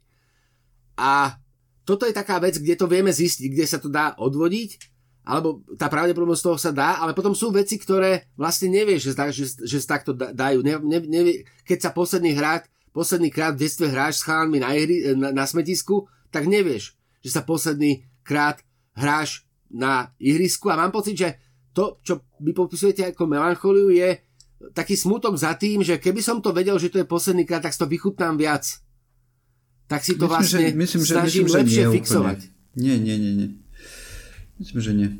A 0.98 1.38
toto 1.86 2.04
je 2.04 2.12
taká 2.12 2.42
vec, 2.42 2.58
kde 2.58 2.76
to 2.76 2.90
vieme 2.90 3.14
zistiť, 3.14 3.46
kde 3.46 3.64
sa 3.64 3.78
to 3.78 3.88
dá 3.88 4.18
odvodiť, 4.18 4.89
alebo 5.24 5.60
tá 5.76 5.86
pravdepodobnosť 5.92 6.42
toho 6.42 6.58
sa 6.58 6.72
dá, 6.72 6.98
ale 6.98 7.12
potom 7.12 7.36
sú 7.36 7.52
veci, 7.52 7.76
ktoré 7.76 8.26
vlastne 8.34 8.72
nevieš, 8.72 9.12
že, 9.12 9.12
že, 9.30 9.44
že 9.62 9.78
sa 9.78 10.00
takto 10.00 10.16
dajú. 10.16 10.64
Ne, 10.64 10.80
ne, 10.80 10.98
ne, 11.04 11.20
keď 11.68 11.78
sa 11.88 11.90
posledný, 11.92 12.32
hrát, 12.34 12.64
posledný 12.90 13.28
krát 13.28 13.54
v 13.54 13.68
detstve 13.68 13.92
hráš 13.92 14.24
s 14.24 14.26
chalánmi 14.26 14.58
na, 14.58 14.72
ihri, 14.72 15.12
na, 15.14 15.30
na 15.30 15.44
smetisku, 15.44 16.08
tak 16.32 16.48
nevieš, 16.48 16.96
že 17.20 17.30
sa 17.30 17.44
posledný 17.44 18.02
krát 18.24 18.64
hráš 18.96 19.44
na 19.70 20.10
ihrisku 20.18 20.72
a 20.72 20.80
mám 20.80 20.90
pocit, 20.90 21.14
že 21.14 21.28
to, 21.70 22.02
čo 22.02 22.26
vy 22.42 22.50
popisujete 22.50 23.14
ako 23.14 23.30
melancholiu, 23.30 23.94
je 23.94 24.18
taký 24.74 24.98
smutok 24.98 25.38
za 25.38 25.54
tým, 25.54 25.80
že 25.80 25.96
keby 26.02 26.20
som 26.20 26.42
to 26.42 26.50
vedel, 26.50 26.76
že 26.76 26.90
to 26.90 27.00
je 27.00 27.06
posledný 27.06 27.46
krát, 27.46 27.62
tak 27.64 27.72
si 27.72 27.80
to 27.80 27.88
vychutnám 27.88 28.36
viac. 28.36 28.66
Tak 29.86 30.06
si 30.06 30.14
to 30.14 30.26
myslím, 30.26 30.30
vlastne 30.30 30.66
že, 30.70 30.76
myslím, 30.76 31.02
že, 31.02 31.12
snažím 31.14 31.44
myslím, 31.46 31.58
lepšie 31.62 31.82
nie, 31.82 31.94
fixovať. 31.98 32.38
Nie, 32.78 32.94
nie, 32.98 33.16
nie, 33.18 33.32
nie. 33.34 33.48
Myslím, 34.60 34.80
že 34.84 34.92
nie. 34.92 35.10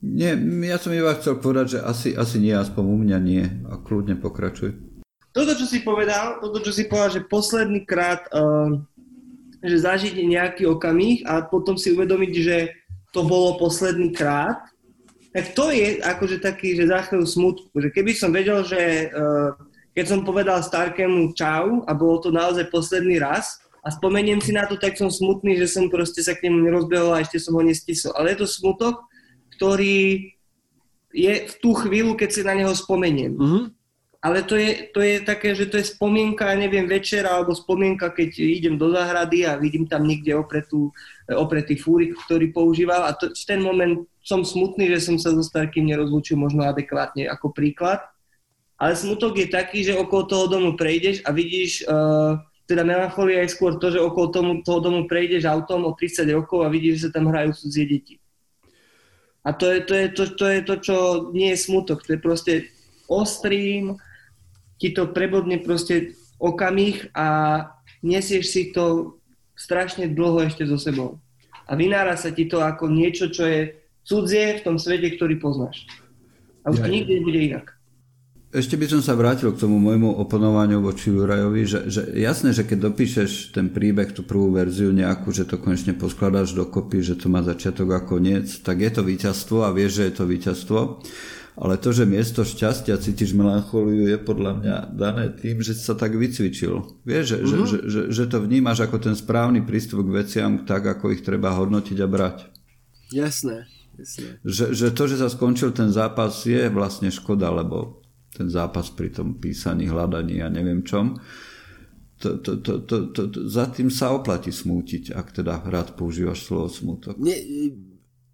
Nie, 0.00 0.32
ja 0.64 0.80
som 0.80 0.96
iba 0.96 1.12
chcel 1.20 1.36
povedať, 1.36 1.76
že 1.76 1.78
asi, 1.84 2.08
asi 2.16 2.40
nie, 2.40 2.56
aspoň 2.56 2.82
u 2.88 2.96
mňa 3.04 3.18
nie. 3.20 3.44
A 3.68 3.76
kľudne 3.76 4.16
pokračuj. 4.16 4.72
Toto, 5.36 5.52
čo 5.52 5.68
si 5.68 5.84
povedal, 5.84 6.40
toto, 6.40 6.64
čo 6.64 6.72
si 6.72 6.88
povedal, 6.88 7.20
že 7.20 7.28
posledný 7.28 7.84
krát, 7.84 8.24
uh, 8.32 8.80
že 9.60 9.84
zažiť 9.84 10.16
nejaký 10.16 10.64
okamih 10.64 11.28
a 11.28 11.44
potom 11.44 11.76
si 11.76 11.92
uvedomiť, 11.92 12.32
že 12.40 12.56
to 13.12 13.28
bolo 13.28 13.60
posledný 13.60 14.16
krát, 14.16 14.64
tak 15.36 15.52
to 15.52 15.68
je 15.68 16.00
akože 16.00 16.40
taký, 16.40 16.72
že 16.80 16.88
za 16.88 17.04
chvíľu 17.04 17.28
smutku, 17.28 17.68
že 17.76 17.92
keby 17.92 18.16
som 18.16 18.32
vedel, 18.32 18.64
že 18.64 19.12
uh, 19.12 19.52
keď 19.92 20.04
som 20.08 20.24
povedal 20.24 20.64
Starkému 20.64 21.36
čau 21.36 21.84
a 21.84 21.92
bolo 21.92 22.24
to 22.24 22.32
naozaj 22.32 22.64
posledný 22.72 23.20
raz 23.20 23.60
a 23.82 23.88
spomeniem 23.88 24.42
si 24.42 24.50
na 24.50 24.66
to, 24.66 24.76
tak 24.76 24.98
som 24.98 25.08
smutný, 25.08 25.56
že 25.58 25.70
som 25.70 25.86
proste 25.88 26.20
sa 26.20 26.34
k 26.34 26.50
nemu 26.50 26.66
nerozbehol 26.66 27.14
a 27.14 27.22
ešte 27.22 27.38
som 27.38 27.54
ho 27.56 27.62
nestisol. 27.62 28.12
Ale 28.18 28.34
je 28.34 28.44
to 28.44 28.48
smutok, 28.48 29.06
ktorý 29.58 30.34
je 31.14 31.32
v 31.48 31.54
tú 31.62 31.72
chvíľu, 31.72 32.18
keď 32.18 32.28
si 32.30 32.40
na 32.44 32.54
neho 32.58 32.74
spomeniem. 32.74 33.34
Mm-hmm 33.34 33.64
ale 34.18 34.42
to 34.42 34.58
je, 34.58 34.90
to 34.90 34.98
je 34.98 35.22
také, 35.22 35.54
že 35.54 35.70
to 35.70 35.78
je 35.78 35.94
spomienka, 35.94 36.50
neviem, 36.58 36.90
večer, 36.90 37.22
alebo 37.22 37.54
spomienka, 37.54 38.10
keď 38.10 38.42
idem 38.42 38.74
do 38.74 38.90
záhrady 38.90 39.46
a 39.46 39.54
vidím 39.54 39.86
tam 39.86 40.02
niekde 40.02 40.34
opretú, 40.34 40.90
opretý 41.30 41.78
fúrik, 41.78 42.18
ktorý 42.26 42.50
používal 42.50 43.06
a 43.06 43.14
to, 43.14 43.30
v 43.30 43.44
ten 43.46 43.62
moment 43.62 44.10
som 44.26 44.42
smutný, 44.42 44.90
že 44.90 45.06
som 45.06 45.22
sa 45.22 45.30
so 45.30 45.42
starkým 45.46 45.86
nerozlúčil 45.86 46.34
možno 46.34 46.66
adekvátne 46.66 47.30
ako 47.30 47.54
príklad. 47.54 48.02
Ale 48.78 48.98
smutok 48.98 49.38
je 49.38 49.46
taký, 49.50 49.86
že 49.86 49.94
okolo 49.94 50.22
toho 50.26 50.46
domu 50.50 50.74
prejdeš 50.74 51.22
a 51.22 51.30
vidíš, 51.30 51.86
uh, 51.86 52.42
teda 52.68 52.84
melancholia 52.84 53.40
je 53.48 53.56
skôr 53.56 53.80
to, 53.80 53.88
že 53.88 53.96
okolo 53.96 54.28
tomu, 54.28 54.52
toho 54.60 54.84
domu 54.84 55.08
prejdeš 55.08 55.48
autom 55.48 55.88
o 55.88 55.96
30 55.96 56.28
rokov 56.36 56.62
a 56.62 56.68
vidíš, 56.68 57.00
že 57.00 57.04
sa 57.08 57.16
tam 57.16 57.32
hrajú 57.32 57.56
cudzie 57.56 57.88
deti. 57.88 58.14
A 59.40 59.56
to 59.56 59.72
je 59.72 59.80
to, 59.80 59.94
je 59.96 60.08
to, 60.12 60.24
to, 60.36 60.44
je 60.44 60.60
to 60.60 60.74
čo 60.76 60.96
nie 61.32 61.56
je 61.56 61.64
smutok, 61.64 62.04
to 62.04 62.12
je 62.12 62.20
proste 62.20 62.54
ostrým, 63.08 63.96
ti 64.76 64.92
to 64.92 65.08
prebodne 65.08 65.56
proste 65.64 66.12
okamih 66.36 67.08
a 67.16 67.26
nesieš 68.04 68.44
si 68.52 68.62
to 68.76 69.16
strašne 69.56 70.12
dlho 70.12 70.44
ešte 70.44 70.68
so 70.68 70.76
sebou. 70.76 71.16
A 71.64 71.72
vynára 71.72 72.20
sa 72.20 72.28
ti 72.28 72.44
to 72.44 72.60
ako 72.60 72.92
niečo, 72.92 73.32
čo 73.32 73.48
je 73.48 73.80
cudzie 74.04 74.60
v 74.60 74.64
tom 74.68 74.76
svete, 74.76 75.16
ktorý 75.16 75.40
poznáš. 75.40 75.88
A 76.68 76.76
už 76.76 76.84
to 76.84 76.88
nikdy 76.92 77.16
nebude 77.16 77.40
inak. 77.40 77.77
Ešte 78.48 78.80
by 78.80 78.86
som 78.88 79.04
sa 79.04 79.12
vrátil 79.12 79.52
k 79.52 79.60
tomu 79.60 79.76
môjmu 79.76 80.24
oponovaniu 80.24 80.80
voči 80.80 81.12
Jurajovi, 81.12 81.68
že, 81.68 81.80
že 81.92 82.02
jasné, 82.16 82.56
že 82.56 82.64
keď 82.64 82.88
dopíšeš 82.88 83.52
ten 83.52 83.68
príbeh, 83.68 84.08
tú 84.16 84.24
prvú 84.24 84.56
verziu 84.56 84.88
nejakú, 84.88 85.28
že 85.36 85.44
to 85.44 85.60
konečne 85.60 85.92
poskladáš 85.92 86.56
dokopy, 86.56 87.04
že 87.04 87.20
to 87.20 87.28
má 87.28 87.44
začiatok 87.44 87.92
a 87.92 88.00
koniec, 88.00 88.48
tak 88.64 88.80
je 88.80 88.88
to 88.88 89.04
víťazstvo 89.04 89.68
a 89.68 89.74
vieš, 89.76 90.00
že 90.00 90.04
je 90.08 90.14
to 90.16 90.24
víťazstvo 90.24 90.78
ale 91.58 91.74
to, 91.74 91.90
že 91.90 92.06
miesto 92.06 92.46
šťastia 92.46 93.02
cítiš 93.02 93.34
melanchóliu 93.34 94.06
je 94.06 94.18
podľa 94.22 94.52
mňa 94.62 94.76
dané 94.94 95.34
tým, 95.34 95.58
že 95.58 95.74
sa 95.74 95.98
tak 95.98 96.14
vycvičil. 96.14 97.02
Vieš, 97.02 97.24
že, 97.26 97.36
uh-huh. 97.42 97.66
že, 97.66 97.78
že, 97.90 98.00
že 98.14 98.24
to 98.30 98.38
vnímaš 98.46 98.86
ako 98.86 99.02
ten 99.02 99.18
správny 99.18 99.66
prístup 99.66 100.06
k 100.06 100.22
veciam 100.22 100.62
tak, 100.62 100.86
ako 100.86 101.18
ich 101.18 101.26
treba 101.26 101.50
hodnotiť 101.58 101.98
a 101.98 102.06
brať. 102.06 102.36
Jasné. 103.10 103.66
jasné. 103.98 104.38
Že, 104.46 104.64
že 104.70 104.86
to, 104.94 105.02
že 105.10 105.16
sa 105.18 105.26
skončil 105.26 105.74
ten 105.74 105.90
zápas 105.90 106.46
je 106.46 106.70
vlastne 106.70 107.10
škoda, 107.10 107.50
lebo 107.50 108.06
ten 108.38 108.46
zápas 108.46 108.94
pri 108.94 109.10
tom 109.10 109.42
písaní, 109.42 109.90
hľadaní 109.90 110.38
a 110.38 110.46
neviem 110.46 110.86
čom, 110.86 111.18
to, 112.22 112.38
to, 112.38 112.62
to, 112.62 112.86
to, 112.86 112.96
to, 113.10 113.22
to, 113.34 113.38
za 113.50 113.66
tým 113.74 113.90
sa 113.90 114.14
oplatí 114.14 114.54
smútiť, 114.54 115.10
ak 115.10 115.42
teda 115.42 115.66
rád 115.66 115.98
používaš 115.98 116.46
slovo 116.46 116.70
smútok. 116.70 117.18
Nie, 117.18 117.42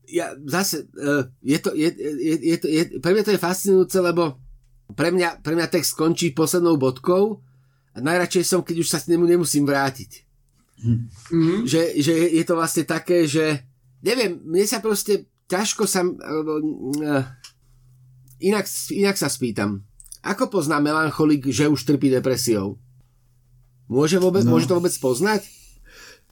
ja 0.05 0.37
zase, 0.45 0.85
uh, 1.01 1.25
je 1.41 1.59
to, 1.65 1.73
je, 1.73 1.89
je, 1.97 2.35
je 2.37 2.57
to, 2.61 2.67
je, 2.69 2.83
pre 3.01 3.17
mňa 3.17 3.25
to 3.25 3.33
je 3.33 3.41
fascinujúce, 3.41 3.99
lebo 4.05 4.37
Pre 4.85 5.09
mňa, 5.09 5.41
pre 5.41 5.57
mňa 5.57 5.73
text 5.73 5.97
skončí 5.97 6.37
poslednou 6.37 6.77
bodkou 6.77 7.41
a 7.97 7.99
najradšej 8.05 8.45
som, 8.45 8.61
keď 8.61 8.85
už 8.85 8.89
sa 8.93 9.01
k 9.01 9.17
nemu 9.17 9.25
nemusím 9.25 9.65
vrátiť. 9.65 10.29
Mm-hmm. 10.85 11.65
Že, 11.65 11.83
že 12.05 12.15
je 12.37 12.45
to 12.45 12.53
vlastne 12.53 12.85
také, 12.85 13.25
že 13.25 13.65
neviem, 14.05 14.45
mne 14.45 14.69
sa 14.69 14.85
proste 14.85 15.25
ťažko 15.49 15.89
sa 15.89 16.05
uh, 16.05 17.25
inak, 18.45 18.69
inak 18.93 19.17
sa 19.17 19.33
spýtam. 19.33 19.81
Ako 20.25 20.49
pozná 20.49 20.81
melancholik, 20.81 21.45
že 21.53 21.69
už 21.69 21.85
trpí 21.85 22.09
depresiou? 22.09 22.81
Môže, 23.93 24.17
vôbec, 24.17 24.41
no. 24.49 24.57
môže 24.57 24.65
to 24.65 24.81
vôbec 24.81 24.97
poznať? 24.97 25.45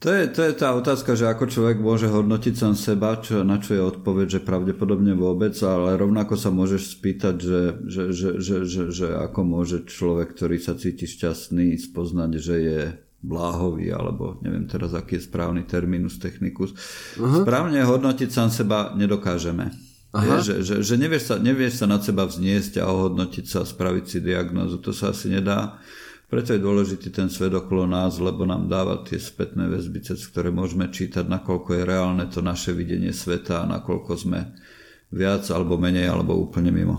To 0.01 0.11
je, 0.11 0.27
to 0.35 0.41
je 0.43 0.53
tá 0.57 0.75
otázka, 0.75 1.15
že 1.15 1.31
ako 1.31 1.47
človek 1.47 1.77
môže 1.79 2.11
hodnotiť 2.11 2.59
sám 2.59 2.75
seba, 2.75 3.15
čo, 3.23 3.45
na 3.47 3.55
čo 3.61 3.77
je 3.77 3.87
odpoveď, 3.87 4.27
že 4.35 4.43
pravdepodobne 4.43 5.15
vôbec, 5.15 5.55
ale 5.63 5.95
rovnako 5.95 6.35
sa 6.35 6.51
môžeš 6.51 6.99
spýtať, 6.99 7.35
že, 7.39 7.61
že, 7.87 8.03
že, 8.11 8.29
že, 8.35 8.57
že, 8.67 8.83
že 8.91 9.07
ako 9.15 9.39
môže 9.47 9.87
človek, 9.87 10.35
ktorý 10.35 10.59
sa 10.59 10.75
cíti 10.75 11.07
šťastný, 11.07 11.79
spoznať, 11.79 12.31
že 12.35 12.55
je 12.59 12.79
bláhový, 13.23 13.95
alebo 13.95 14.43
neviem 14.43 14.67
teraz, 14.67 14.91
aký 14.91 15.15
je 15.15 15.23
správny 15.23 15.63
terminus 15.63 16.19
technicus. 16.19 16.75
Uh-huh. 17.15 17.47
Správne 17.47 17.79
hodnotiť 17.87 18.27
sám 18.27 18.51
seba 18.51 18.91
nedokážeme. 18.99 19.92
Aha. 20.13 20.45
Je, 20.45 20.61
že, 20.61 20.85
že, 20.85 20.95
nevieš, 20.95 21.33
sa, 21.33 21.35
nevieš 21.41 21.81
sa 21.81 21.89
nad 21.89 22.05
seba 22.05 22.29
vzniesť 22.29 22.77
a 22.77 22.85
ohodnotiť 22.85 23.45
sa 23.49 23.65
a 23.65 23.69
spraviť 23.69 24.05
si 24.05 24.17
diagnózu. 24.21 24.77
To 24.85 24.93
sa 24.93 25.09
asi 25.09 25.33
nedá. 25.33 25.81
Preto 26.29 26.53
je 26.53 26.61
dôležitý 26.61 27.09
ten 27.09 27.29
svet 27.33 27.53
okolo 27.53 27.89
nás, 27.89 28.21
lebo 28.21 28.45
nám 28.45 28.69
dáva 28.69 29.01
tie 29.05 29.17
spätné 29.17 29.69
väzby, 29.69 30.05
cez 30.05 30.21
ktoré 30.29 30.53
môžeme 30.53 30.89
čítať, 30.89 31.25
nakoľko 31.25 31.77
je 31.77 31.83
reálne 31.85 32.25
to 32.29 32.41
naše 32.45 32.73
videnie 32.73 33.13
sveta 33.13 33.65
a 33.65 33.69
nakoľko 33.69 34.11
sme 34.17 34.53
viac 35.13 35.45
alebo 35.53 35.77
menej 35.77 36.09
alebo 36.09 36.37
úplne 36.37 36.73
mimo. 36.73 36.97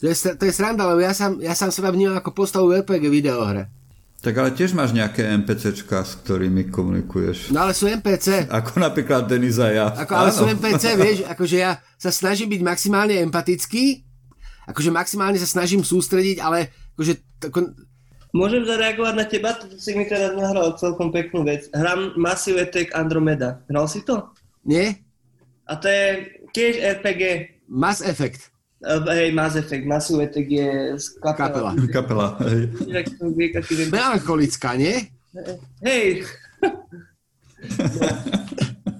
To 0.00 0.12
je, 0.12 0.16
to 0.36 0.44
je 0.44 0.52
sranda, 0.52 0.84
lebo 0.84 1.00
ja 1.00 1.16
sám, 1.16 1.40
ja 1.40 1.56
sám 1.56 1.72
seba 1.72 1.88
vnímam 1.88 2.20
ako 2.20 2.36
postavu 2.36 2.68
RPG 2.72 3.08
videohre. 3.08 3.83
Tak 4.24 4.40
ale 4.40 4.56
tiež 4.56 4.72
máš 4.72 4.96
nejaké 4.96 5.20
NPCčka, 5.44 6.00
s 6.00 6.16
ktorými 6.24 6.72
komunikuješ. 6.72 7.52
No 7.52 7.68
ale 7.68 7.76
sú 7.76 7.84
NPC. 7.84 8.48
Ako 8.48 8.80
napríklad 8.80 9.28
Deniza 9.28 9.68
ja. 9.68 9.92
Ako, 9.92 10.16
ale 10.16 10.32
Áno. 10.32 10.38
sú 10.40 10.44
NPC, 10.48 10.84
vieš, 11.04 11.18
akože 11.28 11.56
ja 11.60 11.76
sa 12.00 12.08
snažím 12.08 12.48
byť 12.48 12.64
maximálne 12.64 13.20
empatický, 13.20 14.00
akože 14.64 14.88
maximálne 14.88 15.36
sa 15.36 15.44
snažím 15.44 15.84
sústrediť, 15.84 16.40
ale 16.40 16.72
akože... 16.96 17.20
Tako... 17.36 17.76
Môžem 18.32 18.64
zareagovať 18.64 19.14
na 19.14 19.26
teba? 19.28 19.52
To 19.60 19.68
si 19.76 19.92
mi 19.92 20.08
teraz 20.08 20.32
nahral 20.32 20.72
celkom 20.80 21.12
peknú 21.12 21.44
vec. 21.44 21.68
Hram 21.76 22.16
Massive 22.16 22.64
Attack 22.64 22.96
Andromeda. 22.96 23.60
Hral 23.68 23.84
si 23.92 24.00
to? 24.08 24.32
Nie. 24.64 25.04
A 25.68 25.76
to 25.76 25.84
je 25.84 26.32
tiež 26.56 26.80
RPG. 26.80 27.22
Mass 27.68 28.00
Effect. 28.00 28.53
Uh, 28.84 29.00
hej, 29.16 29.32
Mass 29.32 29.56
Effect, 29.56 29.84
Mass 29.88 30.12
Effect 30.12 30.36
je 30.36 30.92
z 31.00 31.06
kapela. 31.24 31.72
Kapela. 31.88 32.28
hej. 32.44 32.68
Melancholická, 33.88 34.76
nie? 34.76 35.08
Hej. 35.80 36.28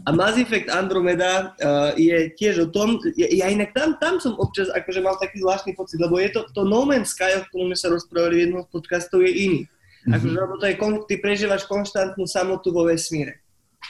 A 0.04 0.12
Mass 0.12 0.36
Effect 0.36 0.68
Andromeda 0.68 1.56
uh, 1.60 1.92
je 1.96 2.32
tiež 2.36 2.64
o 2.64 2.68
tom, 2.68 3.00
ja, 3.16 3.28
ja 3.28 3.46
inak 3.48 3.72
tam, 3.72 3.96
tam 4.00 4.20
som 4.20 4.36
občas 4.36 4.68
akože 4.72 5.00
mal 5.00 5.16
taký 5.16 5.40
zvláštny 5.40 5.72
pocit, 5.72 5.96
lebo 5.96 6.20
je 6.20 6.28
to, 6.28 6.44
to 6.52 6.64
No 6.64 6.84
Man's 6.84 7.16
Sky, 7.16 7.40
o 7.40 7.44
ktorom 7.48 7.72
sme 7.72 7.78
sa 7.80 7.88
rozprávali 7.88 8.34
v 8.36 8.42
jednom 8.48 8.64
z 8.64 8.70
podcastov, 8.72 9.24
je 9.24 9.32
iný. 9.32 9.60
Mm-hmm. 9.64 10.12
Akože, 10.12 10.36
lebo 10.36 10.54
to 10.60 10.64
je, 10.68 10.74
ty 11.08 11.14
prežívaš 11.20 11.64
konštantnú 11.64 12.28
samotu 12.28 12.68
vo 12.68 12.84
vesmíre. 12.84 13.40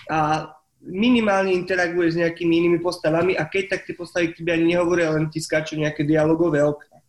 A 0.06 0.50
minimálne 0.84 1.50
interaguješ 1.56 2.14
s 2.14 2.20
nejakými 2.20 2.52
inými 2.60 2.78
postavami 2.84 3.34
a 3.34 3.48
keď 3.48 3.76
tak 3.76 3.80
tie 3.88 3.96
postavy 3.96 4.30
k 4.30 4.44
tebe 4.44 4.52
ani 4.52 4.76
nehovoria, 4.76 5.16
len 5.16 5.32
ti 5.32 5.40
skáču 5.40 5.80
nejaké 5.80 6.04
dialogové 6.04 6.60
okna. 6.60 7.00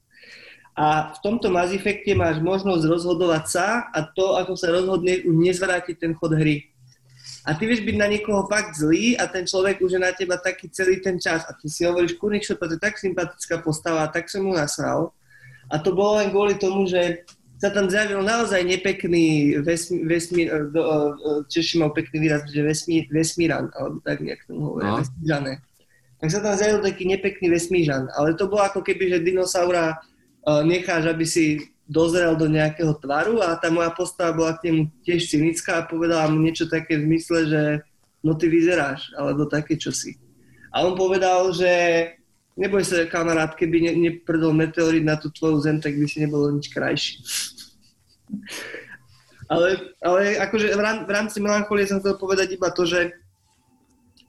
A 0.75 1.15
v 1.15 1.19
tomto 1.23 1.47
Mass 1.47 1.71
Effecte 1.71 2.11
máš 2.15 2.43
možnosť 2.43 2.83
rozhodovať 2.83 3.43
sa 3.47 3.67
a 3.95 4.03
to, 4.03 4.35
ako 4.35 4.59
sa 4.59 4.75
rozhodne, 4.75 5.23
už 5.23 5.35
nezvráti 5.35 5.95
ten 5.95 6.11
chod 6.15 6.35
hry. 6.35 6.67
A 7.47 7.53
ty 7.53 7.69
vieš 7.69 7.85
byť 7.85 7.95
na 7.95 8.09
niekoho 8.09 8.43
fakt 8.49 8.75
zlý 8.75 9.15
a 9.15 9.29
ten 9.29 9.45
človek 9.45 9.79
už 9.79 9.95
je 9.95 10.01
na 10.01 10.11
teba 10.11 10.35
taký 10.35 10.67
celý 10.73 10.99
ten 10.99 11.21
čas. 11.21 11.45
A 11.45 11.53
ty 11.53 11.69
si 11.69 11.85
hovoríš, 11.85 12.17
kurník, 12.17 12.43
to 12.43 12.57
je 12.57 12.81
tak 12.81 12.97
sympatická 12.97 13.61
postava, 13.61 14.09
tak 14.09 14.27
som 14.27 14.43
mu 14.43 14.51
nasral. 14.51 15.13
A 15.69 15.77
to 15.77 15.93
bolo 15.93 16.19
len 16.19 16.33
kvôli 16.33 16.57
tomu, 16.57 16.89
že 16.89 17.23
sa 17.65 17.73
tam 17.73 17.89
zjavil 17.89 18.21
naozaj 18.21 18.61
nepekný 18.61 19.57
vesmír, 19.65 20.05
vesmír 20.05 20.47
do, 20.69 20.85
Češi 21.49 21.81
mal 21.81 21.89
pekný 21.89 22.29
výraz, 22.29 22.45
že 22.45 22.61
vesmír, 22.61 23.09
vesmíran, 23.09 23.73
alebo 23.73 23.97
tak 24.05 24.21
nejak 24.21 24.45
tomu 24.45 24.69
hovoria, 24.69 24.93
no. 24.93 25.01
vesmírané. 25.01 25.53
Tak 26.21 26.29
sa 26.29 26.39
tam 26.45 26.53
zjavil 26.53 26.79
taký 26.85 27.09
nepekný 27.09 27.49
vesmížan, 27.49 28.05
ale 28.13 28.37
to 28.37 28.45
bolo 28.45 28.61
ako 28.61 28.85
keby, 28.85 29.17
že 29.17 29.25
dinosaura 29.25 29.97
necháš, 30.61 31.09
aby 31.09 31.25
si 31.25 31.73
dozrel 31.89 32.37
do 32.37 32.45
nejakého 32.45 32.93
tvaru 33.01 33.41
a 33.41 33.57
tá 33.57 33.73
moja 33.73 33.89
postava 33.89 34.33
bola 34.33 34.53
k 34.61 34.69
nemu 34.69 34.81
tiež 35.01 35.25
cynická 35.25 35.81
a 35.81 35.87
povedala 35.89 36.29
mu 36.29 36.37
niečo 36.41 36.69
také 36.69 37.01
v 37.01 37.09
zmysle, 37.09 37.39
že 37.49 37.61
no 38.21 38.37
ty 38.37 38.45
vyzeráš, 38.45 39.09
alebo 39.17 39.49
také 39.49 39.77
čosi. 39.77 40.17
A 40.69 40.85
on 40.85 40.97
povedal, 40.97 41.49
že 41.53 41.69
neboj 42.57 42.81
sa 42.81 43.05
kamarát, 43.05 43.53
keby 43.53 43.89
ne, 43.89 43.91
neprdol 44.09 44.53
meteorit 44.53 45.05
na 45.05 45.17
tú 45.17 45.29
tvoju 45.29 45.61
zem, 45.61 45.77
tak 45.77 45.93
by 45.93 46.05
si 46.09 46.25
nebolo 46.25 46.53
nič 46.53 46.69
krajší 46.69 47.21
ale, 49.45 49.93
ale 50.01 50.21
akože 50.41 50.73
v 51.05 51.11
rámci 51.11 51.37
melancholie 51.37 51.85
som 51.85 52.01
chcel 52.01 52.17
povedať 52.17 52.57
iba 52.57 52.73
to, 52.73 52.83
že, 52.85 53.13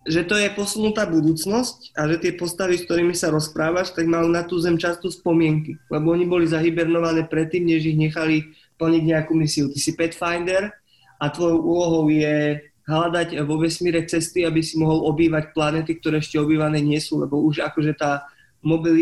že 0.05 0.29
to 0.29 0.37
je 0.37 0.53
posunutá 0.53 1.09
budúcnosť 1.09 1.97
a 1.97 2.05
že 2.09 2.17
tie 2.21 2.33
postavy, 2.37 2.77
s 2.77 2.85
ktorými 2.85 3.17
sa 3.17 3.33
rozprávaš, 3.33 3.97
tak 3.97 4.05
majú 4.05 4.29
na 4.29 4.45
tú 4.45 4.61
zem 4.61 4.77
často 4.77 5.09
spomienky, 5.09 5.81
lebo 5.89 6.13
oni 6.13 6.29
boli 6.29 6.45
zahybernované 6.45 7.25
predtým, 7.27 7.65
než 7.65 7.89
ich 7.89 7.99
nechali 7.99 8.45
plniť 8.77 9.03
nejakú 9.03 9.33
misiu. 9.33 9.73
Ty 9.73 9.79
si 9.81 9.97
Pathfinder 9.97 10.69
a 11.17 11.33
tvojou 11.33 11.65
úlohou 11.65 12.05
je 12.13 12.61
hľadať 12.87 13.43
vo 13.43 13.59
vesmíre 13.59 14.07
cesty, 14.07 14.47
aby 14.47 14.63
si 14.63 14.79
mohol 14.79 15.11
obývať 15.11 15.51
planety, 15.57 15.99
ktoré 15.99 16.23
ešte 16.23 16.39
obývané 16.39 16.79
nie 16.79 17.03
sú, 17.03 17.19
lebo 17.19 17.43
už 17.43 17.67
akože 17.67 17.99
tá 17.99 18.31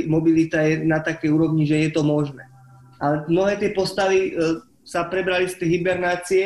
mobilita 0.08 0.60
je 0.64 0.84
na 0.84 1.00
takej 1.00 1.32
úrovni, 1.32 1.68
že 1.68 1.88
je 1.88 1.90
to 1.92 2.00
možné. 2.04 2.48
Ale 3.00 3.28
mnohé 3.28 3.60
tie 3.60 3.70
postavy 3.76 4.32
e, 4.32 4.64
sa 4.84 5.08
prebrali 5.08 5.48
z 5.48 5.56
tej 5.58 5.68
hibernácie, 5.80 6.44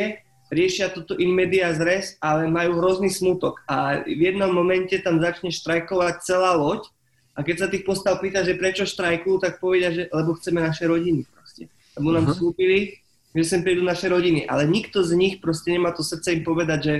riešia 0.49 0.89
toto 0.95 1.19
in 1.19 1.35
media 1.35 1.75
zres, 1.77 2.17
ale 2.25 2.49
majú 2.49 2.81
hrozný 2.81 3.13
smutok. 3.13 3.61
A 3.69 4.01
v 4.07 4.33
jednom 4.33 4.49
momente 4.49 4.97
tam 5.03 5.21
začne 5.21 5.53
štrajkovať 5.53 6.25
celá 6.25 6.57
loď 6.57 6.89
a 7.37 7.45
keď 7.45 7.57
sa 7.59 7.69
tých 7.69 7.85
postav 7.85 8.19
pýta, 8.23 8.47
že 8.47 8.57
prečo 8.57 8.89
štrajkujú, 8.89 9.37
tak 9.45 9.61
povedia, 9.61 9.93
že 9.93 10.09
lebo 10.09 10.39
chceme 10.39 10.65
naše 10.65 10.89
rodiny 10.89 11.29
proste. 11.29 11.69
Lebo 12.01 12.15
nám 12.15 12.31
uh-huh. 12.31 12.39
slúbili, 12.39 12.99
že 13.37 13.45
sem 13.45 13.61
prídu 13.61 13.85
naše 13.85 14.09
rodiny. 14.09 14.49
Ale 14.49 14.65
nikto 14.65 15.05
z 15.05 15.13
nich 15.19 15.35
proste 15.43 15.75
nemá 15.75 15.93
to 15.93 16.01
srdce 16.01 16.33
im 16.33 16.43
povedať, 16.47 16.81
že 16.81 16.95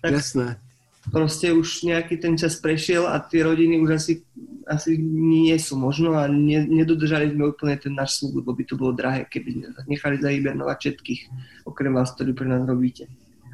tak 0.00 0.16
Jasné 0.16 0.69
proste 1.10 1.50
už 1.50 1.82
nejaký 1.84 2.22
ten 2.22 2.38
čas 2.38 2.56
prešiel 2.56 3.04
a 3.04 3.18
tie 3.18 3.42
rodiny 3.42 3.82
už 3.82 3.98
asi, 3.98 4.22
asi 4.64 4.96
nie 5.02 5.54
sú 5.58 5.74
možno 5.76 6.14
a 6.14 6.30
ne, 6.30 6.62
nedodržali 6.64 7.34
sme 7.34 7.50
úplne 7.50 7.76
ten 7.76 7.92
náš 7.92 8.22
slúb, 8.22 8.40
lebo 8.40 8.54
by 8.54 8.64
to 8.64 8.74
bolo 8.78 8.94
drahé, 8.94 9.26
keby 9.26 9.74
nechali 9.90 10.22
zahybernovať 10.22 10.76
všetkých, 10.78 11.20
okrem 11.66 11.92
vás, 11.92 12.14
ktorí 12.14 12.32
pre 12.32 12.46
nás 12.46 12.62
robíte. 12.62 13.10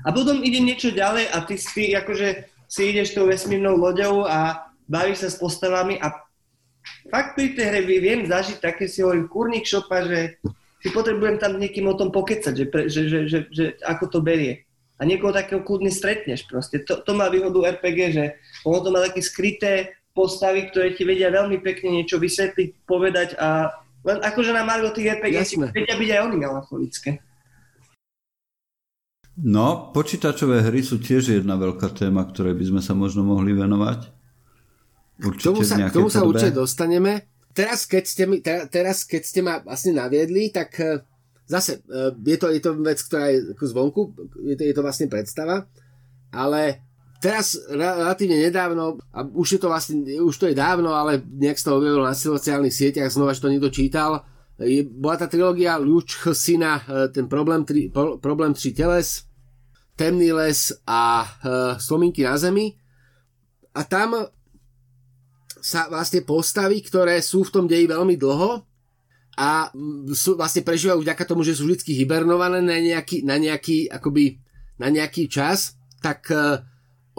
A 0.07 0.13
potom 0.13 0.45
ide 0.45 0.63
niečo 0.63 0.93
ďalej 0.93 1.33
a 1.33 1.37
ty, 1.43 1.57
ty 1.59 1.97
akože 1.97 2.29
si 2.69 2.83
ideš 2.93 3.17
tou 3.17 3.27
vesmírnou 3.27 3.75
loďou 3.75 4.29
a 4.29 4.71
bavíš 4.87 5.27
sa 5.27 5.29
s 5.33 5.41
postavami 5.41 5.99
a 5.99 6.13
fakt 7.11 7.35
pri 7.35 7.57
tej 7.57 7.67
hre 7.73 7.81
viem 7.83 8.23
zažiť 8.29 8.63
také 8.63 8.87
si 8.87 9.03
hovorím 9.03 9.27
kurník 9.27 9.67
šopa, 9.67 10.07
že 10.07 10.39
si 10.83 10.93
potrebujem 10.95 11.41
tam 11.41 11.59
niekým 11.59 11.89
o 11.91 11.99
tom 11.99 12.15
pokecať, 12.15 12.55
že, 12.55 12.67
pre, 12.71 12.83
že, 12.87 13.11
že, 13.11 13.19
že, 13.27 13.39
že 13.51 13.65
ako 13.83 14.05
to 14.07 14.19
berie 14.23 14.66
a 14.97 15.03
niekoho 15.05 15.33
takého 15.33 15.61
kľudne 15.61 15.93
stretneš 15.93 16.49
proste. 16.49 16.81
To, 16.89 17.05
to 17.05 17.13
má 17.13 17.29
výhodu 17.29 17.77
RPG, 17.77 17.99
že 18.17 18.25
ono 18.65 18.81
to 18.81 18.89
má 18.89 19.05
také 19.05 19.21
skryté 19.21 19.73
postavy, 20.17 20.73
ktoré 20.73 20.97
ti 20.97 21.05
vedia 21.05 21.29
veľmi 21.29 21.61
pekne 21.61 22.01
niečo 22.01 22.17
vysvetliť, 22.17 22.89
povedať 22.89 23.37
a 23.37 23.77
len 24.07 24.19
akože 24.25 24.57
na 24.57 24.65
Mario 24.65 24.95
tých 24.95 25.21
RPG 25.21 25.37
Jasne. 25.37 25.69
vedia 25.75 25.99
byť 25.99 26.11
aj 26.17 26.21
oni 26.25 26.37
melancholické. 26.41 27.11
No, 29.37 29.93
počítačové 29.93 30.65
hry 30.65 30.81
sú 30.81 30.97
tiež 30.97 31.37
jedna 31.37 31.61
veľká 31.61 31.93
téma, 31.93 32.25
ktorej 32.25 32.57
by 32.57 32.65
sme 32.73 32.81
sa 32.81 32.97
možno 32.97 33.21
mohli 33.21 33.53
venovať. 33.53 34.09
Určite 35.21 35.37
k 35.37 35.45
tomu 35.45 35.61
sa, 35.61 35.77
k 35.77 35.93
tomu 35.93 36.09
sa 36.09 36.25
určite 36.25 36.57
dostaneme. 36.57 37.29
Teraz 37.53 37.85
keď, 37.85 38.05
ste 38.09 38.25
mi, 38.25 38.41
teraz, 38.45 39.05
keď 39.05 39.23
ste 39.25 39.41
ma 39.45 39.61
vlastne 39.61 39.97
naviedli, 39.97 40.49
tak 40.49 40.71
eh, 40.81 41.05
zase, 41.47 41.83
e, 41.87 42.13
je 42.27 42.37
to, 42.37 42.47
je 42.51 42.61
to 42.61 42.71
vec, 42.83 42.99
ktorá 43.01 43.31
je 43.33 43.55
zvonku, 43.55 44.13
je 44.43 44.55
to, 44.59 44.63
je 44.67 44.75
to 44.75 44.83
vlastne 44.83 45.07
predstava, 45.07 45.71
ale 46.35 46.83
teraz 47.23 47.57
relatívne 47.71 48.43
nedávno, 48.43 49.01
a 49.15 49.25
už 49.25 49.57
je 49.57 49.61
to 49.63 49.69
vlastne, 49.71 50.03
už 50.05 50.37
to 50.37 50.47
je 50.51 50.59
dávno, 50.59 50.93
ale 50.93 51.23
nejak 51.23 51.57
sa 51.57 51.73
to 51.73 51.79
objavilo 51.81 52.05
na 52.05 52.13
sociálnych 52.13 52.75
sieťach, 52.75 53.09
znova, 53.09 53.33
že 53.33 53.43
to 53.43 53.53
niekto 53.55 53.73
čítal, 53.73 54.27
je, 54.61 54.85
bola 54.89 55.21
tá 55.21 55.29
trilógia 55.29 55.77
Ľuč 55.77 56.29
Chsina, 56.29 56.81
e, 56.85 57.09
ten 57.13 57.31
problém, 57.31 57.65
tri, 57.65 57.89
problém 57.95 58.53
tri 58.53 58.73
teles, 58.75 59.27
Temný 59.97 60.29
les 60.37 60.77
a 60.85 61.25
uh, 61.25 61.81
Slominky 61.81 62.21
na 62.21 62.37
zemi. 62.37 62.77
A 63.73 63.81
tam 63.89 64.29
sa 65.57 65.89
vlastne 65.89 66.21
postavy, 66.21 66.85
ktoré 66.85 67.25
sú 67.25 67.49
v 67.49 67.53
tom 67.53 67.65
deji 67.65 67.89
veľmi 67.89 68.13
dlho, 68.21 68.61
a 69.37 69.69
sú, 70.17 70.33
vlastne 70.33 70.65
prežívajú 70.65 71.05
vďaka 71.05 71.29
tomu, 71.29 71.45
že 71.45 71.53
sú 71.53 71.69
vždy 71.69 71.93
hibernované 71.93 72.65
na 72.65 72.81
nejaký, 72.81 73.21
na 73.21 73.37
nejaký, 73.37 73.85
akoby, 73.93 74.41
na 74.81 74.89
nejaký 74.89 75.29
čas, 75.29 75.77
tak 76.01 76.25
uh, 76.33 76.65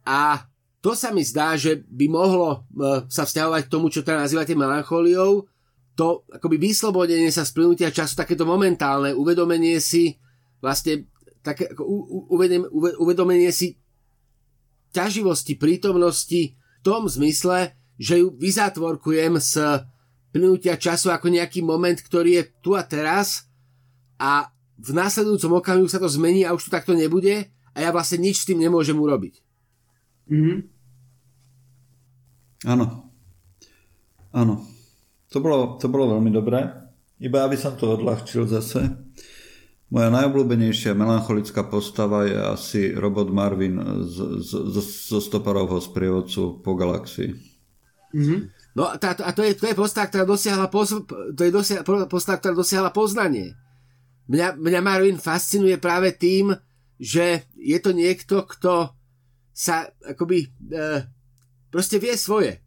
a 0.04 0.44
to 0.82 0.98
sa 0.98 1.14
mi 1.14 1.22
zdá, 1.24 1.56
že 1.56 1.88
by 1.88 2.10
mohlo 2.12 2.68
uh, 2.76 3.08
sa 3.08 3.24
vzťahovať 3.24 3.62
k 3.64 3.72
tomu, 3.72 3.88
čo 3.88 4.04
teda 4.04 4.28
nazývate 4.28 4.60
melanchóliou, 4.60 5.48
to 5.96 6.28
akoby 6.36 6.60
vyslobodenie 6.60 7.32
sa 7.32 7.48
z 7.48 7.56
času, 7.96 8.12
takéto 8.18 8.44
momentálne 8.44 9.16
uvedomenie 9.16 9.80
si 9.80 10.20
vlastne 10.64 11.11
také 11.42 11.70
ako 11.74 11.84
uvedem, 12.30 12.66
uvedomenie 12.74 13.50
si 13.50 13.78
ťaživosti 14.94 15.58
prítomnosti 15.58 16.56
v 16.58 16.80
tom 16.82 17.10
zmysle, 17.10 17.74
že 18.02 18.22
ju 18.22 18.34
vyzatvorkujem 18.34 19.38
z 19.42 19.86
plynutia 20.32 20.80
času 20.80 21.12
ako 21.12 21.28
nejaký 21.30 21.62
moment, 21.62 21.98
ktorý 22.00 22.42
je 22.42 22.44
tu 22.64 22.74
a 22.74 22.82
teraz 22.86 23.46
a 24.18 24.50
v 24.82 24.92
následujúcom 24.98 25.62
okamihu 25.62 25.86
sa 25.86 26.02
to 26.02 26.10
zmení 26.10 26.42
a 26.42 26.56
už 26.56 26.70
to 26.70 26.74
takto 26.74 26.98
nebude 26.98 27.52
a 27.72 27.78
ja 27.78 27.94
vlastne 27.94 28.26
nič 28.26 28.42
s 28.42 28.48
tým 28.50 28.58
nemôžem 28.58 28.98
urobiť. 28.98 29.38
Mm-hmm. 30.32 30.58
Áno. 32.72 33.12
Áno. 34.32 34.56
To 35.32 35.38
bolo, 35.40 35.78
to 35.78 35.88
bolo 35.88 36.18
veľmi 36.18 36.32
dobré. 36.34 36.68
Iba 37.22 37.46
aby 37.46 37.58
som 37.60 37.78
to 37.78 37.94
odľahčil 38.00 38.50
zase. 38.50 38.82
Moja 39.92 40.08
najobľúbenejšia 40.08 40.96
melancholická 40.96 41.68
postava 41.68 42.24
je 42.24 42.40
asi 42.40 42.82
robot 42.96 43.28
Marvin 43.28 43.76
zo 44.08 45.20
stoparovho 45.20 45.84
sprievodcu 45.84 46.64
po 46.64 46.72
galaxii. 46.80 47.36
Mm-hmm. 48.16 48.40
No 48.72 48.88
tá, 48.96 49.12
a 49.12 49.32
to, 49.36 49.44
je, 49.44 49.52
to 49.60 49.68
je 49.68 49.76
postava, 49.76 50.08
ktorá 50.08 50.24
dosiahla, 50.24 50.72
poz, 50.72 50.96
to 51.36 51.42
je 51.44 51.52
dosia, 51.52 51.84
postava, 52.08 52.40
ktorá 52.40 52.56
dosiahla 52.56 52.96
poznanie. 52.96 53.52
Mňa, 54.32 54.56
mňa 54.56 54.80
Marvin 54.80 55.20
fascinuje 55.20 55.76
práve 55.76 56.16
tým, 56.16 56.56
že 56.96 57.44
je 57.60 57.76
to 57.84 57.92
niekto, 57.92 58.48
kto 58.48 58.96
sa 59.52 59.92
akoby 60.08 60.48
e, 60.72 61.04
proste 61.68 62.00
vie 62.00 62.16
svoje. 62.16 62.64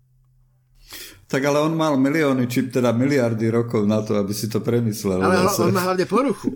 Tak 1.34 1.42
ale 1.50 1.66
on 1.66 1.74
mal 1.74 1.98
milióny, 1.98 2.46
či 2.46 2.70
teda 2.70 2.94
miliardy 2.94 3.50
rokov 3.50 3.82
na 3.90 3.98
to, 4.06 4.14
aby 4.14 4.30
si 4.30 4.46
to 4.46 4.62
premyslel. 4.62 5.18
Ale 5.18 5.50
on 5.50 5.74
má 5.74 5.82
hlavne 5.82 6.06
poruchu. 6.06 6.54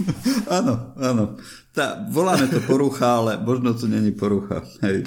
áno, 0.56 0.96
áno. 0.96 1.36
Tá, 1.76 2.00
voláme 2.08 2.48
to 2.48 2.64
porucha, 2.64 3.20
ale 3.20 3.36
možno 3.36 3.76
to 3.76 3.84
není 3.84 4.16
porucha. 4.16 4.64
Hej, 4.80 5.04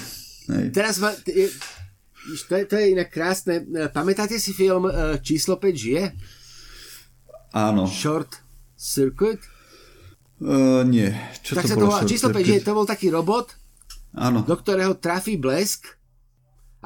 hej. 0.54 0.66
Teraz 0.70 1.02
ma, 1.02 1.18
to, 1.18 1.34
je, 1.34 2.64
to 2.70 2.78
je 2.78 2.94
inak 2.94 3.10
krásne. 3.10 3.66
Pamätáte 3.90 4.38
si 4.38 4.54
film 4.54 4.86
uh, 4.86 5.18
Číslo 5.18 5.58
5 5.58 5.66
žije? 5.74 6.14
Áno. 7.58 7.90
Short 7.90 8.38
Circuit? 8.78 9.42
Uh, 10.38 10.86
nie. 10.86 11.10
Čo 11.42 11.58
tak 11.58 11.66
to 11.66 11.90
sa? 11.90 12.06
To, 12.06 12.06
číslo 12.06 12.30
5 12.30 12.38
žije, 12.46 12.60
to 12.62 12.78
bol 12.78 12.86
taký 12.86 13.10
robot, 13.10 13.58
Áno. 14.14 14.46
do 14.46 14.54
ktorého 14.54 14.94
trafí 15.02 15.42
blesk, 15.42 15.97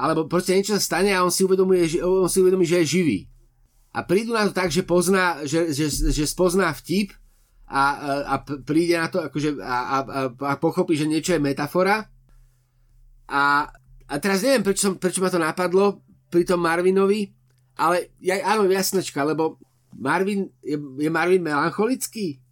alebo 0.02 0.26
proste 0.26 0.58
niečo 0.58 0.74
sa 0.74 0.82
stane 0.82 1.14
a 1.14 1.22
on 1.22 1.30
si 1.30 1.46
uvedomuje, 1.46 1.86
že, 1.86 1.98
on 2.02 2.26
si 2.26 2.42
uvedomí, 2.42 2.66
že 2.66 2.82
je 2.82 2.98
živý. 2.98 3.18
A 3.94 4.02
prídu 4.02 4.34
na 4.34 4.50
to 4.50 4.52
tak, 4.56 4.74
že, 4.74 4.82
pozná, 4.82 5.46
že, 5.46 5.70
že, 5.70 5.86
že 5.86 6.26
spozná 6.26 6.74
vtip 6.74 7.14
a, 7.70 7.82
a 8.26 8.34
príde 8.42 8.98
na 8.98 9.06
to 9.06 9.22
akože, 9.22 9.62
a, 9.62 9.78
a, 9.78 9.98
a 10.34 10.52
pochopí, 10.58 10.98
že 10.98 11.06
niečo 11.06 11.38
je 11.38 11.44
metafora. 11.44 12.10
A, 13.30 13.70
a 14.10 14.14
teraz 14.18 14.42
neviem, 14.42 14.66
prečo, 14.66 14.90
som, 14.90 14.98
prečo 14.98 15.22
ma 15.22 15.30
to 15.30 15.38
napadlo 15.38 16.02
pri 16.34 16.42
tom 16.42 16.58
Marvinovi, 16.66 17.30
ale 17.78 18.10
ja, 18.18 18.42
áno, 18.42 18.66
jasnačka, 18.66 19.22
lebo 19.22 19.62
Marvin, 19.94 20.50
je, 20.66 20.82
je 20.98 21.10
Marvin 21.12 21.46
melancholický? 21.46 22.42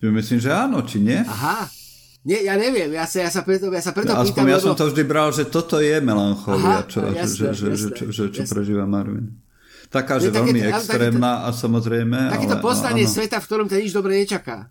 Ja 0.00 0.08
myslím, 0.08 0.38
že 0.40 0.50
áno, 0.50 0.80
či 0.80 0.96
nie? 0.98 1.20
Aha, 1.20 1.68
nie, 2.22 2.38
ja 2.46 2.54
neviem, 2.54 2.94
ja 2.94 3.02
sa, 3.02 3.26
ja 3.26 3.30
sa 3.34 3.42
preto, 3.42 3.66
ja 3.66 3.82
sa 3.82 3.90
preto 3.90 4.14
ja, 4.14 4.22
pýtam, 4.22 4.46
ja 4.46 4.62
lebo... 4.62 4.66
som 4.70 4.78
to 4.78 4.86
vždy 4.94 5.02
bral, 5.02 5.34
že 5.34 5.50
toto 5.50 5.82
je 5.82 5.98
melancholia, 5.98 6.86
Aha, 6.86 6.86
čo, 6.86 7.02
jasné, 7.10 7.50
že, 7.50 7.74
že, 7.74 7.88
že, 8.14 8.24
čo 8.30 8.42
jasné. 8.46 8.52
prežíva 8.54 8.86
Marvin. 8.86 9.42
Taká, 9.90 10.22
že 10.22 10.30
veľmi 10.30 10.62
také, 10.62 10.72
extrémna 10.72 11.44
a 11.44 11.52
samozrejme... 11.52 12.30
Takéto 12.30 12.62
poznanie 12.62 13.10
sveta, 13.10 13.42
v 13.42 13.46
ktorom 13.50 13.66
ťa 13.66 13.78
nič 13.82 13.92
dobre 13.92 14.22
nečaká. 14.22 14.70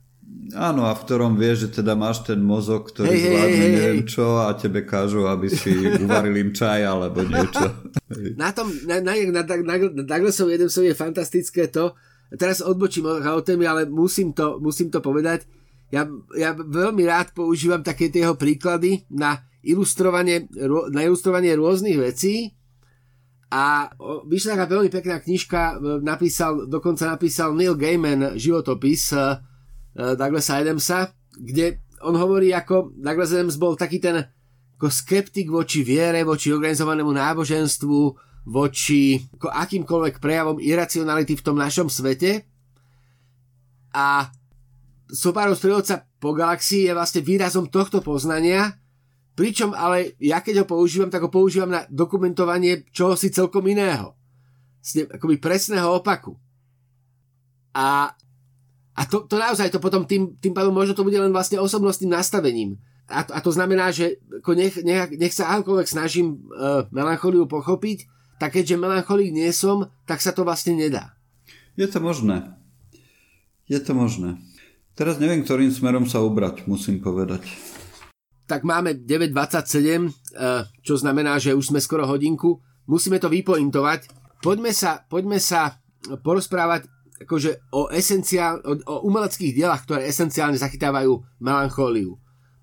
Áno, 0.55 0.87
a 0.87 0.95
v 0.95 1.03
ktorom 1.03 1.35
vieš, 1.35 1.67
že 1.67 1.83
teda 1.83 1.95
máš 1.95 2.23
ten 2.27 2.39
mozog, 2.39 2.91
ktorý 2.91 3.07
hey, 3.07 3.23
zvládne 3.23 3.55
hey, 3.55 3.59
hey, 3.59 3.75
neviem 3.75 4.03
čo 4.03 4.39
a 4.43 4.51
tebe 4.55 4.83
kážu, 4.83 5.27
aby 5.27 5.47
si 5.47 5.71
uvaril 6.03 6.35
im 6.35 6.51
čaj 6.51 6.81
alebo 6.83 7.23
niečo. 7.23 7.67
na 8.41 8.49
tom, 8.51 8.67
na, 8.83 8.99
na, 8.99 9.15
na, 9.15 9.41
na, 9.43 9.75
na 9.79 10.03
Douglasov 10.03 10.51
Adamsovi 10.51 10.91
je 10.91 10.95
fantastické 10.95 11.71
to, 11.71 11.95
teraz 12.35 12.59
odbočím 12.59 13.07
od 13.07 13.43
témy, 13.43 13.67
ale 13.67 13.81
musím 13.87 14.35
to, 14.35 14.59
musím 14.59 14.91
to 14.91 14.99
povedať, 14.99 15.47
ja, 15.91 16.07
ja 16.39 16.55
veľmi 16.55 17.03
rád 17.03 17.35
používam 17.35 17.83
také 17.83 18.07
jeho 18.07 18.39
príklady 18.39 19.03
na 19.11 19.43
ilustrovanie, 19.61 20.47
na 20.89 21.01
ilustrovanie 21.03 21.53
rôznych 21.53 21.99
vecí 21.99 22.55
a 23.51 23.91
vyšla 24.25 24.55
taká 24.55 24.65
veľmi 24.71 24.87
pekná 24.87 25.19
knižka, 25.19 25.61
e, 25.61 25.75
napísal, 25.99 26.71
dokonca 26.71 27.03
napísal 27.11 27.51
Neil 27.51 27.75
Gaiman 27.75 28.39
životopis 28.39 29.11
e, 29.11 29.19
e, 29.19 30.15
Douglasa 30.15 30.63
Adamsa, 30.63 31.11
kde 31.35 31.83
on 31.99 32.15
hovorí, 32.15 32.55
ako 32.55 32.95
Douglas 32.95 33.35
Adams 33.35 33.59
bol 33.59 33.75
taký 33.75 33.99
ten 33.99 34.23
ako 34.79 34.89
skeptik 34.89 35.51
voči 35.51 35.85
viere, 35.85 36.25
voči 36.25 36.49
organizovanému 36.49 37.13
náboženstvu, 37.13 37.99
voči 38.49 39.21
akýmkoľvek 39.37 40.17
prejavom 40.17 40.57
iracionality 40.57 41.37
v 41.37 41.45
tom 41.45 41.53
našom 41.53 41.85
svete. 41.85 42.49
A 43.93 44.33
Sopárov 45.11 45.59
sprievodca 45.59 46.07
po 46.23 46.31
galaxii 46.31 46.87
je 46.87 46.95
vlastne 46.95 47.19
výrazom 47.19 47.67
tohto 47.67 47.99
poznania 47.99 48.81
Pričom 49.31 49.71
ale 49.71 50.19
ja 50.19 50.43
keď 50.43 50.63
ho 50.63 50.65
používam, 50.67 51.07
tak 51.07 51.23
ho 51.23 51.31
používam 51.31 51.71
na 51.71 51.87
dokumentovanie 51.87 52.83
čohosi 52.91 53.31
celkom 53.31 53.63
iného. 53.63 54.13
Akoby 55.07 55.39
presného 55.39 55.97
opaku. 55.97 56.35
A, 57.71 58.11
a 58.91 59.01
to, 59.07 59.23
to 59.25 59.39
naozaj 59.39 59.71
to 59.71 59.79
potom 59.79 60.03
tým, 60.03 60.35
tým 60.43 60.51
pádom 60.51 60.75
možno 60.75 60.91
to 60.91 61.07
bude 61.07 61.15
len 61.15 61.31
vlastne 61.31 61.63
osobnostným 61.63 62.11
nastavením. 62.11 62.75
A 63.07 63.23
to, 63.23 63.31
a 63.31 63.39
to 63.39 63.51
znamená, 63.55 63.89
že 63.95 64.19
ako 64.43 64.51
nech, 64.51 64.75
nech, 64.83 65.15
nech 65.15 65.33
sa 65.33 65.55
akokoľvek 65.55 65.87
snažím 65.87 66.45
uh, 66.51 66.83
melancholiu 66.91 67.47
pochopiť, 67.47 68.11
tak 68.35 68.59
keďže 68.59 68.77
melancholík 68.77 69.31
nie 69.31 69.47
som, 69.55 69.87
tak 70.03 70.19
sa 70.19 70.35
to 70.35 70.43
vlastne 70.43 70.75
nedá. 70.75 71.15
Je 71.79 71.87
to 71.87 72.03
možné. 72.03 72.51
Je 73.71 73.79
to 73.79 73.95
možné. 73.95 74.35
Teraz 74.95 75.17
neviem, 75.17 75.41
ktorým 75.41 75.71
smerom 75.71 76.05
sa 76.05 76.19
ubrať, 76.21 76.67
musím 76.67 76.99
povedať 76.99 77.47
tak 78.51 78.67
máme 78.67 78.99
9.27, 79.07 80.11
eh, 80.35 80.67
čo 80.83 80.99
znamená, 80.99 81.39
že 81.39 81.55
už 81.55 81.71
sme 81.71 81.79
skoro 81.79 82.03
hodinku. 82.03 82.59
Musíme 82.83 83.15
to 83.15 83.31
vypointovať. 83.31 84.11
Poďme 84.43 84.75
sa, 84.75 85.07
poďme 85.07 85.39
sa 85.39 85.79
porozprávať 86.19 86.91
akože 87.23 87.71
o, 87.71 87.87
esenciál, 87.93 88.59
o, 88.65 88.73
o 88.81 88.95
umeleckých 89.05 89.53
dielach, 89.53 89.85
ktoré 89.85 90.09
esenciálne 90.09 90.57
zachytávajú 90.57 91.13
melanchóliu. 91.37 92.17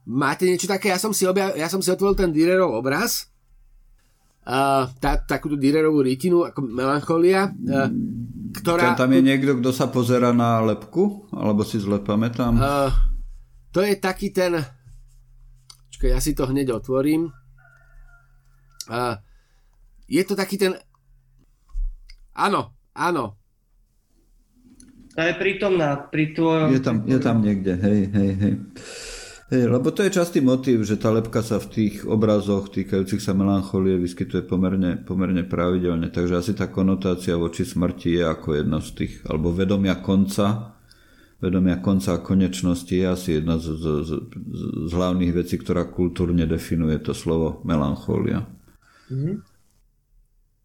Máte 0.04 0.50
niečo 0.50 0.66
také? 0.66 0.90
Ja 0.90 0.98
som 0.98 1.14
si, 1.14 1.22
obja- 1.24 1.54
ja 1.54 1.70
som 1.70 1.78
si 1.78 1.88
otvoril 1.94 2.18
ten 2.18 2.34
Dürerov 2.34 2.74
obraz, 2.74 3.30
uh, 4.42 4.90
tá, 4.98 5.22
takúto 5.22 5.54
Dürerovú 5.54 6.02
rytinu, 6.02 6.42
ako 6.42 6.66
melancholia, 6.66 7.54
uh, 7.54 7.86
ktorá... 8.54 8.94
Tam, 8.94 9.06
tam 9.06 9.10
je 9.16 9.22
niekto, 9.24 9.58
kto 9.60 9.70
sa 9.74 9.90
pozera 9.92 10.32
na 10.32 10.62
lepku? 10.64 11.28
Alebo 11.34 11.66
si 11.66 11.76
zle 11.82 12.00
pamätám? 12.00 12.56
Uh, 12.56 12.92
to 13.72 13.84
je 13.84 13.98
taký 13.98 14.32
ten 14.32 14.58
Počkaj, 15.98 16.14
ja 16.14 16.22
si 16.22 16.30
to 16.30 16.46
hneď 16.46 16.78
otvorím. 16.78 17.34
Uh, 18.86 19.18
je 20.06 20.22
to 20.22 20.38
taký 20.38 20.54
ten... 20.54 20.78
Áno, 22.38 22.78
áno. 22.94 23.34
To 25.10 25.26
je 25.26 25.34
prítomná 25.34 25.98
pri 26.06 26.38
tvojom... 26.38 26.70
Je 26.70 26.78
tam, 26.78 27.02
je 27.02 27.18
tam 27.18 27.42
niekde, 27.42 27.74
hej, 27.82 28.00
hej, 28.14 28.30
hej. 28.38 28.54
Hej, 29.48 29.64
lebo 29.64 29.88
to 29.88 30.04
je 30.04 30.12
častý 30.12 30.44
motív, 30.44 30.84
že 30.84 31.00
tá 31.00 31.08
lepka 31.08 31.40
sa 31.40 31.56
v 31.56 31.72
tých 31.72 32.04
obrazoch 32.04 32.68
týkajúcich 32.68 33.16
sa 33.16 33.32
melancholie 33.32 33.96
vyskytuje 33.96 34.44
pomerne, 34.44 35.00
pomerne 35.00 35.40
pravidelne. 35.40 36.12
Takže 36.12 36.36
asi 36.36 36.52
tá 36.52 36.68
konotácia 36.68 37.32
voči 37.32 37.64
smrti 37.64 38.20
je 38.20 38.28
ako 38.28 38.60
jedna 38.60 38.84
z 38.84 38.88
tých, 38.92 39.24
alebo 39.24 39.48
vedomia 39.48 40.04
konca, 40.04 40.76
vedomia 41.40 41.80
konca 41.80 42.20
a 42.20 42.24
konečnosti 42.24 42.92
je 42.92 43.08
asi 43.08 43.40
jedna 43.40 43.56
z, 43.56 43.72
z, 43.72 43.84
z, 44.04 44.10
z 44.84 44.90
hlavných 44.92 45.32
vecí, 45.32 45.56
ktorá 45.56 45.88
kultúrne 45.88 46.44
definuje 46.44 47.00
to 47.00 47.16
slovo 47.16 47.64
melancholia. 47.64 48.44
Mm-hmm. 49.08 49.34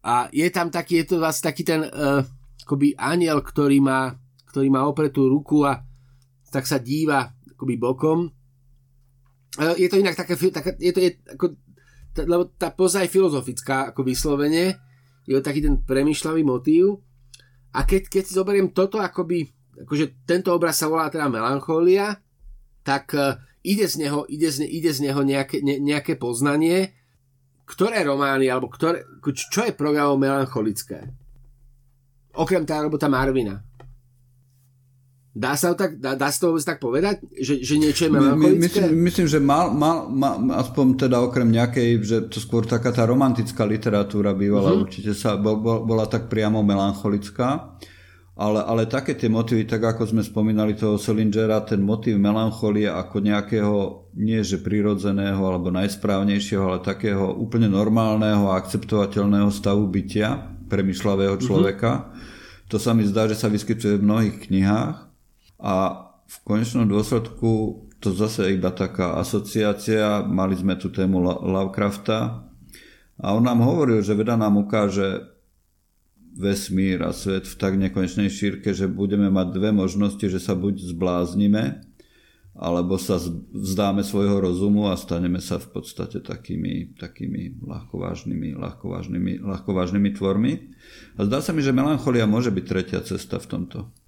A 0.04 0.28
je 0.28 0.44
tam 0.52 0.68
taký, 0.68 1.00
je 1.00 1.16
to 1.16 1.24
vlastne 1.24 1.48
taký 1.48 1.64
ten 1.64 1.88
uh, 1.88 2.20
akoby 2.60 2.92
aniel, 3.00 3.40
ktorý 3.40 3.80
má, 3.80 4.12
ktorý 4.52 4.68
má 4.68 4.84
opretú 4.84 5.24
ruku 5.24 5.64
a 5.64 5.80
tak 6.52 6.68
sa 6.68 6.76
díva 6.76 7.32
akoby 7.48 7.80
bokom. 7.80 8.33
Je 9.54 9.86
to 9.86 10.02
inak 10.02 10.18
také, 10.18 10.34
také 10.50 10.74
je 10.82 10.92
to, 10.92 11.00
je, 11.00 11.10
ako, 11.30 11.54
tá, 12.10 12.26
lebo 12.26 12.50
tá 12.58 12.74
poza 12.74 13.06
je 13.06 13.14
filozofická, 13.14 13.94
ako 13.94 14.02
vyslovene, 14.02 14.78
je 15.26 15.34
to 15.38 15.46
taký 15.46 15.62
ten 15.62 15.78
premyšľavý 15.82 16.42
motív. 16.42 17.02
A 17.74 17.82
keď, 17.86 18.06
keď 18.06 18.22
si 18.22 18.38
zoberiem 18.38 18.70
toto, 18.70 19.02
akoby, 19.02 19.50
akože 19.82 20.26
tento 20.26 20.54
obraz 20.54 20.78
sa 20.78 20.90
volá 20.90 21.10
teda 21.10 21.26
melancholia, 21.26 22.18
tak 22.86 23.14
uh, 23.14 23.34
ide 23.66 23.86
z 23.88 24.06
neho, 24.06 24.22
ide 24.30 24.46
z, 24.50 24.62
ide 24.62 24.90
z 24.94 25.10
neho 25.10 25.22
nejaké, 25.26 25.58
ne, 25.64 25.82
nejaké 25.82 26.14
poznanie, 26.14 26.94
ktoré 27.64 28.04
romány, 28.04 28.46
alebo 28.46 28.68
ktoré, 28.68 29.02
čo 29.24 29.64
je 29.64 29.72
programom 29.72 30.20
melancholické? 30.20 31.08
Okrem 32.36 32.66
tá 32.68 32.82
robota 32.82 33.08
Marvina. 33.08 33.62
Dá 35.34 35.58
sa, 35.58 35.74
to 35.74 35.82
tak, 35.82 35.98
dá, 35.98 36.14
dá 36.14 36.30
sa 36.30 36.46
to 36.46 36.54
vôbec 36.54 36.62
tak 36.62 36.78
povedať? 36.78 37.18
Že, 37.34 37.54
že 37.66 37.74
niečo 37.74 38.02
je 38.06 38.10
melancholické? 38.14 38.54
My, 38.54 38.62
myslím, 38.62 38.86
myslím, 39.02 39.26
že 39.26 39.38
mal, 39.42 39.74
mal, 39.74 40.06
mal, 40.06 40.38
aspoň 40.62 41.10
teda 41.10 41.18
okrem 41.26 41.50
nejakej, 41.50 41.90
že 42.06 42.18
to 42.30 42.38
skôr 42.38 42.62
taká 42.62 42.94
tá 42.94 43.02
romantická 43.02 43.66
literatúra 43.66 44.30
bývala, 44.30 44.70
uh-huh. 44.70 44.86
určite 44.86 45.10
sa, 45.10 45.34
bol, 45.34 45.58
bol, 45.58 45.82
bola 45.82 46.06
tak 46.06 46.30
priamo 46.30 46.62
melancholická. 46.62 47.74
Ale, 48.34 48.62
ale 48.62 48.86
také 48.86 49.18
tie 49.18 49.26
motívy, 49.26 49.66
tak 49.66 49.82
ako 49.82 50.10
sme 50.10 50.22
spomínali 50.22 50.78
toho 50.78 50.98
Selingera, 50.98 51.66
ten 51.66 51.82
motív 51.82 52.18
melancholie 52.18 52.86
ako 52.86 53.18
nejakého, 53.18 53.74
nie 54.14 54.38
že 54.42 54.62
prirodzeného 54.62 55.38
alebo 55.38 55.70
najsprávnejšieho, 55.74 56.62
ale 56.62 56.78
takého 56.82 57.34
úplne 57.34 57.66
normálneho 57.66 58.54
a 58.54 58.58
akceptovateľného 58.58 59.50
stavu 59.50 59.90
bytia 59.90 60.46
premyšľavého 60.70 61.34
mhm. 61.38 61.42
človeka. 61.42 61.90
Uh-huh. 61.90 62.70
To 62.70 62.78
sa 62.78 62.94
mi 62.94 63.02
zdá, 63.02 63.26
že 63.26 63.34
sa 63.34 63.50
vyskytuje 63.50 63.98
v 63.98 64.06
mnohých 64.06 64.36
knihách 64.46 65.03
a 65.64 65.74
v 66.28 66.36
konečnom 66.44 66.84
dôsledku 66.84 67.84
to 68.04 68.12
zase 68.12 68.52
iba 68.52 68.68
taká 68.68 69.16
asociácia, 69.16 70.20
mali 70.20 70.52
sme 70.60 70.76
tu 70.76 70.92
tému 70.92 71.24
Lovecrafta. 71.24 72.44
A 73.16 73.32
on 73.32 73.48
nám 73.48 73.64
hovoril, 73.64 74.04
že 74.04 74.12
veda 74.12 74.36
nám 74.36 74.60
ukáže 74.60 75.24
vesmír 76.36 77.00
a 77.00 77.16
svet 77.16 77.48
v 77.48 77.56
tak 77.56 77.80
nekonečnej 77.80 78.28
šírke, 78.28 78.76
že 78.76 78.92
budeme 78.92 79.32
mať 79.32 79.56
dve 79.56 79.72
možnosti, 79.72 80.20
že 80.20 80.36
sa 80.36 80.52
buď 80.52 80.84
zbláznime, 80.92 81.80
alebo 82.52 83.00
sa 83.00 83.16
vzdáme 83.54 84.04
svojho 84.04 84.44
rozumu 84.44 84.92
a 84.92 85.00
staneme 85.00 85.40
sa 85.40 85.56
v 85.56 85.80
podstate 85.80 86.20
takými, 86.20 86.92
takými 87.00 87.56
ľahkovážnymi, 87.64 88.52
ľahkovážnymi, 88.52 89.40
ľahkovážnymi 89.40 90.10
tvormi. 90.12 90.52
A 91.16 91.24
zdá 91.24 91.40
sa 91.40 91.56
mi, 91.56 91.64
že 91.64 91.72
melancholia 91.72 92.28
môže 92.28 92.52
byť 92.52 92.64
tretia 92.68 93.00
cesta 93.00 93.40
v 93.40 93.48
tomto 93.48 94.03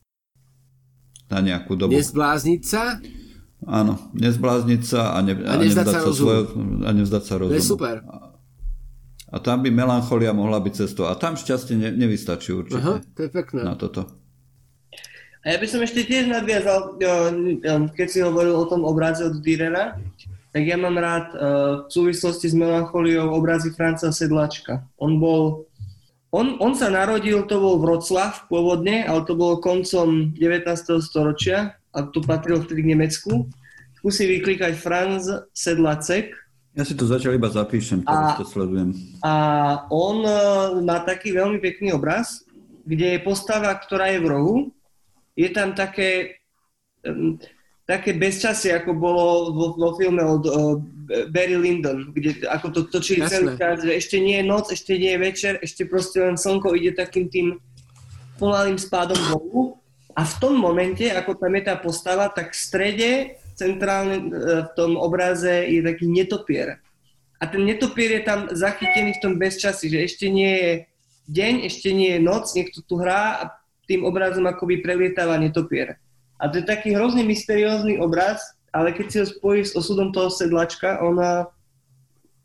na 1.26 1.38
nejakú 1.42 1.74
dobu. 1.74 1.94
Nezblázniť 1.94 2.62
sa? 2.62 3.02
Áno, 3.66 3.98
nezblázniť 4.14 4.82
sa 4.86 5.16
a, 5.16 5.18
ne, 5.24 5.34
a, 5.42 5.56
a 5.56 5.60
nevzdať, 5.60 5.86
sa, 5.90 6.00
svoj, 6.12 6.54
a 6.86 6.90
nevzdať 6.94 7.22
sa 7.24 7.34
rozumu. 7.40 7.56
To 7.56 7.58
je 7.58 7.66
super. 7.66 8.04
A, 8.06 8.16
a 9.32 9.36
tam 9.42 9.66
by 9.66 9.74
melancholia 9.74 10.30
mohla 10.30 10.62
byť 10.62 10.86
cestou. 10.86 11.10
A 11.10 11.18
tam 11.18 11.34
šťastie 11.34 11.74
ne, 11.74 11.90
nevystačí 11.90 12.54
určite. 12.54 12.78
Aha, 12.78 13.02
to 13.16 13.20
je 13.26 13.30
pekné. 13.32 13.60
Na 13.66 13.74
toto. 13.74 14.06
A 15.42 15.54
ja 15.54 15.62
by 15.62 15.66
som 15.66 15.78
ešte 15.82 16.02
tiež 16.06 16.26
nadviazal, 16.26 16.98
keď 17.94 18.06
si 18.10 18.18
hovoril 18.18 18.54
o 18.54 18.66
tom 18.66 18.82
obraze 18.82 19.22
od 19.22 19.38
Dürera, 19.42 19.94
tak 20.50 20.62
ja 20.66 20.74
mám 20.74 20.98
rád 20.98 21.36
v 21.86 21.90
súvislosti 21.92 22.50
s 22.50 22.54
melancholiou 22.58 23.30
obrazy 23.30 23.70
Franca 23.70 24.10
Sedlačka. 24.10 24.82
On 24.98 25.22
bol 25.22 25.65
on, 26.34 26.58
on 26.58 26.72
sa 26.74 26.90
narodil, 26.90 27.46
to 27.46 27.56
bol 27.62 27.78
Vroclav 27.78 28.50
pôvodne, 28.50 29.06
ale 29.06 29.22
to 29.22 29.38
bolo 29.38 29.62
koncom 29.62 30.34
19. 30.34 30.66
storočia 30.98 31.78
a 31.94 31.98
to 32.02 32.18
patrilo 32.20 32.60
vtedy 32.60 32.82
k 32.82 32.92
Nemecku. 32.92 33.32
Skúsi 34.02 34.26
vyklikať 34.26 34.74
Franz 34.76 35.30
Sedlacek. 35.54 36.34
Ja 36.76 36.84
si 36.84 36.92
to 36.92 37.08
zatiaľ 37.08 37.40
iba 37.40 37.48
zapíšem, 37.48 38.04
to 38.04 38.44
sledujem. 38.44 38.92
A 39.24 39.34
on 39.88 40.20
uh, 40.28 40.76
má 40.84 41.00
taký 41.00 41.32
veľmi 41.32 41.56
pekný 41.56 41.96
obraz, 41.96 42.44
kde 42.84 43.16
je 43.16 43.24
postava, 43.24 43.72
ktorá 43.72 44.12
je 44.12 44.20
v 44.20 44.28
rohu. 44.28 44.56
Je 45.32 45.48
tam 45.48 45.72
také, 45.72 46.42
také 47.86 48.18
bezčasie, 48.18 48.74
ako 48.74 48.98
bolo 48.98 49.54
vo, 49.54 49.66
vo 49.78 49.90
filme 49.94 50.18
od 50.20 50.44
uh, 50.50 50.82
Barry 51.30 51.54
Lyndon, 51.54 52.10
kde 52.10 52.42
ako 52.50 52.66
to 52.74 52.80
točí 52.90 53.22
celý 53.30 53.54
čas, 53.54 53.78
že 53.86 53.94
ešte 53.94 54.18
nie 54.18 54.42
je 54.42 54.44
noc, 54.44 54.74
ešte 54.74 54.98
nie 54.98 55.14
je 55.14 55.22
večer, 55.22 55.52
ešte 55.62 55.86
proste 55.86 56.18
len 56.18 56.34
slnko 56.34 56.74
ide 56.74 56.98
takým 56.98 57.30
tým 57.30 57.62
pomalým 58.42 58.74
spádom 58.76 59.16
dolu. 59.30 59.78
A 60.18 60.26
v 60.26 60.34
tom 60.42 60.58
momente, 60.58 61.06
ako 61.12 61.38
tam 61.38 61.54
je 61.54 61.62
tá 61.62 61.74
postava, 61.78 62.26
tak 62.26 62.56
v 62.56 62.58
strede, 62.58 63.10
centrálne 63.54 64.16
e, 64.18 64.24
v 64.64 64.70
tom 64.74 64.96
obraze 64.96 65.68
je 65.68 65.84
taký 65.84 66.08
netopier. 66.08 66.80
A 67.36 67.44
ten 67.46 67.62
netopier 67.68 68.20
je 68.20 68.22
tam 68.24 68.48
zachytený 68.48 69.20
v 69.20 69.22
tom 69.22 69.34
bezčasí, 69.36 69.92
že 69.92 70.08
ešte 70.08 70.26
nie 70.32 70.52
je 70.56 70.72
deň, 71.28 71.54
ešte 71.68 71.92
nie 71.92 72.16
je 72.16 72.20
noc, 72.24 72.48
niekto 72.56 72.80
tu 72.80 72.96
hrá 72.96 73.44
a 73.44 73.44
tým 73.84 74.08
obrazom 74.08 74.48
akoby 74.48 74.80
prelietáva 74.80 75.36
netopier. 75.36 76.00
A 76.36 76.48
to 76.52 76.60
je 76.60 76.68
taký 76.68 76.92
hrozne 76.92 77.24
mysteriózny 77.24 77.96
obraz, 77.96 78.56
ale 78.68 78.92
keď 78.92 79.06
si 79.08 79.16
ho 79.24 79.26
spojí 79.26 79.64
s 79.64 79.72
osudom 79.72 80.12
toho 80.12 80.28
sedlačka, 80.28 81.00
ona 81.00 81.48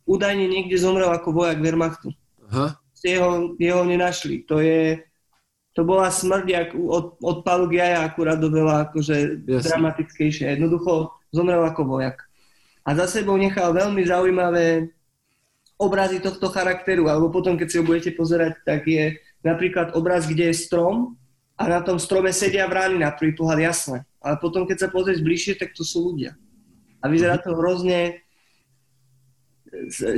údajne 0.08 0.48
niekde 0.48 0.80
zomrel 0.80 1.12
ako 1.12 1.36
vojak 1.36 1.60
Wehrmachtu. 1.60 2.16
Aha. 2.48 2.80
Jeho, 3.02 3.58
jeho 3.58 3.82
nenašli. 3.82 4.46
To 4.46 4.62
je, 4.62 5.02
to 5.74 5.82
bola 5.82 6.14
smrť 6.14 6.46
jak 6.48 6.70
od, 6.78 7.18
od 7.18 7.38
Paluk 7.42 7.74
Jaja 7.74 8.06
akurát 8.06 8.38
do 8.38 8.54
veľa 8.54 8.92
akože 8.92 9.42
dramatickejšie. 9.44 10.54
Jednoducho 10.56 11.10
zomrel 11.34 11.66
ako 11.66 11.98
vojak. 11.98 12.22
A 12.86 12.94
za 12.94 13.10
sebou 13.10 13.36
nechal 13.38 13.74
veľmi 13.74 14.06
zaujímavé 14.06 14.94
obrazy 15.82 16.22
tohto 16.22 16.54
charakteru, 16.54 17.10
alebo 17.10 17.34
potom, 17.34 17.58
keď 17.58 17.68
si 17.68 17.78
ho 17.82 17.84
budete 17.86 18.14
pozerať, 18.14 18.62
tak 18.62 18.86
je 18.86 19.18
napríklad 19.42 19.98
obraz, 19.98 20.30
kde 20.30 20.54
je 20.54 20.62
strom 20.62 21.18
a 21.62 21.70
na 21.70 21.82
tom 21.86 22.02
strome 22.02 22.34
sedia 22.34 22.66
vrány 22.66 22.98
na 22.98 23.14
prvý 23.14 23.38
pohľad 23.38 23.60
jasné 23.62 23.98
ale 24.22 24.38
potom, 24.38 24.70
keď 24.70 24.88
sa 24.88 24.94
pozrieš 24.94 25.26
bližšie, 25.26 25.58
tak 25.58 25.74
to 25.74 25.82
sú 25.82 26.14
ľudia. 26.14 26.38
A 27.02 27.10
vyzerá 27.10 27.42
to 27.42 27.58
hrozne 27.58 28.22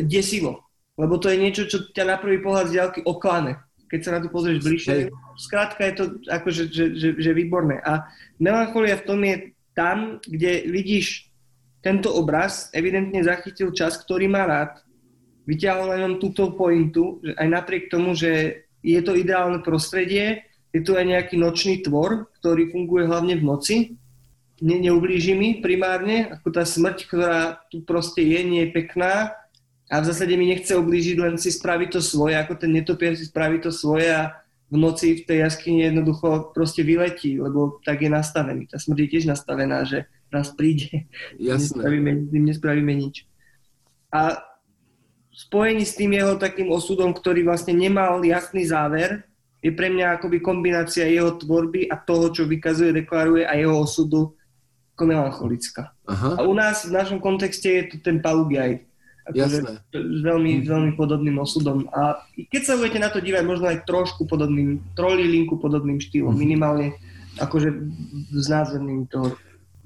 desivo. 0.03 0.67
Lebo 0.99 1.15
to 1.17 1.31
je 1.31 1.39
niečo, 1.39 1.63
čo 1.71 1.89
ťa 1.95 2.03
na 2.05 2.17
prvý 2.19 2.43
pohľad 2.43 2.69
z 2.69 2.75
diaľky 2.75 2.99
oklane. 3.07 3.63
Keď 3.87 3.99
sa 4.03 4.13
na 4.19 4.19
to 4.19 4.27
pozrieš 4.27 4.59
bližšie, 4.59 5.07
skrátka 5.39 5.87
je 5.87 5.93
to 5.95 6.05
akože, 6.27 6.63
že, 6.67 6.85
že, 6.99 7.09
že 7.15 7.31
výborné. 7.31 7.79
A 7.81 8.03
melancholia 8.37 8.99
v 8.99 9.07
tom 9.07 9.23
je 9.23 9.55
tam, 9.71 10.19
kde 10.27 10.67
vidíš 10.67 11.31
tento 11.79 12.11
obraz, 12.11 12.69
evidentne 12.75 13.23
zachytil 13.23 13.71
čas, 13.71 13.95
ktorý 14.03 14.27
má 14.27 14.43
rád, 14.45 14.83
vyťahol 15.47 15.95
len 15.95 16.19
túto 16.19 16.51
pointu, 16.55 17.23
že 17.23 17.31
aj 17.35 17.47
napriek 17.47 17.83
tomu, 17.87 18.15
že 18.15 18.63
je 18.83 18.99
to 19.03 19.15
ideálne 19.15 19.63
prostredie, 19.63 20.43
je 20.73 20.81
tu 20.81 20.97
aj 20.97 21.05
nejaký 21.05 21.37
nočný 21.37 21.85
tvor, 21.85 22.33
ktorý 22.41 22.73
funguje 22.73 23.05
hlavne 23.05 23.37
v 23.37 23.45
noci. 23.45 23.75
Ne, 24.59 24.81
neublíži 24.81 25.37
mi 25.37 25.61
primárne, 25.61 26.33
ako 26.33 26.49
tá 26.49 26.65
smrť, 26.65 26.97
ktorá 27.05 27.61
tu 27.69 27.85
proste 27.85 28.25
je, 28.25 28.39
nie 28.41 28.61
je 28.65 28.73
pekná 28.73 29.37
a 29.93 30.01
v 30.01 30.09
zásade 30.09 30.33
mi 30.33 30.49
nechce 30.49 30.73
ublížiť, 30.73 31.17
len 31.21 31.35
si 31.37 31.53
spraví 31.53 31.85
to 31.85 32.01
svoje, 32.01 32.33
ako 32.33 32.57
ten 32.57 32.73
netopier 32.73 33.13
si 33.13 33.29
spraví 33.29 33.61
to 33.61 33.69
svoje 33.69 34.09
a 34.09 34.33
v 34.73 34.77
noci 34.81 35.21
v 35.21 35.29
tej 35.29 35.45
jaskyni 35.45 35.85
jednoducho 35.85 36.49
proste 36.49 36.81
vyletí, 36.81 37.37
lebo 37.37 37.77
tak 37.85 38.01
je 38.01 38.09
nastavený. 38.09 38.65
Tá 38.65 38.81
smrť 38.81 39.05
je 39.05 39.11
tiež 39.13 39.25
nastavená, 39.29 39.85
že 39.85 40.09
raz 40.33 40.49
príde, 40.49 41.05
Jasné. 41.37 41.77
nespravíme, 41.77 42.11
nespravíme 42.33 42.93
nič. 42.97 43.29
A 44.09 44.41
spojení 45.29 45.85
s 45.85 45.93
tým 45.93 46.17
jeho 46.17 46.41
takým 46.41 46.73
osudom, 46.73 47.13
ktorý 47.13 47.45
vlastne 47.45 47.77
nemal 47.77 48.25
jasný 48.25 48.65
záver, 48.65 49.29
je 49.63 49.71
pre 49.71 49.87
mňa 49.87 50.19
akoby 50.19 50.43
kombinácia 50.43 51.07
jeho 51.07 51.39
tvorby 51.39 51.87
a 51.87 51.95
toho, 51.95 52.35
čo 52.35 52.43
vykazuje, 52.43 52.91
deklaruje 52.91 53.47
a 53.47 53.55
jeho 53.55 53.79
osudu 53.79 54.35
ako 54.93 55.03
melancholická. 55.07 55.95
Aha. 56.05 56.29
A 56.37 56.39
u 56.43 56.53
nás 56.53 56.83
v 56.83 56.93
našom 56.93 57.23
kontexte 57.23 57.71
je 57.71 57.83
to 57.95 57.97
ten 58.03 58.19
Palugiaj. 58.19 58.83
Akože 59.23 59.63
s 59.95 60.19
veľmi, 60.19 60.59
mm. 60.59 60.67
veľmi 60.67 60.91
podobným 60.99 61.39
osudom. 61.39 61.87
A 61.95 62.19
keď 62.51 62.61
sa 62.67 62.73
budete 62.75 62.99
na 62.99 63.07
to 63.07 63.23
dívať, 63.23 63.43
možno 63.47 63.71
aj 63.71 63.87
trošku 63.87 64.27
podobným, 64.27 64.83
trolilinku 64.99 65.55
podobným 65.55 66.03
štýlom, 66.03 66.35
mm. 66.35 66.39
minimálne 66.43 66.87
akože 67.39 67.71
s 68.35 68.45
názorným 68.51 69.07
toho. 69.07 69.31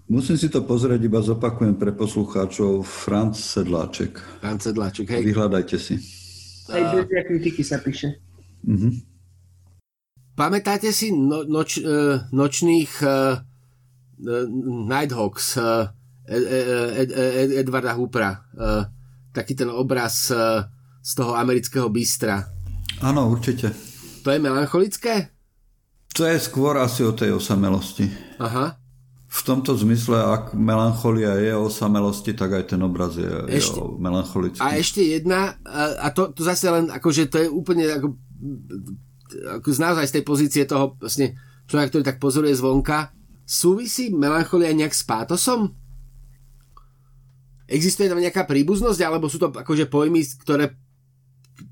Musím 0.09 0.41
si 0.41 0.49
to 0.49 0.65
pozrieť, 0.65 1.05
iba 1.05 1.21
zopakujem 1.21 1.77
pre 1.77 1.93
poslucháčov. 1.93 2.81
Franc 2.81 3.37
Sedláček. 3.37 4.17
Franc 4.41 4.65
Sedláček, 4.65 5.05
hej. 5.13 5.21
Vyhľadajte 5.21 5.77
si. 5.77 6.01
Aj 6.73 6.97
bez 6.97 7.05
kritiky 7.07 7.61
sa 7.61 7.77
píše. 7.77 8.17
Mm-hmm. 8.65 9.16
Pamätáte 10.37 10.93
si 10.93 11.09
no, 11.09 11.41
noč, 11.49 11.81
nočných 12.29 12.91
uh, 13.01 13.41
Nighthawks 14.85 15.57
uh, 15.57 15.89
Ed, 16.29 16.45
Ed, 16.93 17.09
Ed, 17.09 17.49
Edvarda 17.65 17.97
Hoopera? 17.97 18.45
Uh, 18.53 18.85
taký 19.33 19.57
ten 19.57 19.73
obraz 19.73 20.29
uh, 20.29 20.61
z 21.01 21.11
toho 21.17 21.33
amerického 21.33 21.89
bystra. 21.89 22.45
Áno, 23.01 23.33
určite. 23.33 23.73
To 24.21 24.29
je 24.29 24.37
melancholické? 24.37 25.33
To 26.13 26.29
je 26.29 26.37
skôr 26.37 26.77
asi 26.77 27.01
o 27.01 27.17
tej 27.17 27.33
osamelosti. 27.33 28.05
Aha. 28.37 28.77
V 29.27 29.41
tomto 29.41 29.73
zmysle, 29.73 30.21
ak 30.21 30.53
melancholia 30.53 31.33
je 31.41 31.53
o 31.57 31.65
samelosti, 31.65 32.37
tak 32.37 32.61
aj 32.61 32.77
ten 32.77 32.81
obraz 32.85 33.17
je, 33.17 33.25
ešte, 33.49 33.77
je 33.77 33.85
o 33.85 33.97
melancholický. 33.97 34.61
A 34.61 34.77
ešte 34.77 35.01
jedna, 35.01 35.57
a 35.97 36.13
to, 36.13 36.29
to 36.29 36.45
zase 36.45 36.69
len, 36.69 36.93
akože 36.93 37.25
to 37.25 37.37
je 37.41 37.47
úplne 37.49 37.89
ako 37.89 38.17
naozaj 39.79 40.05
z 40.07 40.15
tej 40.19 40.23
pozície 40.23 40.63
toho 40.63 40.95
vlastne 40.99 41.35
človeka, 41.67 41.91
ktorý 41.91 42.03
tak 42.03 42.21
pozoruje 42.23 42.55
zvonka, 42.55 43.11
súvisí 43.43 44.11
melancholia 44.11 44.71
nejak 44.75 44.93
s 44.95 45.03
pátosom? 45.03 45.75
Existuje 47.67 48.07
tam 48.07 48.23
nejaká 48.23 48.47
príbuznosť, 48.47 48.99
alebo 49.03 49.27
sú 49.27 49.39
to 49.39 49.51
akože 49.51 49.91
pojmy, 49.91 50.23
ktoré 50.43 50.75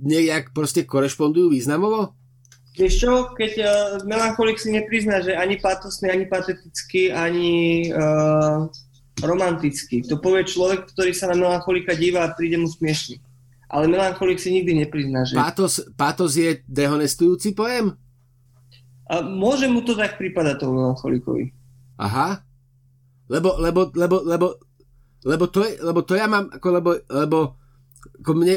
nejak 0.03 0.51
proste 0.51 0.83
korešpondujú 0.83 1.55
významovo? 1.55 2.11
Vieš 2.75 2.93
čo, 3.07 3.11
keď 3.31 3.51
uh, 3.63 3.69
melancholik 4.03 4.59
si 4.59 4.75
neprizná, 4.75 5.23
že 5.23 5.31
ani 5.31 5.55
patosný, 5.63 6.11
ani 6.11 6.27
patetický, 6.27 7.07
ani 7.07 7.87
uh, 7.95 8.67
romantický. 9.23 10.03
To 10.11 10.19
povie 10.19 10.43
človek, 10.43 10.91
ktorý 10.91 11.15
sa 11.15 11.31
na 11.31 11.39
melancholika 11.39 11.95
díva 11.95 12.27
a 12.27 12.35
príde 12.35 12.59
mu 12.59 12.67
smiešný. 12.67 13.23
Ale 13.65 13.89
melancholik 13.89 14.37
si 14.37 14.53
nikdy 14.53 14.85
neprizná, 14.85 15.25
že... 15.25 15.33
Patos, 15.33 15.81
patos 15.97 16.37
je 16.37 16.61
dehonestujúci 16.69 17.57
pojem? 17.57 17.97
A 19.05 19.21
môže 19.21 19.69
mu 19.69 19.85
to 19.85 19.93
tak 19.93 20.17
prípadať 20.17 20.61
tomu 20.61 20.81
melancholikovi. 20.81 21.53
Aha. 22.01 22.41
Lebo, 23.29 23.57
lebo, 23.57 23.89
lebo, 23.93 24.21
lebo, 24.21 24.47
lebo, 25.25 25.45
to, 25.49 25.65
je, 25.65 25.81
lebo 25.81 26.05
to 26.05 26.13
ja 26.13 26.29
mám, 26.29 26.49
ako, 26.53 26.67
lebo, 26.69 26.89
lebo 27.09 27.37
ako 28.21 28.31
mne, 28.37 28.55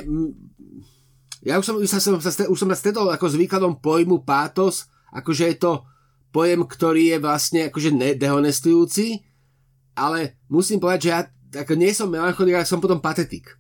ja 1.41 1.57
už 1.57 1.65
som, 1.65 1.77
už, 1.81 1.89
som, 1.89 2.21
už 2.53 2.59
som 2.59 2.69
stretol 2.77 3.09
ako 3.09 3.27
s 3.33 3.41
výkladom 3.41 3.81
pojmu 3.81 4.25
pátos, 4.29 4.93
akože 5.13 5.45
je 5.53 5.57
to 5.57 5.73
pojem, 6.29 6.61
ktorý 6.69 7.17
je 7.17 7.19
vlastne 7.25 7.61
akože 7.73 7.97
dehonestujúci, 8.21 9.25
ale 9.97 10.37
musím 10.53 10.77
povedať, 10.79 11.01
že 11.01 11.11
ja 11.11 11.21
ako 11.65 11.73
nie 11.81 11.97
som 11.97 12.13
melancholik, 12.13 12.61
ale 12.61 12.69
som 12.69 12.81
potom 12.81 13.01
patetik. 13.01 13.57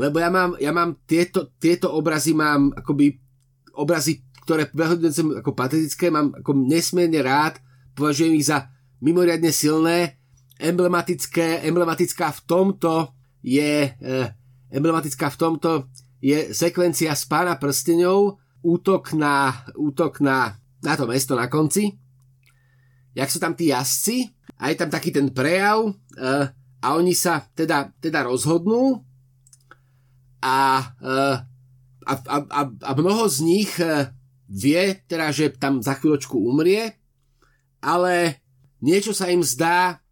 Lebo 0.00 0.16
ja 0.16 0.32
mám, 0.32 0.56
ja 0.56 0.72
mám 0.72 0.96
tieto, 1.04 1.52
tieto 1.60 1.92
obrazy, 1.92 2.32
mám 2.32 2.72
akoby 2.72 3.20
obrazy, 3.76 4.24
ktoré 4.48 4.72
vyhodujem 4.72 5.44
ako 5.44 5.52
patetické, 5.52 6.08
mám 6.08 6.32
ako 6.40 6.56
nesmierne 6.56 7.20
rád, 7.20 7.60
považujem 7.92 8.32
ich 8.40 8.48
za 8.48 8.72
mimoriadne 9.04 9.52
silné, 9.52 10.16
emblematické, 10.56 11.68
emblematická 11.68 12.32
v 12.32 12.40
tomto 12.48 13.12
je, 13.44 13.92
eh, 13.92 14.26
emblematická 14.72 15.28
v 15.28 15.36
tomto 15.36 15.70
je 16.24 16.56
sekvencia 16.56 17.12
z 17.12 17.24
pána 17.28 17.60
prstenov, 17.60 18.40
útok 18.64 19.12
na, 19.16 19.64
útok 19.76 20.24
na, 20.24 20.56
na 20.80 20.92
to 20.96 21.04
mesto 21.04 21.36
na 21.36 21.48
konci, 21.48 22.00
jak 23.16 23.28
sú 23.28 23.40
tam 23.40 23.56
tí 23.56 23.72
jazdci? 23.72 24.32
A 24.60 24.68
je 24.68 24.76
tam 24.76 24.92
taký 24.92 25.08
ten 25.08 25.32
prejav 25.32 25.88
uh, 25.88 26.44
a 26.84 26.86
oni 26.92 27.16
sa 27.16 27.40
teda, 27.56 27.96
teda 27.96 28.28
rozhodnú 28.28 29.00
a, 30.40 30.58
uh, 31.00 31.36
a, 32.04 32.12
a, 32.16 32.36
a, 32.48 32.60
a 32.68 32.90
mnoho 32.96 33.28
z 33.28 33.38
nich 33.44 33.72
uh, 33.80 34.08
vie 34.50 34.98
teda, 35.06 35.30
že 35.30 35.54
tam 35.54 35.78
za 35.78 35.94
chvíľočku 35.94 36.34
umrie, 36.34 36.98
ale 37.78 38.42
niečo 38.82 39.14
sa 39.14 39.30
im 39.30 39.46
zdá 39.46 40.02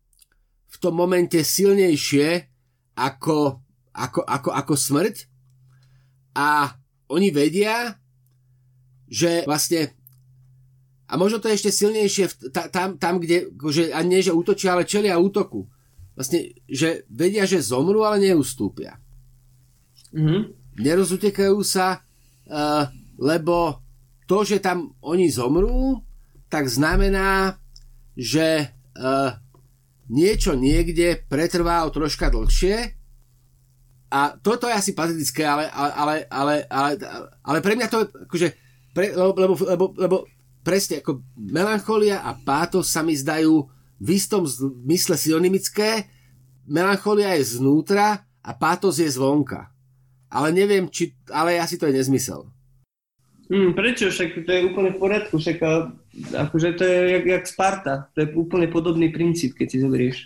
v 0.69 0.77
tom 0.79 0.95
momente 0.95 1.41
silnejšie 1.41 2.47
ako, 2.95 3.59
ako, 3.97 4.21
ako, 4.23 4.51
ako 4.53 4.75
smrť 4.77 5.17
a 6.37 6.77
oni 7.09 7.33
vedia, 7.33 7.97
že 9.09 9.43
vlastne 9.49 9.97
a 11.09 11.17
možno 11.17 11.41
to 11.41 11.49
je 11.49 11.57
ešte 11.57 11.73
silnejšie 11.73 12.53
ta, 12.53 12.69
tam, 12.69 13.01
tam, 13.01 13.17
kde, 13.17 13.49
že, 13.73 13.97
a 13.97 14.05
nie, 14.05 14.21
že 14.21 14.37
útočia, 14.37 14.77
ale 14.77 14.85
čelia 14.85 15.17
útoku. 15.17 15.65
Vlastne, 16.13 16.53
že 16.69 17.09
vedia, 17.09 17.49
že 17.49 17.65
zomrú, 17.65 18.05
ale 18.05 18.21
neustúpia. 18.21 19.01
Mm-hmm. 20.15 20.41
Nerozutekajú 20.79 21.59
sa, 21.67 22.01
uh, 22.49 22.85
lebo 23.19 23.83
to, 24.29 24.45
že 24.45 24.63
tam 24.63 24.95
oni 25.03 25.33
zomrú, 25.33 26.01
tak 26.49 26.69
znamená, 26.69 27.59
že 28.15 28.73
uh, 28.97 29.37
niečo 30.09 30.57
niekde 30.57 31.25
pretrvá 31.29 31.85
o 31.85 31.93
troška 31.93 32.33
dlhšie 32.33 32.99
a 34.09 34.41
toto 34.41 34.65
je 34.69 34.75
asi 34.75 34.97
patetické, 34.97 35.45
ale, 35.45 35.69
ale, 35.69 36.25
ale, 36.33 36.55
ale, 36.65 36.91
ale 37.45 37.59
pre 37.61 37.77
mňa 37.77 37.89
to 37.93 37.99
je 38.01 38.07
akože, 38.25 38.49
pre, 38.97 39.13
lebo, 39.13 39.53
lebo, 39.69 39.85
lebo, 39.93 40.17
presne 40.65 41.05
ako 41.05 41.25
melancholia 41.37 42.25
a 42.25 42.37
pátos 42.37 42.89
sa 42.89 43.05
mi 43.05 43.13
zdajú 43.13 43.69
v 44.01 44.09
istom 44.13 44.45
zmysle 44.49 45.17
synonymické. 45.17 46.09
Melancholia 46.69 47.37
je 47.37 47.57
znútra 47.61 48.25
a 48.41 48.51
pátos 48.57 49.01
je 49.01 49.09
zvonka. 49.09 49.73
Ale 50.29 50.53
neviem, 50.53 50.89
či, 50.93 51.17
ale 51.33 51.57
asi 51.57 51.81
to 51.81 51.89
je 51.89 51.97
nezmysel. 51.97 52.49
Hmm, 53.49 53.73
prečo? 53.73 54.13
Však 54.13 54.45
to 54.45 54.51
je 54.53 54.61
úplne 54.69 54.93
v 54.93 55.01
poriadku. 55.01 55.41
Však 55.41 55.57
akože 56.37 56.69
to 56.77 56.85
je 56.85 56.99
jak, 57.17 57.25
jak 57.25 57.45
Sparta. 57.49 57.95
To 58.13 58.19
je 58.21 58.29
úplne 58.37 58.69
podobný 58.69 59.09
princíp, 59.09 59.57
keď 59.57 59.67
si 59.73 59.79
zoberieš. 59.81 60.17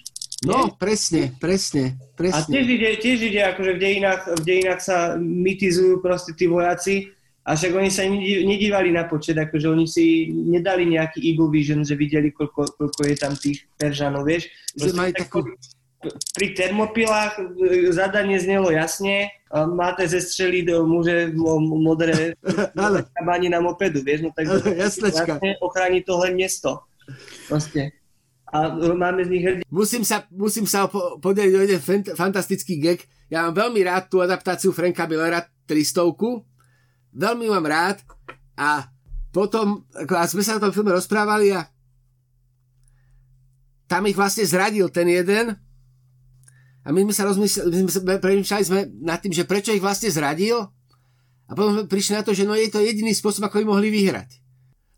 No, 0.42 0.74
presne, 0.74 1.30
presne, 1.38 1.94
presne. 2.18 2.34
A 2.34 2.50
tiež 2.50 2.66
ide, 2.66 2.98
tiež 2.98 3.18
ide 3.30 3.46
akože 3.46 3.78
v 3.78 3.82
dejinách, 3.82 4.22
v 4.26 4.42
dejinách 4.42 4.80
sa 4.82 5.14
mitizujú 5.14 6.02
proste 6.02 6.34
tí 6.34 6.50
vojaci, 6.50 7.14
a 7.42 7.58
však 7.58 7.74
oni 7.74 7.90
sa 7.90 8.06
nedívali 8.06 8.94
na 8.94 9.10
počet, 9.10 9.34
akože 9.34 9.66
oni 9.66 9.86
si 9.90 10.30
nedali 10.30 10.86
nejaký 10.86 11.18
Eagle 11.26 11.50
Vision, 11.50 11.82
že 11.82 11.98
videli, 11.98 12.30
koľko, 12.30 12.78
koľko 12.78 13.00
je 13.02 13.16
tam 13.18 13.34
tých 13.34 13.66
Peržanov, 13.74 14.30
vieš. 14.30 14.46
Že 14.78 14.94
majú 14.94 15.12
takú... 15.18 15.38
Pri 16.34 16.54
termopilách 16.54 17.38
e, 17.38 17.42
zadanie 17.94 18.38
znelo 18.38 18.70
jasne, 18.74 19.30
máte 19.52 20.08
zestreliť 20.08 20.64
do 20.72 20.88
muže 20.88 21.32
modré 21.60 22.32
kabáni 23.16 23.52
na 23.52 23.60
mopedu, 23.60 24.00
vieš, 24.00 24.24
no 24.24 24.30
tak 24.32 24.48
jasne 24.72 25.12
ochráni 25.60 26.00
to 26.00 26.16
len 26.16 26.40
mesto. 26.40 26.80
Proste 27.46 28.02
a 28.52 28.68
máme 28.76 29.24
z 29.24 29.32
nich 29.32 29.44
hrdí. 29.48 29.62
Musím 29.72 30.04
sa, 30.04 30.28
musím 30.28 30.68
sa 30.68 30.84
podeliť 31.24 31.54
o 31.56 31.64
jeden 31.64 31.80
fantastický 32.12 32.76
gag. 32.76 33.00
Ja 33.32 33.48
mám 33.48 33.56
veľmi 33.56 33.80
rád 33.80 34.12
tú 34.12 34.20
adaptáciu 34.20 34.76
Franka 34.76 35.08
Billera 35.08 35.40
300 35.64 36.04
Veľmi 37.16 37.48
mám 37.48 37.64
rád 37.64 38.04
a 38.52 38.92
potom, 39.32 39.88
ako, 39.96 40.12
a 40.12 40.28
sme 40.28 40.44
sa 40.44 40.60
o 40.60 40.62
tom 40.62 40.72
filme 40.76 40.92
rozprávali 40.92 41.56
a 41.56 41.64
tam 43.88 44.04
ich 44.04 44.16
vlastne 44.16 44.44
zradil 44.44 44.92
ten 44.92 45.08
jeden 45.08 45.56
a 46.82 46.90
my 46.90 47.06
sme 47.06 47.14
sa 47.14 47.24
rozmysleli, 47.30 47.86
my 47.86 47.90
sme 47.90 48.14
premýšľali 48.18 48.64
sme 48.66 48.80
nad 49.06 49.22
tým, 49.22 49.30
že 49.30 49.46
prečo 49.46 49.70
ich 49.70 49.82
vlastne 49.82 50.10
zradil 50.10 50.66
a 51.46 51.50
potom 51.54 51.78
sme 51.78 51.84
prišli 51.86 52.18
na 52.18 52.26
to, 52.26 52.34
že 52.34 52.42
no 52.42 52.58
je 52.58 52.70
to 52.70 52.82
jediný 52.82 53.14
spôsob, 53.14 53.46
ako 53.46 53.62
ich 53.62 53.70
mohli 53.70 53.88
vyhrať. 53.90 54.42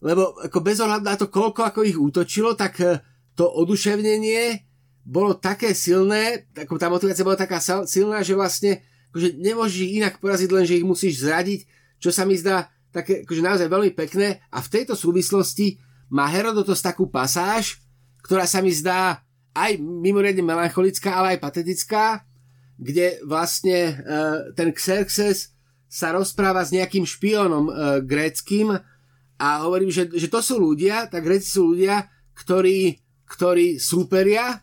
Lebo 0.04 0.36
ako 0.40 0.58
bez 0.60 0.80
ohľadu 0.80 1.04
na 1.04 1.16
to, 1.16 1.28
koľko 1.28 1.60
ako 1.64 1.80
ich 1.84 1.96
útočilo, 1.96 2.56
tak 2.56 2.80
eh, 2.80 3.00
to 3.36 3.44
oduševnenie 3.48 4.64
bolo 5.04 5.36
také 5.36 5.76
silné, 5.76 6.48
ako 6.56 6.80
tá 6.80 6.88
motivácia 6.88 7.26
bola 7.26 7.36
taká 7.36 7.60
silná, 7.84 8.24
že 8.24 8.32
vlastne 8.32 8.80
akože 9.12 9.36
nemôžeš 9.36 9.78
ich 9.84 9.94
inak 10.00 10.16
poraziť, 10.16 10.48
len 10.48 10.64
že 10.64 10.80
ich 10.80 10.86
musíš 10.86 11.20
zradiť, 11.20 11.60
čo 12.00 12.08
sa 12.08 12.24
mi 12.24 12.40
zdá 12.40 12.72
také 12.94 13.26
akože 13.26 13.42
naozaj 13.42 13.68
veľmi 13.68 13.92
pekné 13.92 14.40
a 14.54 14.62
v 14.62 14.72
tejto 14.72 14.94
súvislosti 14.94 15.82
má 16.08 16.30
Herodotos 16.30 16.78
takú 16.78 17.10
pasáž, 17.10 17.82
ktorá 18.22 18.46
sa 18.46 18.62
mi 18.62 18.70
zdá 18.70 19.23
aj 19.54 19.78
mimoriadne 19.78 20.42
melancholická, 20.42 21.14
ale 21.14 21.38
aj 21.38 21.42
patetická, 21.42 22.04
kde 22.74 23.22
vlastne 23.22 23.78
e, 23.78 23.94
ten 24.58 24.74
Xerxes 24.74 25.54
sa 25.86 26.10
rozpráva 26.10 26.66
s 26.66 26.74
nejakým 26.74 27.06
špiónom 27.06 27.70
e, 27.70 27.72
gréckým 28.02 28.74
a 29.38 29.48
hovorím, 29.62 29.94
že, 29.94 30.10
že 30.10 30.26
to 30.26 30.42
sú 30.42 30.58
ľudia, 30.58 31.06
tak 31.06 31.26
Gréci 31.26 31.54
sú 31.54 31.74
ľudia, 31.74 32.10
ktorí 32.34 33.04
ktorí 33.24 33.80
súperia, 33.80 34.62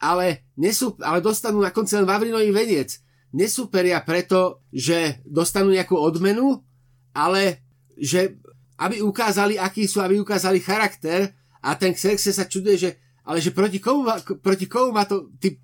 ale, 0.00 0.50
nesú, 0.56 0.96
ale 1.04 1.20
dostanú 1.20 1.60
na 1.60 1.70
konci 1.70 1.94
len 1.94 2.08
Vavrinový 2.08 2.50
veniec. 2.50 2.98
Nesúperia 3.30 4.00
preto, 4.02 4.64
že 4.72 5.22
dostanú 5.22 5.70
nejakú 5.70 5.94
odmenu, 5.94 6.64
ale 7.14 7.62
že 7.94 8.40
aby 8.80 9.04
ukázali, 9.04 9.60
aký 9.60 9.84
sú, 9.84 10.00
aby 10.00 10.18
ukázali 10.18 10.58
charakter 10.58 11.36
a 11.60 11.76
ten 11.76 11.92
Xerxes 11.92 12.40
sa 12.40 12.48
čuduje, 12.48 12.76
že 12.80 12.90
ale 13.30 13.38
že 13.38 13.54
proti 13.54 13.78
komu, 13.78 14.10
proti 14.42 14.66
komu 14.66 14.90
ma 14.90 15.06
to 15.06 15.30
ty, 15.38 15.54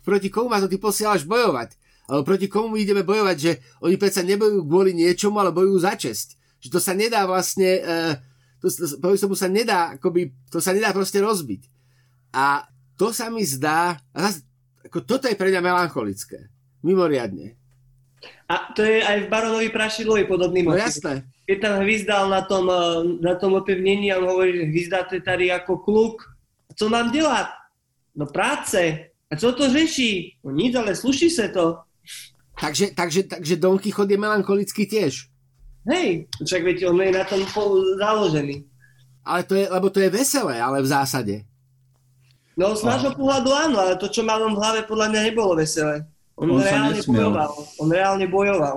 proti 0.00 0.32
komu 0.32 0.48
ma 0.48 0.64
to 0.64 0.72
ty 0.72 0.80
posielaš 0.80 1.28
bojovať? 1.28 1.76
Alebo 2.08 2.24
proti 2.24 2.48
komu 2.48 2.80
ideme 2.80 3.04
bojovať, 3.04 3.36
že 3.36 3.52
oni 3.84 4.00
predsa 4.00 4.24
nebojujú 4.24 4.64
kvôli 4.64 4.96
niečomu, 4.96 5.36
ale 5.36 5.52
bojujú 5.52 5.76
za 5.84 5.92
česť. 5.92 6.40
Že 6.64 6.68
to 6.72 6.80
sa 6.80 6.96
nedá 6.96 7.28
vlastne 7.28 7.70
uh, 7.84 8.14
to, 8.62 8.68
to, 8.98 9.28
to 9.28 9.36
sa 9.36 9.48
nedá, 9.50 9.98
akoby, 9.98 10.32
to 10.48 10.58
sa 10.58 10.72
nedá 10.72 10.90
proste 10.90 11.20
rozbiť. 11.20 11.68
A 12.32 12.64
to 12.96 13.12
sa 13.12 13.28
mi 13.28 13.44
zdá, 13.44 14.00
a 14.10 14.16
zase, 14.28 14.42
ako 14.86 15.04
toto 15.04 15.28
je 15.28 15.36
pre 15.36 15.52
mňa 15.52 15.60
melancholické. 15.60 16.48
Mimoriadne. 16.80 17.58
A 18.46 18.70
to 18.72 18.86
je 18.86 19.02
aj 19.02 19.26
v 19.26 19.30
Baronovi 19.30 19.68
Prašilovi 19.74 20.24
podobný 20.24 20.62
motiv. 20.62 20.78
No 20.78 20.86
jasné. 20.86 21.14
Keď 21.46 21.58
tam 21.62 21.74
hvizdal 21.82 22.24
na 22.30 22.42
tom, 22.46 22.64
eh, 22.70 23.02
na 23.22 23.34
tom 23.34 23.54
opevnení 23.58 24.10
a 24.10 24.18
on 24.22 24.30
hovorí, 24.30 24.54
že 24.54 24.70
hvizdáte 24.70 25.18
tady 25.22 25.50
ako 25.50 25.82
kluk, 25.82 26.35
co 26.76 26.88
mám 26.88 27.12
dělat? 27.12 27.46
No 28.16 28.26
práce. 28.26 28.98
A 29.30 29.36
co 29.36 29.52
to 29.52 29.70
řeší? 29.72 30.36
No 30.44 30.50
nic, 30.50 30.76
ale 30.76 30.96
sluší 30.96 31.30
se 31.30 31.48
to. 31.48 31.78
Takže, 32.60 32.86
takže, 32.96 33.22
takže 33.22 33.56
Don 33.56 33.78
Quixote 33.78 34.12
je 34.12 34.18
melancholický 34.18 34.86
tiež. 34.86 35.28
Hej, 35.86 36.26
však 36.42 36.62
viete, 36.64 36.88
on 36.88 36.98
je 36.98 37.12
na 37.12 37.24
tom 37.24 37.46
založený. 37.98 38.64
Ale 39.22 39.42
to 39.42 39.54
je, 39.54 39.70
lebo 39.70 39.90
to 39.90 40.00
je 40.00 40.10
veselé, 40.10 40.58
ale 40.58 40.82
v 40.82 40.86
zásade. 40.86 41.34
No 42.56 42.72
z 42.72 42.88
nášho 42.88 43.12
pohľadu 43.12 43.52
áno, 43.52 43.76
ale 43.76 44.00
to, 44.00 44.08
čo 44.08 44.24
mal 44.24 44.40
on 44.40 44.56
v 44.56 44.60
hlave, 44.64 44.80
podľa 44.88 45.12
mňa 45.12 45.20
nebolo 45.28 45.52
veselé. 45.60 46.08
On, 46.40 46.48
On 46.48 46.62
reálne 46.62 46.96
bojoval. 47.04 47.52
On 47.76 47.88
reálne 47.92 48.26
bojoval. 48.26 48.76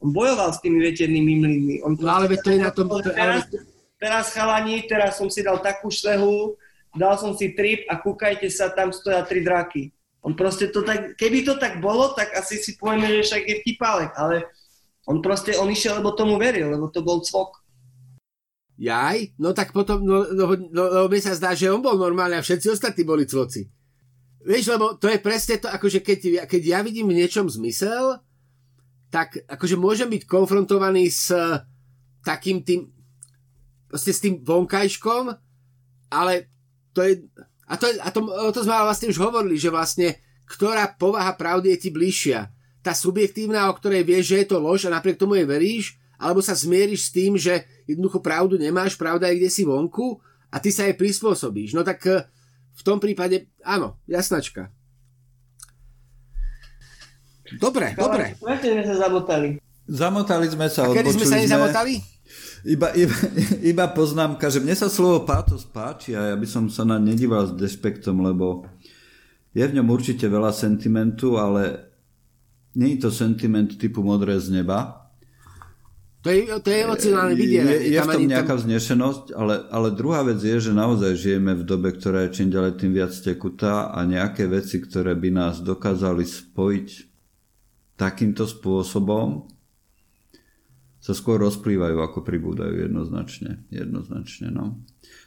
On 0.00 0.08
bojoval 0.14 0.50
s 0.54 0.62
tými 0.62 0.78
veternými 0.78 1.32
mlynmi. 1.42 1.76
On 1.82 1.98
No 1.98 2.10
ale 2.10 2.30
to 2.38 2.48
je 2.54 2.58
na 2.62 2.70
tom... 2.70 2.86
Teraz, 3.02 3.50
teraz 3.98 4.24
chalani, 4.32 4.86
teraz 4.86 5.18
som 5.18 5.26
si 5.26 5.42
dal 5.42 5.58
takú 5.58 5.90
šlehu, 5.90 6.54
dal 6.94 7.14
som 7.18 7.34
si 7.34 7.54
trip 7.54 7.86
a 7.86 7.98
kúkajte 7.98 8.50
sa, 8.50 8.72
tam 8.74 8.90
stoja 8.90 9.22
tri 9.26 9.42
draky. 9.44 9.90
On 10.20 10.36
proste 10.36 10.68
to 10.68 10.84
tak, 10.84 11.16
keby 11.16 11.46
to 11.46 11.56
tak 11.56 11.80
bolo, 11.80 12.12
tak 12.12 12.34
asi 12.36 12.60
si 12.60 12.76
povieme, 12.76 13.08
že 13.20 13.24
však 13.24 13.42
je 13.46 13.56
vtipálek, 13.64 14.12
ale 14.20 14.36
on 15.08 15.24
proste, 15.24 15.56
on 15.56 15.72
išiel, 15.72 15.98
lebo 16.02 16.12
tomu 16.12 16.36
veril, 16.36 16.68
lebo 16.68 16.92
to 16.92 17.00
bol 17.00 17.24
cvok. 17.24 17.56
Jaj? 18.80 19.36
No 19.40 19.52
tak 19.56 19.72
potom, 19.72 20.04
no, 20.04 20.28
no, 20.32 20.44
no, 20.56 20.82
no 20.88 21.00
mi 21.08 21.20
sa 21.20 21.36
zdá, 21.36 21.52
že 21.56 21.72
on 21.72 21.84
bol 21.84 21.96
normálny 21.96 22.36
a 22.36 22.44
všetci 22.44 22.72
ostatní 22.72 23.04
boli 23.04 23.24
cvoci. 23.28 23.68
Vieš, 24.40 24.72
lebo 24.72 24.96
to 24.96 25.08
je 25.08 25.20
presne 25.20 25.60
to, 25.60 25.68
akože 25.68 26.00
keď, 26.00 26.48
keď 26.48 26.62
ja 26.64 26.78
vidím 26.80 27.12
v 27.12 27.20
niečom 27.20 27.44
zmysel, 27.44 28.20
tak 29.12 29.36
akože 29.44 29.76
môžem 29.76 30.08
byť 30.08 30.22
konfrontovaný 30.24 31.12
s 31.12 31.28
eh, 31.28 31.60
takým 32.24 32.64
tým, 32.64 32.88
proste 33.90 34.16
s 34.16 34.22
tým 34.24 34.40
vonkajškom, 34.40 35.34
ale 36.08 36.48
to 37.00 37.02
je, 37.08 37.12
a 37.64 37.74
to, 37.80 37.86
a 37.88 38.08
to, 38.12 38.20
o 38.28 38.52
to 38.52 38.60
sme 38.60 38.76
vlastne 38.76 39.08
už 39.08 39.16
hovorili, 39.16 39.56
že 39.56 39.72
vlastne 39.72 40.20
ktorá 40.50 40.90
povaha 40.98 41.32
pravdy 41.32 41.72
je 41.72 41.78
ti 41.78 41.90
bližšia. 41.94 42.50
Tá 42.84 42.92
subjektívna, 42.92 43.70
o 43.70 43.76
ktorej 43.76 44.02
vieš, 44.02 44.34
že 44.34 44.44
je 44.44 44.46
to 44.50 44.58
lož 44.58 44.84
a 44.84 44.92
napriek 44.92 45.16
tomu 45.16 45.38
jej 45.38 45.46
veríš, 45.46 45.94
alebo 46.20 46.42
sa 46.42 46.52
zmieriš 46.52 47.08
s 47.08 47.10
tým, 47.14 47.32
že 47.38 47.64
jednoducho 47.86 48.20
pravdu 48.20 48.58
nemáš, 48.58 48.98
pravda 48.98 49.30
je 49.30 49.40
kde 49.40 49.50
si 49.52 49.62
vonku 49.62 50.18
a 50.50 50.58
ty 50.58 50.74
sa 50.74 50.84
jej 50.84 50.98
prispôsobíš. 50.98 51.72
No 51.72 51.86
tak 51.86 52.02
eh, 52.10 52.26
v 52.74 52.82
tom 52.82 52.98
prípade, 52.98 53.48
áno, 53.62 53.96
jasnačka. 54.10 54.68
Dobre, 57.56 57.94
dobre. 57.98 58.38
Prečo 58.38 58.68
sme 58.74 58.84
sa 58.86 58.94
zabotali? 59.06 59.48
Zamotali 59.90 60.46
sme 60.46 60.66
sa, 60.70 60.86
A 60.86 60.94
kedy 60.94 61.10
sme 61.18 61.26
sa 61.26 61.38
nezamotali? 61.38 61.98
Iba, 62.64 62.92
iba, 62.92 63.16
iba 63.72 63.84
poznámka, 63.88 64.52
že 64.52 64.60
mne 64.60 64.76
sa 64.76 64.92
slovo 64.92 65.24
pátos 65.24 65.64
páči 65.64 66.12
a 66.12 66.34
ja 66.34 66.36
by 66.36 66.46
som 66.48 66.68
sa 66.68 66.84
na 66.84 67.00
nedíval 67.00 67.48
s 67.48 67.52
despektom, 67.56 68.20
lebo 68.20 68.68
je 69.56 69.64
v 69.64 69.74
ňom 69.80 69.88
určite 69.88 70.28
veľa 70.28 70.52
sentimentu, 70.52 71.40
ale 71.40 71.90
nie 72.76 72.94
je 72.96 73.08
to 73.08 73.10
sentiment 73.10 73.66
typu 73.74 74.04
modré 74.04 74.38
z 74.38 74.62
neba. 74.62 75.00
To 76.20 76.28
je, 76.28 76.52
to 76.60 76.68
je 76.68 76.78
emocionálne 76.84 77.32
vidieť. 77.32 77.64
Je, 77.64 77.96
je 77.96 77.98
v 77.98 78.12
tom 78.12 78.28
nejaká 78.28 78.54
vznešenosť, 78.60 79.32
ale, 79.32 79.64
ale 79.72 79.88
druhá 79.96 80.20
vec 80.20 80.36
je, 80.44 80.68
že 80.68 80.76
naozaj 80.76 81.16
žijeme 81.16 81.56
v 81.56 81.64
dobe, 81.64 81.96
ktorá 81.96 82.28
je 82.28 82.36
čím 82.36 82.52
ďalej 82.52 82.76
tým 82.76 82.92
viac 82.92 83.12
tekutá 83.16 83.88
a 83.88 84.04
nejaké 84.04 84.44
veci, 84.44 84.84
ktoré 84.84 85.16
by 85.16 85.32
nás 85.32 85.64
dokázali 85.64 86.28
spojiť 86.28 86.88
takýmto 87.96 88.44
spôsobom, 88.44 89.48
sa 91.10 91.14
skôr 91.18 91.42
rozplývajú, 91.42 91.98
ako 91.98 92.22
pribúdajú 92.22 92.86
jednoznačne. 92.86 93.66
jednoznačne 93.74 94.54
no. 94.54 94.78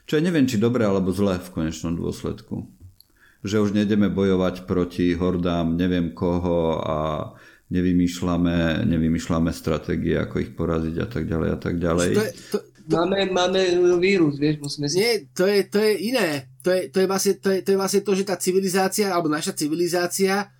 Čo 0.08 0.16
ja 0.16 0.24
neviem, 0.24 0.48
či 0.48 0.56
dobre 0.56 0.88
alebo 0.88 1.12
zle 1.12 1.36
v 1.44 1.52
konečnom 1.52 2.00
dôsledku. 2.00 2.72
Že 3.44 3.60
už 3.60 3.72
nejdeme 3.76 4.08
bojovať 4.08 4.64
proti 4.64 5.12
hordám 5.12 5.76
neviem 5.76 6.16
koho 6.16 6.80
a 6.80 6.98
nevymýšľame, 7.68 8.88
nevymýšľame 8.88 9.52
stratégie, 9.52 10.16
ako 10.16 10.36
ich 10.40 10.52
poraziť 10.56 10.96
a 11.04 11.08
tak 11.12 11.28
ďalej 11.28 11.50
a 11.52 11.58
tak 11.60 11.76
ďalej. 11.76 12.10
To 12.16 12.24
je, 12.24 12.34
to, 12.52 12.58
to, 12.58 12.58
Máme, 12.84 13.32
máme 13.32 13.64
vírus, 13.96 14.36
vieš, 14.36 14.60
musíme 14.60 14.92
si... 14.92 15.00
nie, 15.00 15.32
to 15.32 15.48
je, 15.48 15.64
to 15.72 15.80
je 15.80 16.12
iné. 16.12 16.52
To 16.68 16.68
je, 16.68 16.92
to, 16.92 17.00
je 17.00 17.08
vlastne, 17.08 17.34
to, 17.40 17.48
je, 17.56 17.60
to 17.64 17.70
je 17.72 17.80
vlastne 17.80 18.02
to, 18.04 18.12
že 18.12 18.28
tá 18.28 18.36
civilizácia, 18.36 19.08
alebo 19.08 19.32
naša 19.32 19.56
civilizácia 19.56 20.52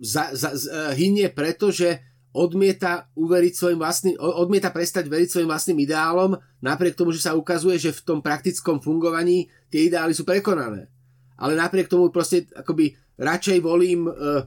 za, 0.00 0.32
za, 0.32 0.56
z, 0.56 0.64
hynie 0.96 1.28
preto, 1.28 1.68
že 1.68 2.07
odmieta 2.32 3.08
uveriť 3.16 3.52
svojim 3.56 3.78
vlastným, 3.80 4.14
odmieta 4.20 4.68
prestať 4.68 5.08
veriť 5.08 5.28
svojim 5.28 5.48
vlastným 5.48 5.78
ideálom, 5.80 6.36
napriek 6.60 6.94
tomu, 6.94 7.10
že 7.10 7.24
sa 7.24 7.32
ukazuje, 7.34 7.80
že 7.80 7.94
v 7.94 8.04
tom 8.04 8.18
praktickom 8.20 8.78
fungovaní 8.84 9.48
tie 9.72 9.88
ideály 9.88 10.12
sú 10.12 10.28
prekonané. 10.28 10.92
Ale 11.38 11.56
napriek 11.56 11.88
tomu 11.88 12.12
proste 12.12 12.50
akoby 12.52 12.94
radšej 13.18 13.58
volím 13.62 14.06
uh, 14.10 14.44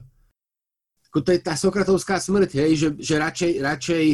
ako 1.12 1.28
to 1.28 1.36
je 1.36 1.44
tá 1.44 1.52
sokratovská 1.52 2.16
smrť, 2.16 2.56
hej, 2.56 2.72
že, 2.72 2.88
že 2.96 3.20
radšej, 3.20 3.52
radšej 3.60 4.04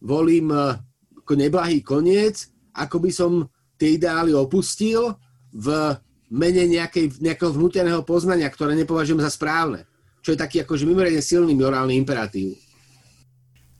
volím 0.00 0.48
uh, 0.48 0.80
ako 1.20 1.36
neblahý 1.36 1.84
koniec, 1.84 2.48
ako 2.72 3.04
by 3.04 3.10
som 3.12 3.32
tie 3.76 4.00
ideály 4.00 4.32
opustil 4.32 5.12
v 5.52 5.92
mene 6.32 6.64
nejakej, 6.64 7.20
nejakého 7.20 7.52
vnúteného 7.52 8.00
poznania, 8.00 8.48
ktoré 8.48 8.72
nepovažujem 8.80 9.20
za 9.20 9.28
správne. 9.28 9.84
Čo 10.24 10.32
je 10.32 10.40
taký 10.40 10.64
akože 10.64 10.88
mimoriadne 10.88 11.20
silný 11.20 11.52
morálny 11.52 12.00
imperatív. 12.00 12.56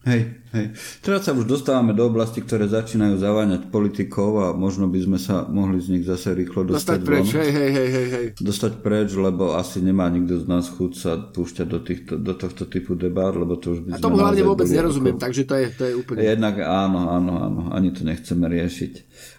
Hej, 0.09 0.23
hej. 0.57 0.67
Teraz 1.05 1.29
sa 1.29 1.37
už 1.37 1.45
dostávame 1.45 1.93
do 1.93 2.09
oblasti, 2.09 2.41
ktoré 2.41 2.65
začínajú 2.65 3.21
zaváňať 3.21 3.69
politikov 3.69 4.41
a 4.41 4.57
možno 4.57 4.89
by 4.89 5.05
sme 5.05 5.19
sa 5.21 5.45
mohli 5.45 5.77
z 5.85 5.93
nich 5.93 6.05
zase 6.09 6.33
rýchlo 6.33 6.65
dostať, 6.65 6.97
Dostať 6.97 7.01
preč, 7.05 7.27
von. 7.29 7.37
hej, 7.45 7.51
hej, 7.53 7.71
hej, 7.77 7.89
hej, 7.93 8.09
hej. 8.09 8.27
Dostať 8.41 8.73
preč, 8.81 9.09
lebo 9.13 9.53
asi 9.53 9.85
nemá 9.85 10.09
nikto 10.09 10.41
z 10.41 10.49
nás 10.49 10.65
chuť 10.73 10.93
sa 10.97 11.21
púšťať 11.21 11.67
do, 11.69 11.79
týchto, 11.85 12.13
do 12.17 12.33
tohto 12.33 12.65
typu 12.65 12.97
debát, 12.97 13.37
lebo 13.37 13.61
to 13.61 13.77
už 13.77 13.85
by 13.85 13.89
A 13.93 14.01
tomu 14.01 14.17
hlavne 14.17 14.41
vôbec 14.49 14.65
nerozumiem, 14.65 15.21
ako- 15.21 15.25
takže 15.29 15.43
to 15.45 15.55
je, 15.61 15.67
to 15.77 15.83
je 15.85 15.93
úplne... 15.93 16.19
Jednak 16.25 16.57
áno, 16.65 17.01
áno, 17.13 17.33
áno, 17.45 17.61
ani 17.77 17.93
to 17.93 18.09
nechceme 18.09 18.49
riešiť. 18.49 18.93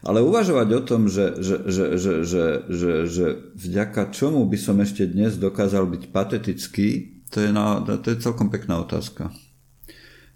Ale 0.05 0.21
uvažovať 0.21 0.67
o 0.77 0.81
tom, 0.85 1.09
že, 1.09 1.41
že, 1.41 1.65
že, 1.65 1.85
že, 1.97 2.13
že, 2.21 2.45
že, 2.69 2.93
že 3.09 3.25
vďaka 3.57 4.13
čomu 4.13 4.45
by 4.45 4.57
som 4.61 4.77
ešte 4.77 5.09
dnes 5.09 5.33
dokázal 5.41 5.89
byť 5.89 6.13
patetický, 6.13 7.17
to 7.33 7.41
je, 7.41 7.49
na, 7.49 7.81
to 7.81 8.05
je 8.05 8.21
celkom 8.21 8.53
pekná 8.53 8.77
otázka. 8.77 9.33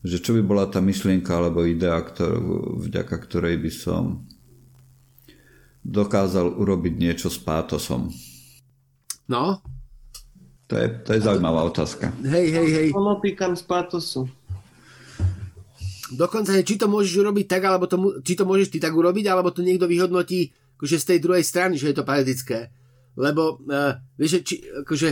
Že 0.04 0.18
čo 0.20 0.32
by 0.36 0.42
bola 0.44 0.68
tá 0.68 0.84
myšlienka 0.84 1.32
alebo 1.32 1.64
idea, 1.64 1.96
ktorú, 1.96 2.78
vďaka 2.84 3.16
ktorej 3.24 3.56
by 3.60 3.72
som 3.72 4.28
dokázal 5.84 6.60
urobiť 6.60 6.94
niečo 6.96 7.28
s 7.28 7.40
pátosom. 7.40 8.12
No, 9.28 9.64
To 10.68 10.80
je, 10.80 10.88
to 11.04 11.10
je 11.14 11.22
zaujímavá 11.22 11.64
otázka. 11.68 12.12
hej, 12.24 12.48
hej, 12.52 12.70
hej. 12.72 12.88
Monopikam 12.96 13.54
z 13.56 13.64
patosu. 13.68 14.28
Dokonca, 16.14 16.56
či 16.62 16.76
to 16.78 16.88
môžeš 16.88 17.14
urobiť 17.20 17.46
tak, 17.48 17.64
alebo 17.68 17.86
to, 17.90 18.22
či 18.22 18.34
to 18.38 18.44
môžeš 18.46 18.70
ty 18.70 18.78
tak 18.80 18.94
urobiť, 18.94 19.26
alebo 19.28 19.50
to 19.50 19.66
niekto 19.66 19.90
vyhodnotí 19.90 20.52
akože 20.78 20.98
z 21.00 21.08
tej 21.16 21.20
druhej 21.24 21.44
strany, 21.48 21.80
že 21.80 21.92
je 21.92 21.96
to 21.96 22.08
patetické. 22.08 22.70
Lebo, 23.16 23.62
uh, 23.66 23.98
vieš, 24.18 24.40
že 24.40 24.40
či, 24.44 24.56
akože, 24.84 25.10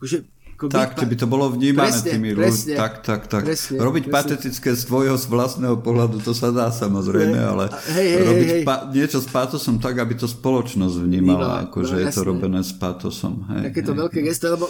akože 0.00 0.16
ako 0.56 0.72
Tak, 0.72 0.96
byť 0.96 1.04
by 1.04 1.16
to 1.20 1.26
bolo 1.28 1.52
vnímané 1.52 1.92
Presne, 1.92 2.10
tými 2.16 2.32
presne. 2.32 2.74
Tak, 2.80 3.04
tak, 3.04 3.28
tak. 3.28 3.44
Presne, 3.44 3.76
robiť 3.76 4.04
presne. 4.08 4.16
patetické 4.16 4.72
z 4.72 4.82
tvojho 4.88 5.20
z 5.20 5.28
vlastného 5.28 5.76
pohľadu, 5.84 6.24
to 6.24 6.32
sa 6.32 6.48
dá 6.48 6.72
samozrejme, 6.72 7.36
ale 7.36 7.68
Hej, 7.92 8.08
hej, 8.08 8.24
robiť 8.24 8.48
hej, 8.48 8.56
hej. 8.56 8.64
Pa- 8.64 8.88
niečo 8.88 9.20
s 9.20 9.28
pátosom 9.28 9.76
tak, 9.76 10.00
aby 10.00 10.16
to 10.16 10.24
spoločnosť 10.24 10.96
Vnímala, 11.04 11.12
vnímala, 11.12 11.56
ako 11.68 11.78
no, 11.84 11.88
že 11.92 11.96
je 12.00 12.06
to 12.08 12.20
robené 12.24 12.60
s 12.64 12.72
pátosom. 12.72 13.44
Hej, 13.52 13.68
takéto 13.68 13.92
hej. 13.92 14.00
veľké 14.00 14.18
gesto, 14.24 14.48
lebo 14.48 14.66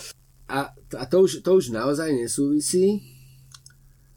a, 0.51 0.75
a 0.75 1.03
to, 1.07 1.17
už, 1.23 1.47
to 1.47 1.51
už 1.55 1.71
naozaj 1.71 2.11
nesúvisí. 2.11 2.99
Mhm. 2.99 3.15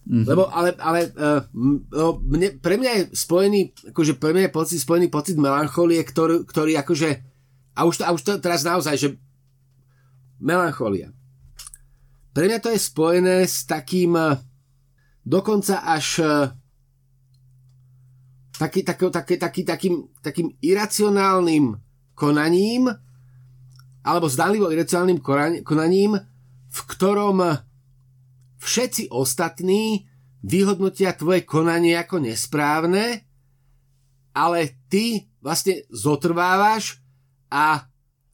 Mm-hmm. 0.09 0.25
Lebo, 0.25 0.49
ale, 0.49 0.73
ale 0.81 0.99
uh, 1.13 1.45
no, 1.93 2.17
mne, 2.17 2.57
pre 2.57 2.81
mňa 2.81 2.91
je 2.97 3.03
spojený, 3.13 3.93
akože 3.93 4.17
pre 4.17 4.33
mňa 4.33 4.49
je 4.49 4.55
pocit, 4.57 4.81
spojený 4.81 5.13
pocit 5.13 5.37
melancholie, 5.37 6.01
ktorý, 6.01 6.49
ktorý 6.49 6.81
akože, 6.81 7.09
a 7.77 7.85
už 7.85 8.01
to, 8.01 8.03
a 8.09 8.11
už 8.17 8.21
to 8.25 8.31
teraz 8.41 8.65
naozaj, 8.65 8.97
že 8.97 9.09
melancholia. 10.41 11.13
Pre 12.39 12.47
mňa 12.47 12.63
to 12.63 12.71
je 12.71 12.79
spojené 12.79 13.43
s 13.43 13.67
takým 13.67 14.15
eh, 14.15 14.39
dokonca 15.27 15.83
až 15.83 16.23
eh, 16.23 16.47
taký, 18.55 18.87
taký, 18.87 19.11
taký, 19.11 19.35
taký, 19.35 19.61
takým, 19.67 19.95
takým 20.23 20.47
iracionálnym 20.63 21.75
konaním 22.15 22.87
alebo 24.07 24.31
zdánlivo 24.31 24.71
iracionálnym 24.71 25.19
konaním, 25.67 26.15
v 26.71 26.79
ktorom 26.87 27.43
všetci 28.55 29.11
ostatní 29.11 30.07
vyhodnotia 30.39 31.11
tvoje 31.19 31.43
konanie 31.43 31.99
ako 31.99 32.23
nesprávne, 32.23 33.27
ale 34.31 34.79
ty 34.87 35.27
vlastne 35.43 35.83
zotrvávaš 35.91 37.03
a 37.51 37.83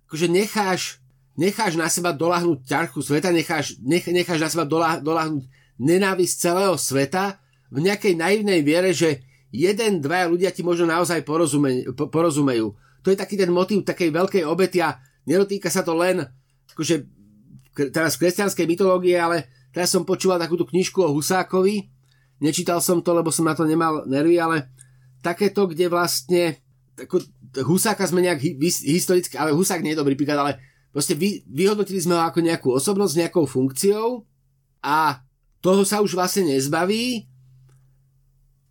akože 0.06 0.30
necháš, 0.30 1.02
necháš 1.36 1.76
na 1.76 1.92
seba 1.92 2.16
doláhnuť 2.16 2.64
ťarchu 2.64 3.00
sveta, 3.04 3.32
necháš, 3.32 3.80
nech, 3.84 4.08
necháš 4.08 4.40
na 4.40 4.50
seba 4.50 4.64
dolah, 4.64 5.04
doláhnuť 5.04 5.44
nenávisť 5.80 6.36
celého 6.40 6.76
sveta 6.80 7.40
v 7.72 7.84
nejakej 7.84 8.16
naivnej 8.16 8.64
viere, 8.64 8.96
že 8.96 9.24
jeden, 9.52 10.00
dvaja 10.00 10.32
ľudia 10.32 10.52
ti 10.52 10.64
možno 10.64 10.88
naozaj 10.88 11.24
porozume, 11.28 11.84
po- 11.96 12.08
porozumejú. 12.08 12.76
to 13.04 13.12
je 13.12 13.20
taký 13.20 13.36
ten 13.36 13.52
motív 13.52 13.84
takej 13.84 14.10
veľkej 14.12 14.44
obety 14.48 14.80
a 14.80 15.00
nedotýka 15.28 15.68
sa 15.68 15.84
to 15.84 15.96
len 15.96 16.24
akože 16.72 17.04
teraz 17.92 18.16
kresťanskej 18.16 18.66
mytológie, 18.68 19.20
ale 19.20 19.52
teraz 19.76 19.92
som 19.92 20.08
počúval 20.08 20.40
takúto 20.40 20.64
knižku 20.64 21.04
o 21.04 21.12
Husákovi, 21.12 21.92
nečítal 22.40 22.80
som 22.80 23.04
to, 23.04 23.12
lebo 23.12 23.32
som 23.32 23.44
na 23.44 23.56
to 23.56 23.68
nemal 23.68 24.08
nervy, 24.08 24.40
ale 24.40 24.72
takéto, 25.20 25.68
kde 25.68 25.92
vlastne 25.92 26.64
ako, 26.96 27.20
Husáka 27.68 28.08
sme 28.08 28.24
nejak 28.24 28.40
historicky, 28.64 29.36
ale 29.36 29.52
Husák 29.52 29.84
nie 29.84 29.96
je 29.96 30.00
dobrý 30.00 30.16
príklad, 30.16 30.40
ale 30.40 30.54
proste 30.96 31.12
vy, 31.12 31.44
vyhodnotili 31.44 32.00
sme 32.00 32.16
ho 32.16 32.24
ako 32.24 32.40
nejakú 32.40 32.72
osobnosť, 32.72 33.20
nejakou 33.20 33.44
funkciou 33.44 34.24
a 34.80 35.20
toho 35.60 35.84
sa 35.84 36.00
už 36.00 36.16
vlastne 36.16 36.56
nezbaví 36.56 37.28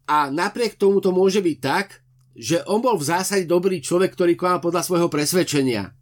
a 0.09 0.33
napriek 0.33 0.81
tomu 0.81 1.05
to 1.05 1.13
môže 1.13 1.45
byť 1.45 1.59
tak, 1.61 2.01
že 2.33 2.65
on 2.65 2.81
bol 2.81 2.97
v 2.97 3.05
zásade 3.13 3.45
dobrý 3.45 3.85
človek, 3.85 4.17
ktorý 4.17 4.41
konal 4.41 4.65
podľa 4.65 4.89
svojho 4.89 5.13
presvedčenia. 5.13 5.93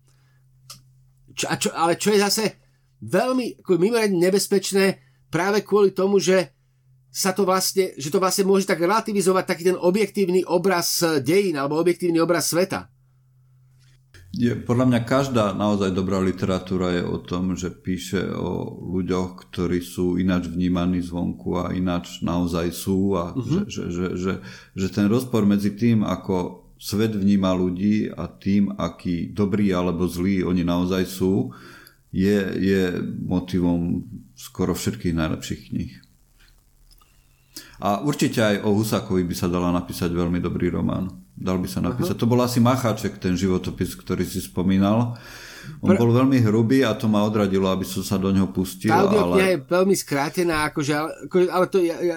Čo, 1.35 1.45
a 1.51 1.55
čo, 1.59 1.69
ale 1.75 1.99
čo 1.99 2.15
je 2.15 2.23
zase 2.23 2.45
veľmi 3.03 3.67
mimoriadne 3.67 4.15
nebezpečné 4.15 5.03
práve 5.27 5.67
kvôli 5.67 5.91
tomu, 5.91 6.23
že 6.23 6.55
sa 7.11 7.35
to 7.35 7.43
vlastne, 7.43 7.99
že 7.99 8.15
to 8.15 8.23
vlastne 8.23 8.47
môže 8.47 8.63
tak 8.63 8.79
relativizovať 8.79 9.45
taký 9.45 9.75
ten 9.75 9.79
objektívny 9.81 10.47
obraz 10.47 11.03
dejín 11.19 11.59
alebo 11.59 11.83
objektívny 11.83 12.23
obraz 12.23 12.55
sveta. 12.55 12.92
Je, 14.33 14.57
podľa 14.57 14.89
mňa 14.89 15.01
každá 15.05 15.53
naozaj 15.53 15.93
dobrá 15.93 16.17
literatúra 16.17 16.97
je 16.97 17.05
o 17.05 17.21
tom, 17.21 17.53
že 17.53 17.69
píše 17.69 18.33
o 18.33 18.81
ľuďoch, 18.97 19.53
ktorí 19.53 19.85
sú 19.85 20.17
ináč 20.17 20.49
vnímaní 20.49 21.05
zvonku 21.05 21.61
a 21.61 21.77
ináč 21.77 22.25
naozaj 22.25 22.73
sú 22.73 23.13
a 23.13 23.37
uh-huh. 23.37 23.69
že, 23.69 23.93
že, 23.93 24.07
že, 24.17 24.33
že 24.73 24.87
ten 24.89 25.13
rozpor 25.13 25.45
medzi 25.45 25.77
tým, 25.77 26.01
ako 26.01 26.65
svet 26.81 27.13
vníma 27.13 27.53
ľudí 27.53 28.09
a 28.09 28.25
tým, 28.25 28.73
aký 28.75 29.31
dobrý 29.37 29.69
alebo 29.71 30.09
zlý 30.09 30.49
oni 30.49 30.65
naozaj 30.65 31.05
sú, 31.07 31.53
je, 32.09 32.41
je 32.57 32.99
motivom 33.05 34.09
skoro 34.33 34.73
všetkých 34.73 35.13
najlepších 35.13 35.61
kníh. 35.71 35.95
A 37.85 38.01
určite 38.01 38.41
aj 38.43 38.65
o 38.65 38.73
Husákovi 38.75 39.29
by 39.29 39.35
sa 39.37 39.53
dala 39.53 39.71
napísať 39.77 40.09
veľmi 40.09 40.41
dobrý 40.41 40.73
román. 40.73 41.22
Dal 41.33 41.59
by 41.59 41.69
sa 41.69 41.81
napísať. 41.81 42.15
Uh-huh. 42.15 42.29
To 42.29 42.31
bol 42.31 42.41
asi 42.45 42.61
Macháček, 42.63 43.19
ten 43.19 43.35
životopis, 43.35 43.97
ktorý 43.97 44.23
si 44.23 44.39
spomínal. 44.39 45.17
On 45.79 45.95
Pr- 45.95 45.99
bol 45.99 46.11
veľmi 46.11 46.43
hrubý 46.43 46.83
a 46.83 46.91
to 46.95 47.07
ma 47.07 47.23
odradilo, 47.23 47.71
aby 47.71 47.87
som 47.87 48.03
sa 48.03 48.19
do 48.19 48.35
neho 48.35 48.51
pustil. 48.51 48.91
Tá 48.91 49.07
ale... 49.07 49.39
je 49.39 49.57
veľmi 49.63 49.95
skrátená, 49.95 50.67
akože, 50.71 50.93
ale 51.51 51.65
to 51.71 51.79
ja, 51.79 51.97
ja 52.03 52.17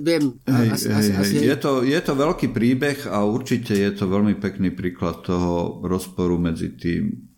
viem. 0.00 0.40
Hej, 0.48 0.66
asi, 0.72 0.86
hej, 0.88 0.96
asi, 0.96 1.12
hej. 1.12 1.20
Asi... 1.20 1.34
Je, 1.44 1.56
to, 1.60 1.84
je 1.84 2.00
to 2.00 2.12
veľký 2.16 2.48
príbeh 2.52 3.04
a 3.04 3.20
určite 3.24 3.76
je 3.76 3.90
to 3.92 4.08
veľmi 4.08 4.32
pekný 4.40 4.72
príklad 4.72 5.20
toho 5.20 5.84
rozporu 5.84 6.40
medzi 6.40 6.72
tým 6.72 7.28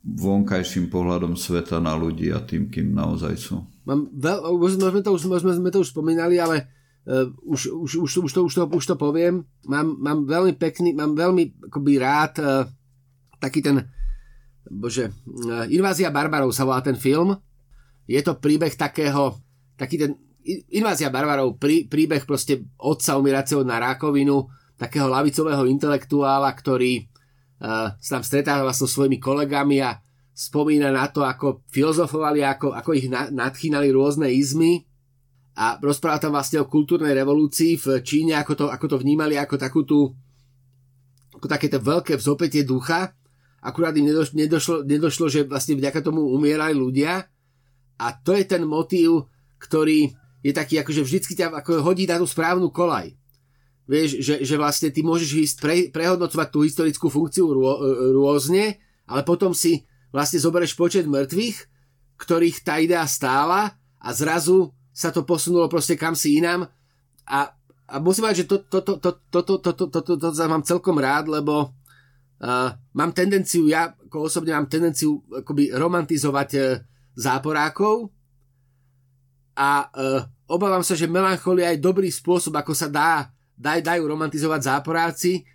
vonkajším 0.00 0.88
pohľadom 0.88 1.36
sveta 1.36 1.76
na 1.76 1.92
ľudí 1.92 2.32
a 2.32 2.40
tým, 2.40 2.72
kým 2.72 2.96
naozaj 2.96 3.36
sú. 3.36 3.60
Mám 3.84 4.08
veľ, 4.16 4.48
sme 4.88 5.04
to 5.04 5.12
už, 5.12 5.28
sme 5.28 5.70
to 5.70 5.84
už 5.84 5.92
spomínali, 5.92 6.40
ale 6.40 6.79
uh, 7.06 7.30
už, 7.46 7.70
už, 7.72 7.90
už, 7.96 8.10
už, 8.26 8.32
to, 8.32 8.40
už, 8.44 8.52
to, 8.54 8.62
už 8.66 8.84
to 8.84 8.96
poviem, 8.98 9.46
mám, 9.64 9.96
mám 9.96 10.26
veľmi 10.26 10.56
pekný, 10.58 10.92
mám 10.92 11.16
veľmi 11.16 11.70
akoby 11.70 11.92
rád 11.96 12.32
uh, 12.42 12.64
taký 13.40 13.64
ten, 13.64 13.88
bože, 14.68 15.08
uh, 15.12 15.64
Invázia 15.70 16.12
barbarov 16.12 16.52
sa 16.52 16.68
volá 16.68 16.84
ten 16.84 16.98
film. 16.98 17.36
Je 18.10 18.20
to 18.20 18.36
príbeh 18.36 18.74
takého, 18.74 19.38
taký 19.78 19.96
ten, 19.96 20.10
Invázia 20.72 21.12
barbarov, 21.12 21.56
prí, 21.56 21.86
príbeh 21.86 22.24
proste 22.26 22.64
otca 22.80 23.16
umieracieho 23.16 23.62
na 23.64 23.80
rákovinu, 23.80 24.48
takého 24.80 25.06
lavicového 25.08 25.68
intelektuála, 25.68 26.48
ktorý 26.56 27.04
uh, 27.60 27.92
sa 28.00 28.18
tam 28.18 28.24
stretáva 28.24 28.72
so 28.72 28.88
svojimi 28.88 29.20
kolegami 29.20 29.84
a 29.84 30.00
spomína 30.32 30.88
na 30.88 31.04
to, 31.12 31.20
ako 31.20 31.68
filozofovali, 31.68 32.40
ako, 32.40 32.72
ako 32.72 32.90
ich 32.96 33.12
na, 33.12 33.28
nadchýnali 33.28 33.92
rôzne 33.92 34.32
izmy 34.32 34.88
a 35.60 35.76
rozpráva 35.76 36.16
tam 36.16 36.32
vlastne 36.32 36.64
o 36.64 36.70
kultúrnej 36.70 37.12
revolúcii 37.12 37.76
v 37.76 37.86
Číne, 38.00 38.40
ako 38.40 38.52
to, 38.56 38.66
ako 38.72 38.96
to 38.96 38.96
vnímali 39.04 39.36
ako 39.36 39.60
takú 39.60 39.84
tú 39.84 40.08
ako 41.36 41.46
takéto 41.46 41.76
veľké 41.76 42.16
vzopetie 42.16 42.64
ducha. 42.64 43.12
Akurát 43.60 43.92
im 43.92 44.08
nedošlo, 44.08 44.36
nedošlo, 44.40 44.76
nedošlo, 44.88 45.26
že 45.28 45.44
vlastne 45.44 45.76
vďaka 45.76 46.00
tomu 46.00 46.32
umierali 46.32 46.72
ľudia. 46.72 47.28
A 48.00 48.06
to 48.16 48.32
je 48.32 48.48
ten 48.48 48.64
motív, 48.64 49.28
ktorý 49.60 50.16
je 50.40 50.52
taký, 50.56 50.80
akože 50.80 51.04
vždycky 51.04 51.36
ťa 51.36 51.52
ako 51.52 51.84
hodí 51.84 52.08
na 52.08 52.16
tú 52.16 52.24
správnu 52.24 52.72
kolaj. 52.72 53.12
Vieš, 53.84 54.24
že, 54.24 54.34
že 54.40 54.54
vlastne 54.56 54.88
ty 54.88 55.04
môžeš 55.04 55.28
ísť 55.28 55.56
pre, 55.60 55.76
prehodnocovať 55.92 56.48
tú 56.48 56.64
historickú 56.64 57.12
funkciu 57.12 57.52
rô, 57.52 57.76
rôzne, 58.16 58.80
ale 59.04 59.20
potom 59.28 59.52
si 59.52 59.84
vlastne 60.08 60.40
zoberieš 60.40 60.72
počet 60.72 61.04
mŕtvych, 61.04 61.56
ktorých 62.16 62.56
tá 62.64 62.80
idea 62.80 63.04
stála 63.04 63.76
a 64.00 64.08
zrazu 64.16 64.72
sa 65.00 65.08
to 65.08 65.24
posunulo 65.24 65.64
proste 65.72 65.96
kam 65.96 66.12
si 66.12 66.36
inám 66.36 66.68
a, 67.24 67.38
a 67.88 67.94
musím 68.04 68.28
povedať, 68.28 68.44
že 68.44 68.48
to, 68.52 68.56
to, 68.68 68.78
to, 68.84 68.94
to, 69.00 69.10
to, 69.32 69.40
to, 69.40 69.56
to, 69.56 69.72
to, 69.72 69.86
to, 69.88 70.00
to, 70.20 70.28
to 70.28 70.44
mám 70.44 70.60
celkom 70.60 71.00
rád, 71.00 71.32
lebo 71.32 71.72
uh, 72.44 72.68
mám 72.92 73.16
tendenciu, 73.16 73.64
ja 73.64 73.96
ako 73.96 74.28
osobne 74.28 74.52
mám 74.52 74.68
tendenciu 74.68 75.24
akoby 75.32 75.72
romantizovať 75.72 76.50
uh, 76.60 76.64
záporákov 77.16 78.12
a 79.56 79.88
uh, 79.88 80.20
obávam 80.44 80.84
sa, 80.84 80.92
že 80.92 81.08
melancholia 81.08 81.72
je 81.72 81.80
dobrý 81.80 82.12
spôsob, 82.12 82.60
ako 82.60 82.76
sa 82.76 82.92
dá, 82.92 83.32
daj, 83.56 83.80
dajú 83.80 84.04
romantizovať 84.04 84.60
záporáci, 84.68 85.48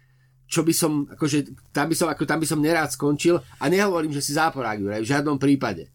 čo 0.49 0.65
by 0.65 0.73
som, 0.73 1.05
akože, 1.05 1.69
tam 1.69 1.85
by 1.89 1.95
som, 1.97 2.07
ako 2.09 2.23
tam 2.25 2.39
by 2.41 2.47
som 2.49 2.59
nerád 2.61 2.89
skončil 2.93 3.37
a 3.37 3.65
nehovorím, 3.69 4.13
že 4.13 4.25
si 4.25 4.33
záporák, 4.33 4.81
v 4.81 5.05
žiadnom 5.05 5.37
prípade. 5.37 5.89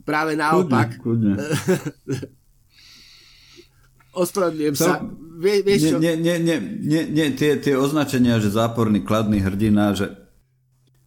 Práve 0.00 0.32
naopak. 0.32 0.96
Kudne, 0.96 1.36
kudne. 1.36 2.39
Ospravedlňujem 4.10 4.76
sa. 4.76 5.02
Vie, 5.40 5.64
vieš 5.64 5.94
čo? 5.94 5.96
Nie, 5.96 6.18
nie, 6.18 6.36
nie, 6.36 6.58
nie, 6.60 7.02
nie 7.08 7.26
tie, 7.32 7.56
tie 7.56 7.78
označenia, 7.78 8.42
že 8.42 8.52
záporný, 8.52 9.00
kladný 9.00 9.40
hrdina, 9.40 9.96
že 9.96 10.12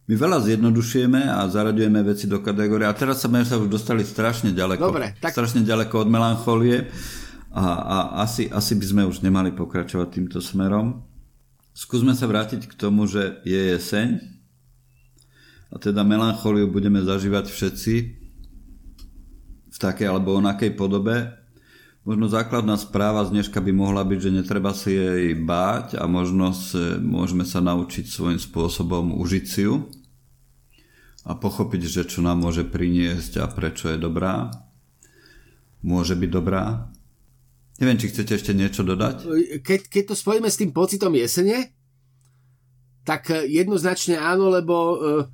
my 0.04 0.14
veľa 0.18 0.42
zjednodušujeme 0.44 1.22
a 1.32 1.48
zaraďujeme 1.48 2.00
veci 2.04 2.28
do 2.28 2.42
kategórie 2.44 2.84
a 2.84 2.92
teraz 2.92 3.24
sme 3.24 3.40
sa 3.46 3.56
už 3.56 3.72
dostali 3.72 4.04
strašne 4.04 4.52
ďaleko. 4.52 4.90
Dobre, 4.90 5.16
tak... 5.16 5.32
Strašne 5.32 5.64
ďaleko 5.64 6.04
od 6.04 6.08
melancholie 6.10 6.90
a, 7.54 7.64
a 7.64 7.96
asi, 8.26 8.50
asi 8.50 8.74
by 8.76 8.84
sme 8.84 9.02
už 9.08 9.22
nemali 9.24 9.54
pokračovať 9.54 10.08
týmto 10.10 10.38
smerom. 10.44 11.06
Skúsme 11.72 12.12
sa 12.12 12.28
vrátiť 12.28 12.68
k 12.68 12.74
tomu, 12.74 13.08
že 13.08 13.40
je 13.48 13.78
jeseň 13.78 14.20
a 15.72 15.80
teda 15.80 16.02
melancholiu 16.04 16.68
budeme 16.70 17.00
zažívať 17.02 17.50
všetci 17.50 17.94
v 19.74 19.76
takej 19.78 20.06
alebo 20.06 20.38
onakej 20.38 20.74
podobe 20.74 21.43
Možno 22.04 22.28
základná 22.28 22.76
správa 22.76 23.24
z 23.24 23.32
dneška 23.32 23.64
by 23.64 23.72
mohla 23.72 24.04
byť, 24.04 24.28
že 24.28 24.36
netreba 24.36 24.76
si 24.76 24.92
jej 24.92 25.32
báť 25.32 25.96
a 25.96 26.04
možno 26.04 26.52
si, 26.52 27.00
môžeme 27.00 27.48
sa 27.48 27.64
naučiť 27.64 28.04
svojím 28.04 28.36
spôsobom 28.36 29.16
užiť 29.16 29.44
si 29.48 29.64
ju 29.64 29.88
a 31.24 31.32
pochopiť, 31.32 31.80
že 31.88 32.02
čo 32.04 32.20
nám 32.20 32.44
môže 32.44 32.60
priniesť 32.60 33.40
a 33.40 33.48
prečo 33.48 33.88
je 33.88 33.96
dobrá. 33.96 34.52
Môže 35.80 36.12
byť 36.12 36.28
dobrá. 36.28 36.92
Neviem, 37.80 37.96
či 37.96 38.12
chcete 38.12 38.36
ešte 38.36 38.52
niečo 38.52 38.84
dodať? 38.84 39.24
Keď, 39.64 39.80
keď 39.88 40.02
to 40.12 40.14
spojíme 40.14 40.52
s 40.52 40.60
tým 40.60 40.76
pocitom 40.76 41.16
jesene, 41.16 41.72
tak 43.08 43.32
jednoznačne 43.48 44.20
áno, 44.20 44.52
lebo 44.52 44.76
uh, 44.76 45.24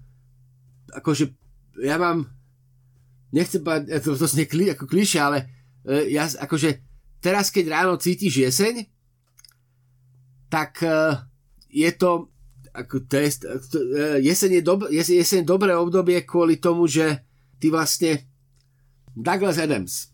akože 0.95 1.35
ja 1.83 1.99
mám 1.99 2.31
nechcem 3.35 3.59
povedať, 3.59 4.07
to, 4.07 4.15
to 4.15 4.27
znie 4.31 4.47
ako 4.71 4.87
klišie, 4.87 5.19
ale 5.19 5.60
ja, 6.13 6.29
akože 6.29 6.81
teraz 7.21 7.49
keď 7.49 7.65
ráno 7.71 7.97
cítiš 7.97 8.51
jeseň, 8.51 8.85
tak 10.51 10.83
e, 10.83 11.21
je 11.71 11.91
to 11.95 12.29
ako 12.71 13.03
je, 13.03 13.31
e, 13.43 13.79
jeseň, 14.23 14.51
je 14.59 14.63
dob, 14.63 14.81
jeseň 14.91 15.43
je 15.43 15.49
dobré 15.49 15.75
obdobie 15.75 16.23
kvôli 16.23 16.63
tomu, 16.63 16.87
že 16.87 17.23
ty 17.59 17.67
vlastne 17.67 18.31
Douglas 19.11 19.59
Adams 19.59 20.11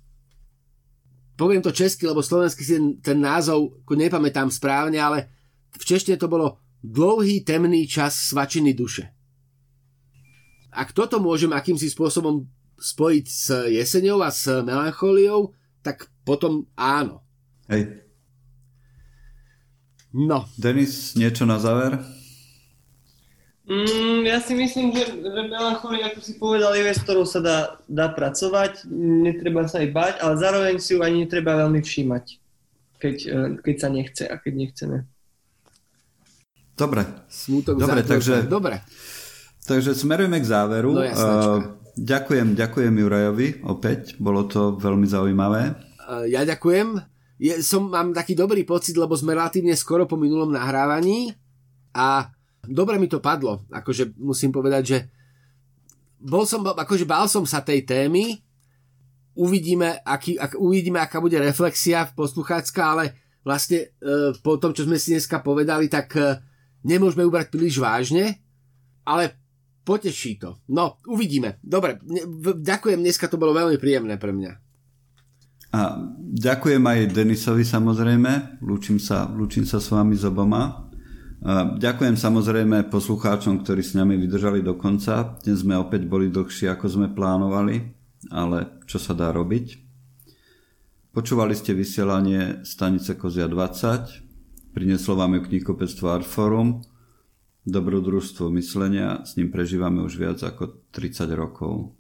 poviem 1.36 1.60
to 1.60 1.70
česky, 1.70 2.08
lebo 2.08 2.24
slovensky 2.24 2.64
si 2.64 2.80
ten, 2.80 2.86
ten 3.04 3.18
názov 3.20 3.84
nepamätám 3.84 4.48
správne, 4.48 4.96
ale 4.96 5.28
v 5.76 5.84
češtine 5.84 6.16
to 6.16 6.32
bolo 6.32 6.56
dlouhý 6.80 7.44
temný 7.44 7.84
čas 7.84 8.32
svačiny 8.32 8.72
duše. 8.72 9.12
Ak 10.72 10.96
toto 10.96 11.20
môžem 11.20 11.52
akýmsi 11.52 11.92
spôsobom 11.92 12.48
spojiť 12.76 13.26
s 13.26 13.46
jeseňou 13.72 14.20
a 14.20 14.30
s 14.30 14.46
melanchóliou, 14.62 15.56
tak 15.80 16.08
potom 16.24 16.68
áno. 16.76 17.24
Hej. 17.66 18.06
No. 20.16 20.48
Denis, 20.56 21.12
niečo 21.12 21.44
na 21.44 21.60
záver? 21.60 22.00
Mm, 23.66 24.22
ja 24.22 24.38
si 24.38 24.54
myslím, 24.54 24.94
že, 24.94 25.10
že 25.10 25.40
melancholia, 25.50 26.14
ako 26.14 26.20
si 26.22 26.38
povedal, 26.38 26.70
je 26.78 26.86
vec, 26.86 26.98
ktorou 27.02 27.26
sa 27.26 27.42
dá, 27.42 27.58
dá 27.90 28.06
pracovať, 28.14 28.86
netreba 29.26 29.66
sa 29.66 29.82
aj 29.82 29.88
bať, 29.90 30.14
ale 30.22 30.34
zároveň 30.38 30.74
si 30.78 30.94
ju 30.94 31.02
ani 31.02 31.26
netreba 31.26 31.58
veľmi 31.66 31.82
všímať, 31.82 32.24
keď, 33.02 33.16
eh, 33.26 33.48
keď 33.58 33.76
sa 33.76 33.88
nechce 33.90 34.24
a 34.30 34.34
keď 34.38 34.52
nechceme. 34.54 34.98
Dobre. 36.78 37.02
Smutok 37.26 37.80
Dobre, 37.80 38.06
takže, 38.06 38.46
Dobre. 38.46 38.86
takže 39.66 39.98
smerujeme 39.98 40.38
k 40.38 40.46
záveru. 40.46 40.92
No, 40.94 41.02
ďakujem, 41.96 42.54
ďakujem 42.54 42.94
Jurajovi 42.94 43.48
opäť, 43.64 44.20
bolo 44.20 44.44
to 44.44 44.76
veľmi 44.76 45.08
zaujímavé. 45.08 45.74
Uh, 46.06 46.28
ja 46.28 46.44
ďakujem. 46.44 47.00
Je, 47.36 47.60
som, 47.60 47.92
mám 47.92 48.16
taký 48.16 48.32
dobrý 48.32 48.64
pocit, 48.64 48.96
lebo 48.96 49.12
sme 49.12 49.36
relatívne 49.36 49.76
skoro 49.76 50.08
po 50.08 50.16
minulom 50.16 50.52
nahrávaní 50.52 51.36
a 51.92 52.32
dobre 52.64 52.96
mi 52.96 53.08
to 53.08 53.20
padlo. 53.20 53.64
Akože 53.68 54.16
musím 54.16 54.52
povedať, 54.52 54.82
že 54.84 54.98
bol 56.16 56.48
som, 56.48 56.64
akože 56.64 57.04
bál 57.04 57.28
som 57.28 57.44
sa 57.44 57.60
tej 57.60 57.84
témy, 57.84 58.40
uvidíme, 59.36 60.00
aký, 60.02 60.40
ak, 60.40 60.56
uvidíme, 60.56 60.98
aká 60.98 61.20
bude 61.20 61.36
reflexia 61.36 62.08
posluchácka, 62.08 62.80
ale 62.82 63.04
vlastne 63.44 63.92
e, 63.92 64.32
po 64.40 64.56
tom, 64.56 64.72
čo 64.72 64.88
sme 64.88 64.96
si 64.96 65.12
dneska 65.12 65.44
povedali, 65.44 65.92
tak 65.92 66.16
e, 66.16 66.40
nemôžeme 66.82 67.22
ubrať 67.22 67.52
príliš 67.52 67.76
vážne, 67.76 68.40
ale 69.04 69.36
poteší 69.86 70.42
to. 70.42 70.58
No, 70.74 70.98
uvidíme. 71.06 71.62
Dobre, 71.62 72.02
ďakujem, 72.58 72.98
dneska 72.98 73.30
to 73.30 73.38
bolo 73.38 73.54
veľmi 73.54 73.78
príjemné 73.78 74.18
pre 74.18 74.34
mňa. 74.34 74.52
A 75.76 75.80
ďakujem 76.18 76.82
aj 76.82 77.14
Denisovi 77.14 77.62
samozrejme, 77.62 78.58
lúčim 78.66 78.98
sa, 78.98 79.30
lúčim 79.30 79.62
sa 79.62 79.78
s 79.78 79.94
vami 79.94 80.18
z 80.18 80.26
oboma. 80.26 80.90
A 81.46 81.78
ďakujem 81.78 82.18
samozrejme 82.18 82.90
poslucháčom, 82.90 83.62
ktorí 83.62 83.84
s 83.84 83.94
nami 83.94 84.18
vydržali 84.18 84.66
do 84.66 84.74
konca. 84.74 85.38
Dnes 85.46 85.62
sme 85.62 85.78
opäť 85.78 86.08
boli 86.08 86.32
dlhšie, 86.32 86.66
ako 86.72 86.86
sme 86.90 87.08
plánovali, 87.14 87.76
ale 88.34 88.82
čo 88.90 88.98
sa 88.98 89.14
dá 89.14 89.30
robiť? 89.30 89.86
Počúvali 91.12 91.52
ste 91.56 91.76
vysielanie 91.76 92.66
stanice 92.66 93.16
Kozia 93.16 93.48
20, 93.48 94.72
prinieslo 94.76 95.16
vám 95.16 95.38
ju 95.38 95.48
knihkopectvo 95.48 96.12
Artforum, 96.12 96.84
dobrodružstvo 97.66 98.46
myslenia, 98.54 99.26
s 99.26 99.34
ním 99.34 99.50
prežívame 99.50 100.06
už 100.06 100.14
viac 100.16 100.40
ako 100.40 100.86
30 100.94 101.26
rokov. 101.34 101.90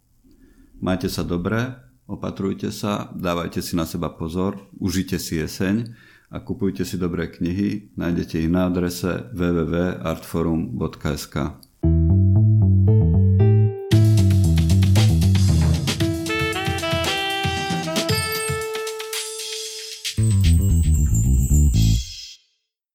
Majte 0.78 1.10
sa 1.10 1.26
dobre, 1.26 1.74
opatrujte 2.06 2.70
sa, 2.70 3.10
dávajte 3.12 3.58
si 3.58 3.74
na 3.74 3.82
seba 3.82 4.14
pozor, 4.14 4.62
užite 4.78 5.18
si 5.18 5.42
jeseň 5.42 5.90
a 6.30 6.38
kupujte 6.38 6.86
si 6.86 6.94
dobré 6.94 7.26
knihy, 7.26 7.90
nájdete 7.98 8.46
ich 8.46 8.50
na 8.50 8.70
adrese 8.70 9.26
www.artforum.sk. 9.34 11.65